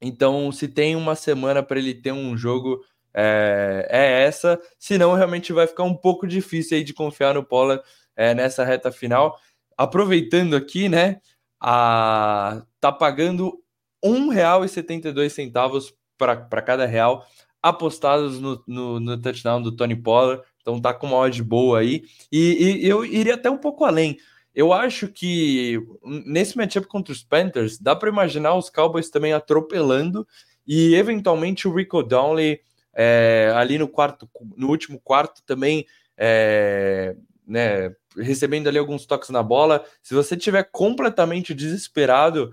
Então, 0.00 0.50
se 0.50 0.66
tem 0.66 0.96
uma 0.96 1.14
semana 1.14 1.62
para 1.62 1.78
ele 1.78 1.92
ter 1.92 2.12
um 2.12 2.34
jogo, 2.34 2.82
é, 3.12 3.86
é, 3.90 4.22
essa. 4.22 4.58
Senão, 4.78 5.12
realmente 5.12 5.52
vai 5.52 5.66
ficar 5.66 5.82
um 5.82 5.94
pouco 5.94 6.26
difícil 6.26 6.78
aí 6.78 6.82
de 6.82 6.94
confiar 6.94 7.34
no 7.34 7.44
Pollard 7.44 7.84
é, 8.16 8.34
nessa 8.34 8.64
reta 8.64 8.90
final. 8.90 9.38
Aproveitando 9.76 10.56
aqui, 10.56 10.88
né? 10.88 11.20
A, 11.60 12.62
tá 12.80 12.90
pagando 12.90 13.62
R$ 14.02 14.10
1,72 14.10 15.92
para 16.16 16.62
cada 16.62 16.86
real 16.86 17.26
apostados 17.62 18.40
no, 18.40 18.64
no, 18.66 18.98
no, 18.98 19.20
touchdown 19.20 19.60
do 19.60 19.76
Tony 19.76 19.94
Pollard. 19.94 20.42
Então 20.62 20.80
tá 20.80 20.94
com 20.94 21.08
uma 21.08 21.18
odd 21.18 21.42
boa 21.42 21.80
aí. 21.80 22.04
E, 22.32 22.80
e, 22.82 22.88
eu 22.88 23.04
iria 23.04 23.34
até 23.34 23.50
um 23.50 23.58
pouco 23.58 23.84
além. 23.84 24.16
Eu 24.54 24.72
acho 24.72 25.08
que 25.08 25.80
nesse 26.26 26.56
matchup 26.56 26.86
contra 26.86 27.12
os 27.12 27.22
Panthers, 27.22 27.78
dá 27.78 27.94
para 27.94 28.08
imaginar 28.08 28.54
os 28.54 28.68
Cowboys 28.68 29.08
também 29.08 29.32
atropelando 29.32 30.26
e 30.66 30.94
eventualmente 30.94 31.68
o 31.68 31.74
Rico 31.74 32.02
Downley 32.02 32.60
é, 32.92 33.52
ali 33.54 33.78
no 33.78 33.88
quarto, 33.88 34.28
no 34.56 34.68
último 34.68 35.00
quarto 35.00 35.42
também 35.44 35.86
é, 36.16 37.16
né, 37.46 37.94
recebendo 38.16 38.68
ali 38.68 38.78
alguns 38.78 39.06
toques 39.06 39.30
na 39.30 39.42
bola. 39.42 39.84
Se 40.02 40.14
você 40.14 40.36
tiver 40.36 40.64
completamente 40.64 41.54
desesperado, 41.54 42.52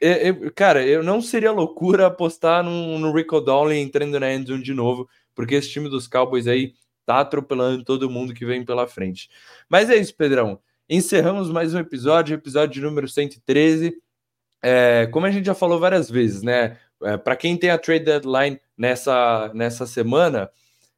eu, 0.00 0.12
eu, 0.12 0.52
cara, 0.52 0.84
eu 0.84 1.02
não 1.02 1.20
seria 1.20 1.52
loucura 1.52 2.06
apostar 2.06 2.64
no, 2.64 2.98
no 2.98 3.12
Rico 3.12 3.40
Dowling 3.40 3.80
entrando 3.80 4.18
na 4.18 4.32
endzone 4.32 4.62
de 4.62 4.74
novo, 4.74 5.08
porque 5.34 5.54
esse 5.54 5.70
time 5.70 5.88
dos 5.88 6.08
Cowboys 6.08 6.46
aí 6.46 6.74
tá 7.04 7.20
atropelando 7.20 7.84
todo 7.84 8.10
mundo 8.10 8.34
que 8.34 8.46
vem 8.46 8.64
pela 8.64 8.86
frente. 8.86 9.28
Mas 9.68 9.90
é 9.90 9.96
isso, 9.96 10.14
Pedrão. 10.16 10.60
Encerramos 10.94 11.50
mais 11.50 11.72
um 11.72 11.78
episódio, 11.78 12.34
episódio 12.34 12.82
número 12.82 13.08
113. 13.08 13.96
É, 14.62 15.08
como 15.10 15.24
a 15.24 15.30
gente 15.30 15.46
já 15.46 15.54
falou 15.54 15.80
várias 15.80 16.10
vezes, 16.10 16.42
né? 16.42 16.76
É, 17.02 17.16
Para 17.16 17.34
quem 17.34 17.56
tem 17.56 17.70
a 17.70 17.78
trade 17.78 18.04
deadline 18.04 18.60
nessa, 18.76 19.50
nessa 19.54 19.86
semana, 19.86 20.50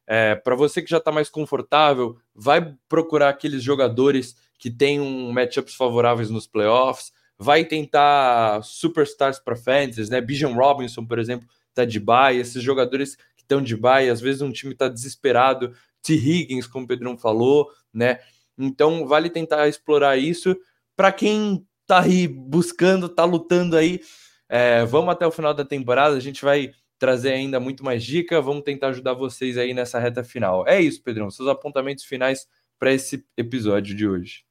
é, 0.05 0.35
para 0.35 0.53
você 0.53 0.81
que 0.81 0.89
já 0.89 0.97
está 0.97 1.13
mais 1.13 1.29
confortável, 1.29 2.17
vai 2.35 2.75
procurar 2.89 3.29
aqueles 3.29 3.63
jogadores 3.63 4.35
que 4.59 4.69
têm 4.69 4.99
um 4.99 5.31
matchups 5.31 5.75
favoráveis 5.75 6.29
nos 6.29 6.45
playoffs, 6.45 7.13
vai 7.39 7.63
tentar 7.63 8.61
superstars 8.63 9.39
para 9.39 9.55
fantasy, 9.55 10.11
né? 10.11 10.19
Bijan 10.19 10.55
Robinson, 10.55 11.05
por 11.05 11.19
exemplo, 11.19 11.47
tá 11.73 11.85
de 11.85 12.01
bye, 12.01 12.37
esses 12.37 12.61
jogadores 12.61 13.15
que 13.15 13.43
estão 13.43 13.61
de 13.61 13.77
bye, 13.77 14.09
às 14.09 14.19
vezes 14.19 14.41
um 14.41 14.51
time 14.51 14.73
está 14.73 14.89
desesperado, 14.89 15.73
T. 16.01 16.15
Higgins, 16.15 16.67
como 16.67 16.83
o 16.83 16.87
Pedrão 16.87 17.17
falou, 17.17 17.71
né? 17.93 18.19
Então 18.57 19.07
vale 19.07 19.29
tentar 19.29 19.67
explorar 19.67 20.17
isso. 20.17 20.55
Para 20.95 21.11
quem 21.11 21.65
tá 21.85 22.01
aí 22.01 22.27
buscando, 22.27 23.09
tá 23.09 23.25
lutando 23.25 23.75
aí, 23.77 24.01
É, 24.47 24.85
vamos 24.85 25.09
até 25.11 25.25
o 25.25 25.31
final 25.31 25.53
da 25.53 25.65
temporada, 25.65 26.15
a 26.15 26.19
gente 26.19 26.43
vai 26.45 26.71
trazer 26.99 27.33
ainda 27.33 27.59
muito 27.59 27.83
mais 27.83 28.03
dica, 28.03 28.39
vamos 28.41 28.63
tentar 28.63 28.89
ajudar 28.89 29.13
vocês 29.13 29.57
aí 29.57 29.73
nessa 29.73 29.99
reta 29.99 30.23
final. 30.23 30.67
É 30.67 30.79
isso, 30.79 31.01
Pedrão, 31.03 31.31
seus 31.31 31.49
apontamentos 31.49 32.05
finais 32.05 32.47
para 32.79 32.93
esse 32.93 33.25
episódio 33.35 33.95
de 33.95 34.07
hoje. 34.07 34.45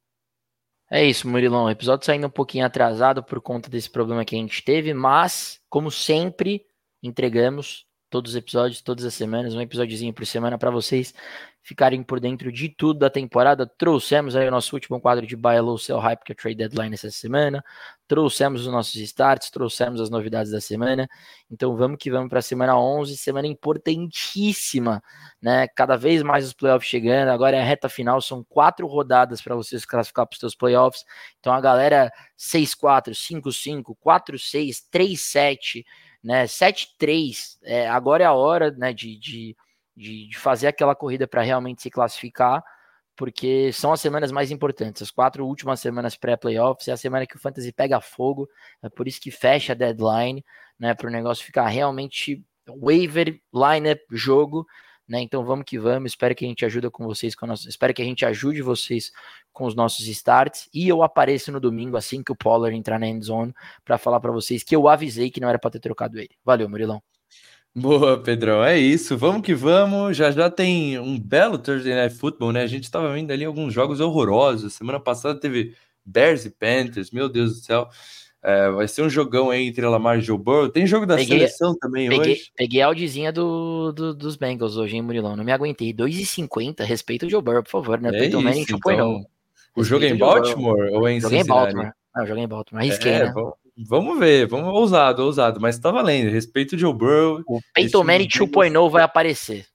É 0.91 1.03
isso, 1.03 1.27
Murilão. 1.27 1.65
O 1.65 1.69
episódio 1.69 2.05
saindo 2.05 2.27
um 2.27 2.29
pouquinho 2.29 2.65
atrasado 2.65 3.23
por 3.23 3.41
conta 3.41 3.69
desse 3.69 3.89
problema 3.89 4.25
que 4.25 4.35
a 4.35 4.37
gente 4.37 4.63
teve, 4.63 4.93
mas, 4.93 5.59
como 5.69 5.89
sempre, 5.89 6.65
entregamos 7.01 7.85
todos 8.15 8.31
os 8.31 8.37
episódios, 8.37 8.81
todas 8.81 9.03
as 9.03 9.13
semanas, 9.13 9.53
um 9.53 9.59
episódiozinho 9.59 10.13
por 10.13 10.25
semana 10.25 10.57
para 10.57 10.71
vocês 10.71 11.13
ficarem 11.61 12.01
por 12.01 12.17
dentro 12.21 12.49
de 12.49 12.69
tudo 12.69 12.99
da 12.99 13.09
temporada. 13.09 13.67
Trouxemos 13.67 14.37
aí 14.37 14.47
o 14.47 14.51
nosso 14.51 14.73
último 14.73 15.01
quadro 15.01 15.27
de 15.27 15.35
Buy 15.35 15.59
Low 15.59 15.77
Sell 15.77 15.99
Hype, 15.99 16.23
que 16.23 16.31
é 16.31 16.35
Trade 16.35 16.55
Deadline 16.55 16.93
essa 16.93 17.11
semana. 17.11 17.61
Trouxemos 18.07 18.65
os 18.65 18.71
nossos 18.71 18.95
starts, 18.95 19.49
trouxemos 19.49 19.99
as 19.99 20.09
novidades 20.09 20.53
da 20.53 20.61
semana. 20.61 21.09
Então 21.51 21.75
vamos 21.75 21.97
que 21.99 22.09
vamos 22.09 22.29
para 22.29 22.39
a 22.39 22.41
semana 22.41 22.79
11, 22.79 23.17
semana 23.17 23.47
importantíssima, 23.47 25.03
né? 25.41 25.67
Cada 25.67 25.97
vez 25.97 26.23
mais 26.23 26.45
os 26.45 26.53
playoffs 26.53 26.89
chegando. 26.89 27.27
Agora 27.27 27.57
é 27.57 27.61
a 27.61 27.65
reta 27.65 27.89
final, 27.89 28.21
são 28.21 28.45
quatro 28.45 28.87
rodadas 28.87 29.41
para 29.41 29.55
vocês 29.55 29.83
classificar 29.83 30.25
para 30.25 30.35
os 30.35 30.39
seus 30.39 30.55
playoffs. 30.55 31.03
Então 31.41 31.51
a 31.51 31.59
galera 31.59 32.09
6-4, 32.37 33.11
5-5, 33.11 33.93
4-6, 34.01 34.83
3-7 34.89 35.83
né? 36.25 36.45
7-3, 36.47 37.59
é, 37.61 37.87
agora 37.87 38.23
é 38.23 38.25
a 38.25 38.33
hora 38.33 38.71
né, 38.71 38.91
de, 38.91 39.15
de, 39.19 39.55
de, 39.95 40.35
fazer 40.35 40.65
aquela 40.65 40.95
corrida 40.95 41.27
para 41.27 41.43
realmente 41.43 41.83
se 41.83 41.91
classificar, 41.91 42.63
porque 43.15 43.71
são 43.71 43.93
as 43.93 44.01
semanas 44.01 44.31
mais 44.31 44.49
importantes. 44.49 45.03
As 45.03 45.11
quatro 45.11 45.45
últimas 45.45 45.79
semanas 45.79 46.17
pré-playoffs 46.17 46.87
é 46.87 46.93
a 46.93 46.97
semana 46.97 47.27
que 47.27 47.35
o 47.35 47.39
Fantasy 47.39 47.71
pega 47.71 48.01
fogo, 48.01 48.49
é 48.81 48.89
por 48.89 49.07
isso 49.07 49.21
que 49.21 49.29
fecha 49.29 49.73
a 49.73 49.75
deadline, 49.75 50.43
né? 50.79 50.95
Para 50.95 51.07
o 51.07 51.11
negócio 51.11 51.45
ficar 51.45 51.67
realmente 51.67 52.43
waiver, 52.67 53.39
lineup, 53.53 54.01
jogo, 54.11 54.65
né? 55.07 55.21
Então 55.21 55.43
vamos 55.43 55.65
que 55.65 55.77
vamos. 55.77 56.11
Espero 56.11 56.35
que 56.35 56.45
a 56.45 56.47
gente 56.47 56.65
ajude 56.65 56.89
com 56.89 57.05
vocês, 57.05 57.35
com 57.35 57.45
nosso, 57.45 57.67
espero 57.69 57.93
que 57.93 58.01
a 58.01 58.05
gente 58.05 58.25
ajude 58.25 58.61
vocês 58.61 59.11
com 59.53 59.65
os 59.65 59.75
nossos 59.75 60.07
starts 60.07 60.69
e 60.73 60.87
eu 60.87 61.03
apareço 61.03 61.51
no 61.51 61.59
domingo 61.59 61.97
assim 61.97 62.23
que 62.23 62.31
o 62.31 62.35
Pollard 62.35 62.75
entrar 62.75 62.99
na 62.99 63.07
end 63.07 63.25
zone 63.25 63.53
para 63.83 63.97
falar 63.97 64.19
para 64.19 64.31
vocês 64.31 64.63
que 64.63 64.75
eu 64.75 64.87
avisei 64.87 65.29
que 65.29 65.39
não 65.39 65.49
era 65.49 65.59
para 65.59 65.71
ter 65.71 65.79
trocado 65.79 66.17
ele. 66.19 66.31
Valeu, 66.43 66.67
Murilão. 66.67 67.01
Boa, 67.77 68.17
Pedrão. 68.21 68.63
É 68.63 68.77
isso. 68.77 69.17
Vamos 69.17 69.41
que 69.41 69.53
vamos. 69.53 70.15
Já 70.15 70.31
já 70.31 70.49
tem 70.49 70.97
um 70.97 71.19
belo 71.19 71.57
Thursday 71.57 71.93
Night 71.93 72.15
Football, 72.15 72.53
né? 72.53 72.61
A 72.61 72.67
gente 72.67 72.85
estava 72.85 73.11
vendo 73.13 73.31
ali 73.31 73.43
alguns 73.43 73.73
jogos 73.73 73.99
horrorosos. 73.99 74.73
Semana 74.73 74.99
passada 74.99 75.37
teve 75.37 75.75
Bears 76.05 76.45
e 76.45 76.49
Panthers. 76.49 77.11
Meu 77.11 77.27
Deus 77.27 77.59
do 77.59 77.65
céu. 77.65 77.89
É, 78.47 78.69
vai 78.69 78.87
ser 78.87 79.01
um 79.01 79.09
jogão 79.09 79.49
aí 79.49 79.65
entre 79.65 79.83
Lamar 79.87 80.19
e 80.19 80.21
Joe 80.21 80.37
Burrow. 80.37 80.69
Tem 80.69 80.85
jogo 80.85 81.07
da 81.07 81.15
peguei, 81.15 81.39
seleção 81.39 81.75
também 81.75 82.07
peguei, 82.07 82.33
hoje. 82.33 82.51
Peguei 82.55 82.79
a 82.79 82.85
audizinha 82.85 83.31
do, 83.31 83.91
do, 83.91 84.13
dos 84.13 84.35
Bengals 84.35 84.77
hoje, 84.77 84.95
hein, 84.95 85.01
Murilão? 85.01 85.35
Não 85.35 85.43
me 85.43 85.51
aguentei. 85.51 85.91
2,50. 85.91 86.83
Respeita 86.83 87.25
o 87.25 87.29
Joe 87.29 87.41
Burrow, 87.41 87.63
por 87.63 87.71
favor, 87.71 87.99
né? 87.99 88.09
É 88.13 88.25
isso, 88.25 88.75
então, 88.75 89.25
o 89.75 89.83
jogo 89.83 90.05
é 90.05 90.09
em 90.09 90.15
Baltimore 90.15 90.89
ou 90.93 91.07
é 91.07 91.13
em 91.13 91.19
Joguei 91.19 91.39
em 91.39 91.45
Baltimore. 91.45 91.91
Não, 92.15 92.21
eu 92.21 92.27
joguei 92.27 92.43
em 92.43 92.47
Baltimore. 92.47 92.83
Arrisquei, 92.83 93.13
é, 93.13 93.25
né? 93.25 93.33
Vamos 93.77 94.19
ver, 94.19 94.47
vamos 94.47 94.71
ousado, 94.73 95.23
ousado, 95.23 95.59
mas 95.59 95.79
tá 95.79 95.89
valendo. 95.89 96.29
Respeito 96.29 96.75
o 96.75 96.77
Joe 96.77 96.93
Burrow. 96.93 97.41
O 97.47 97.59
Peyton 97.73 98.03
Manning 98.03 98.27
2.0 98.27 98.89
vai 98.91 99.01
aparecer. 99.01 99.65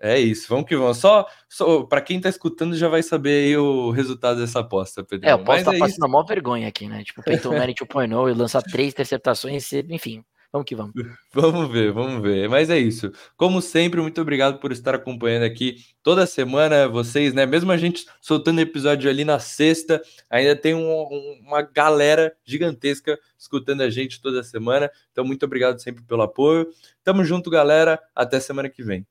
É 0.00 0.18
isso, 0.18 0.46
vamos 0.48 0.66
que 0.66 0.76
vamos. 0.76 0.98
Só, 0.98 1.26
só 1.48 1.84
para 1.84 2.00
quem 2.00 2.20
tá 2.20 2.28
escutando 2.28 2.76
já 2.76 2.88
vai 2.88 3.02
saber 3.02 3.46
aí 3.46 3.56
o 3.56 3.90
resultado 3.90 4.40
dessa 4.40 4.60
aposta, 4.60 5.02
Pedro. 5.04 5.28
É, 5.28 5.32
eu 5.32 5.42
posso 5.42 5.58
estar 5.58 5.70
tá 5.70 5.76
é 5.76 5.80
passando 5.80 6.04
a 6.04 6.08
maior 6.08 6.24
vergonha 6.24 6.68
aqui, 6.68 6.86
né? 6.86 7.02
Tipo, 7.02 7.22
Peyton 7.22 7.52
Manning 7.56 7.74
2.0 7.74 8.30
e 8.30 8.34
lançar 8.34 8.62
três 8.62 8.92
interceptações, 8.92 9.72
enfim. 9.72 10.22
Vamos 10.52 10.66
que 10.66 10.74
vamos. 10.74 10.94
Vamos 11.34 11.70
ver, 11.70 11.92
vamos 11.92 12.22
ver. 12.22 12.48
Mas 12.48 12.70
é 12.70 12.78
isso. 12.78 13.12
Como 13.36 13.60
sempre, 13.60 14.00
muito 14.00 14.20
obrigado 14.22 14.58
por 14.58 14.72
estar 14.72 14.94
acompanhando 14.94 15.42
aqui 15.42 15.76
toda 16.02 16.26
semana 16.26 16.88
vocês, 16.88 17.34
né? 17.34 17.44
Mesmo 17.44 17.70
a 17.72 17.76
gente 17.76 18.06
soltando 18.22 18.60
episódio 18.60 19.10
ali 19.10 19.22
na 19.22 19.38
sexta, 19.38 20.00
ainda 20.30 20.56
tem 20.56 20.74
um, 20.74 21.42
uma 21.46 21.60
galera 21.60 22.34
gigantesca 22.44 23.18
escutando 23.36 23.82
a 23.82 23.90
gente 23.90 24.20
toda 24.20 24.42
semana. 24.42 24.90
Então, 25.12 25.24
muito 25.24 25.44
obrigado 25.44 25.78
sempre 25.78 26.02
pelo 26.04 26.22
apoio. 26.22 26.68
Tamo 27.04 27.22
junto, 27.22 27.50
galera. 27.50 28.00
Até 28.14 28.40
semana 28.40 28.70
que 28.70 28.82
vem. 28.82 29.06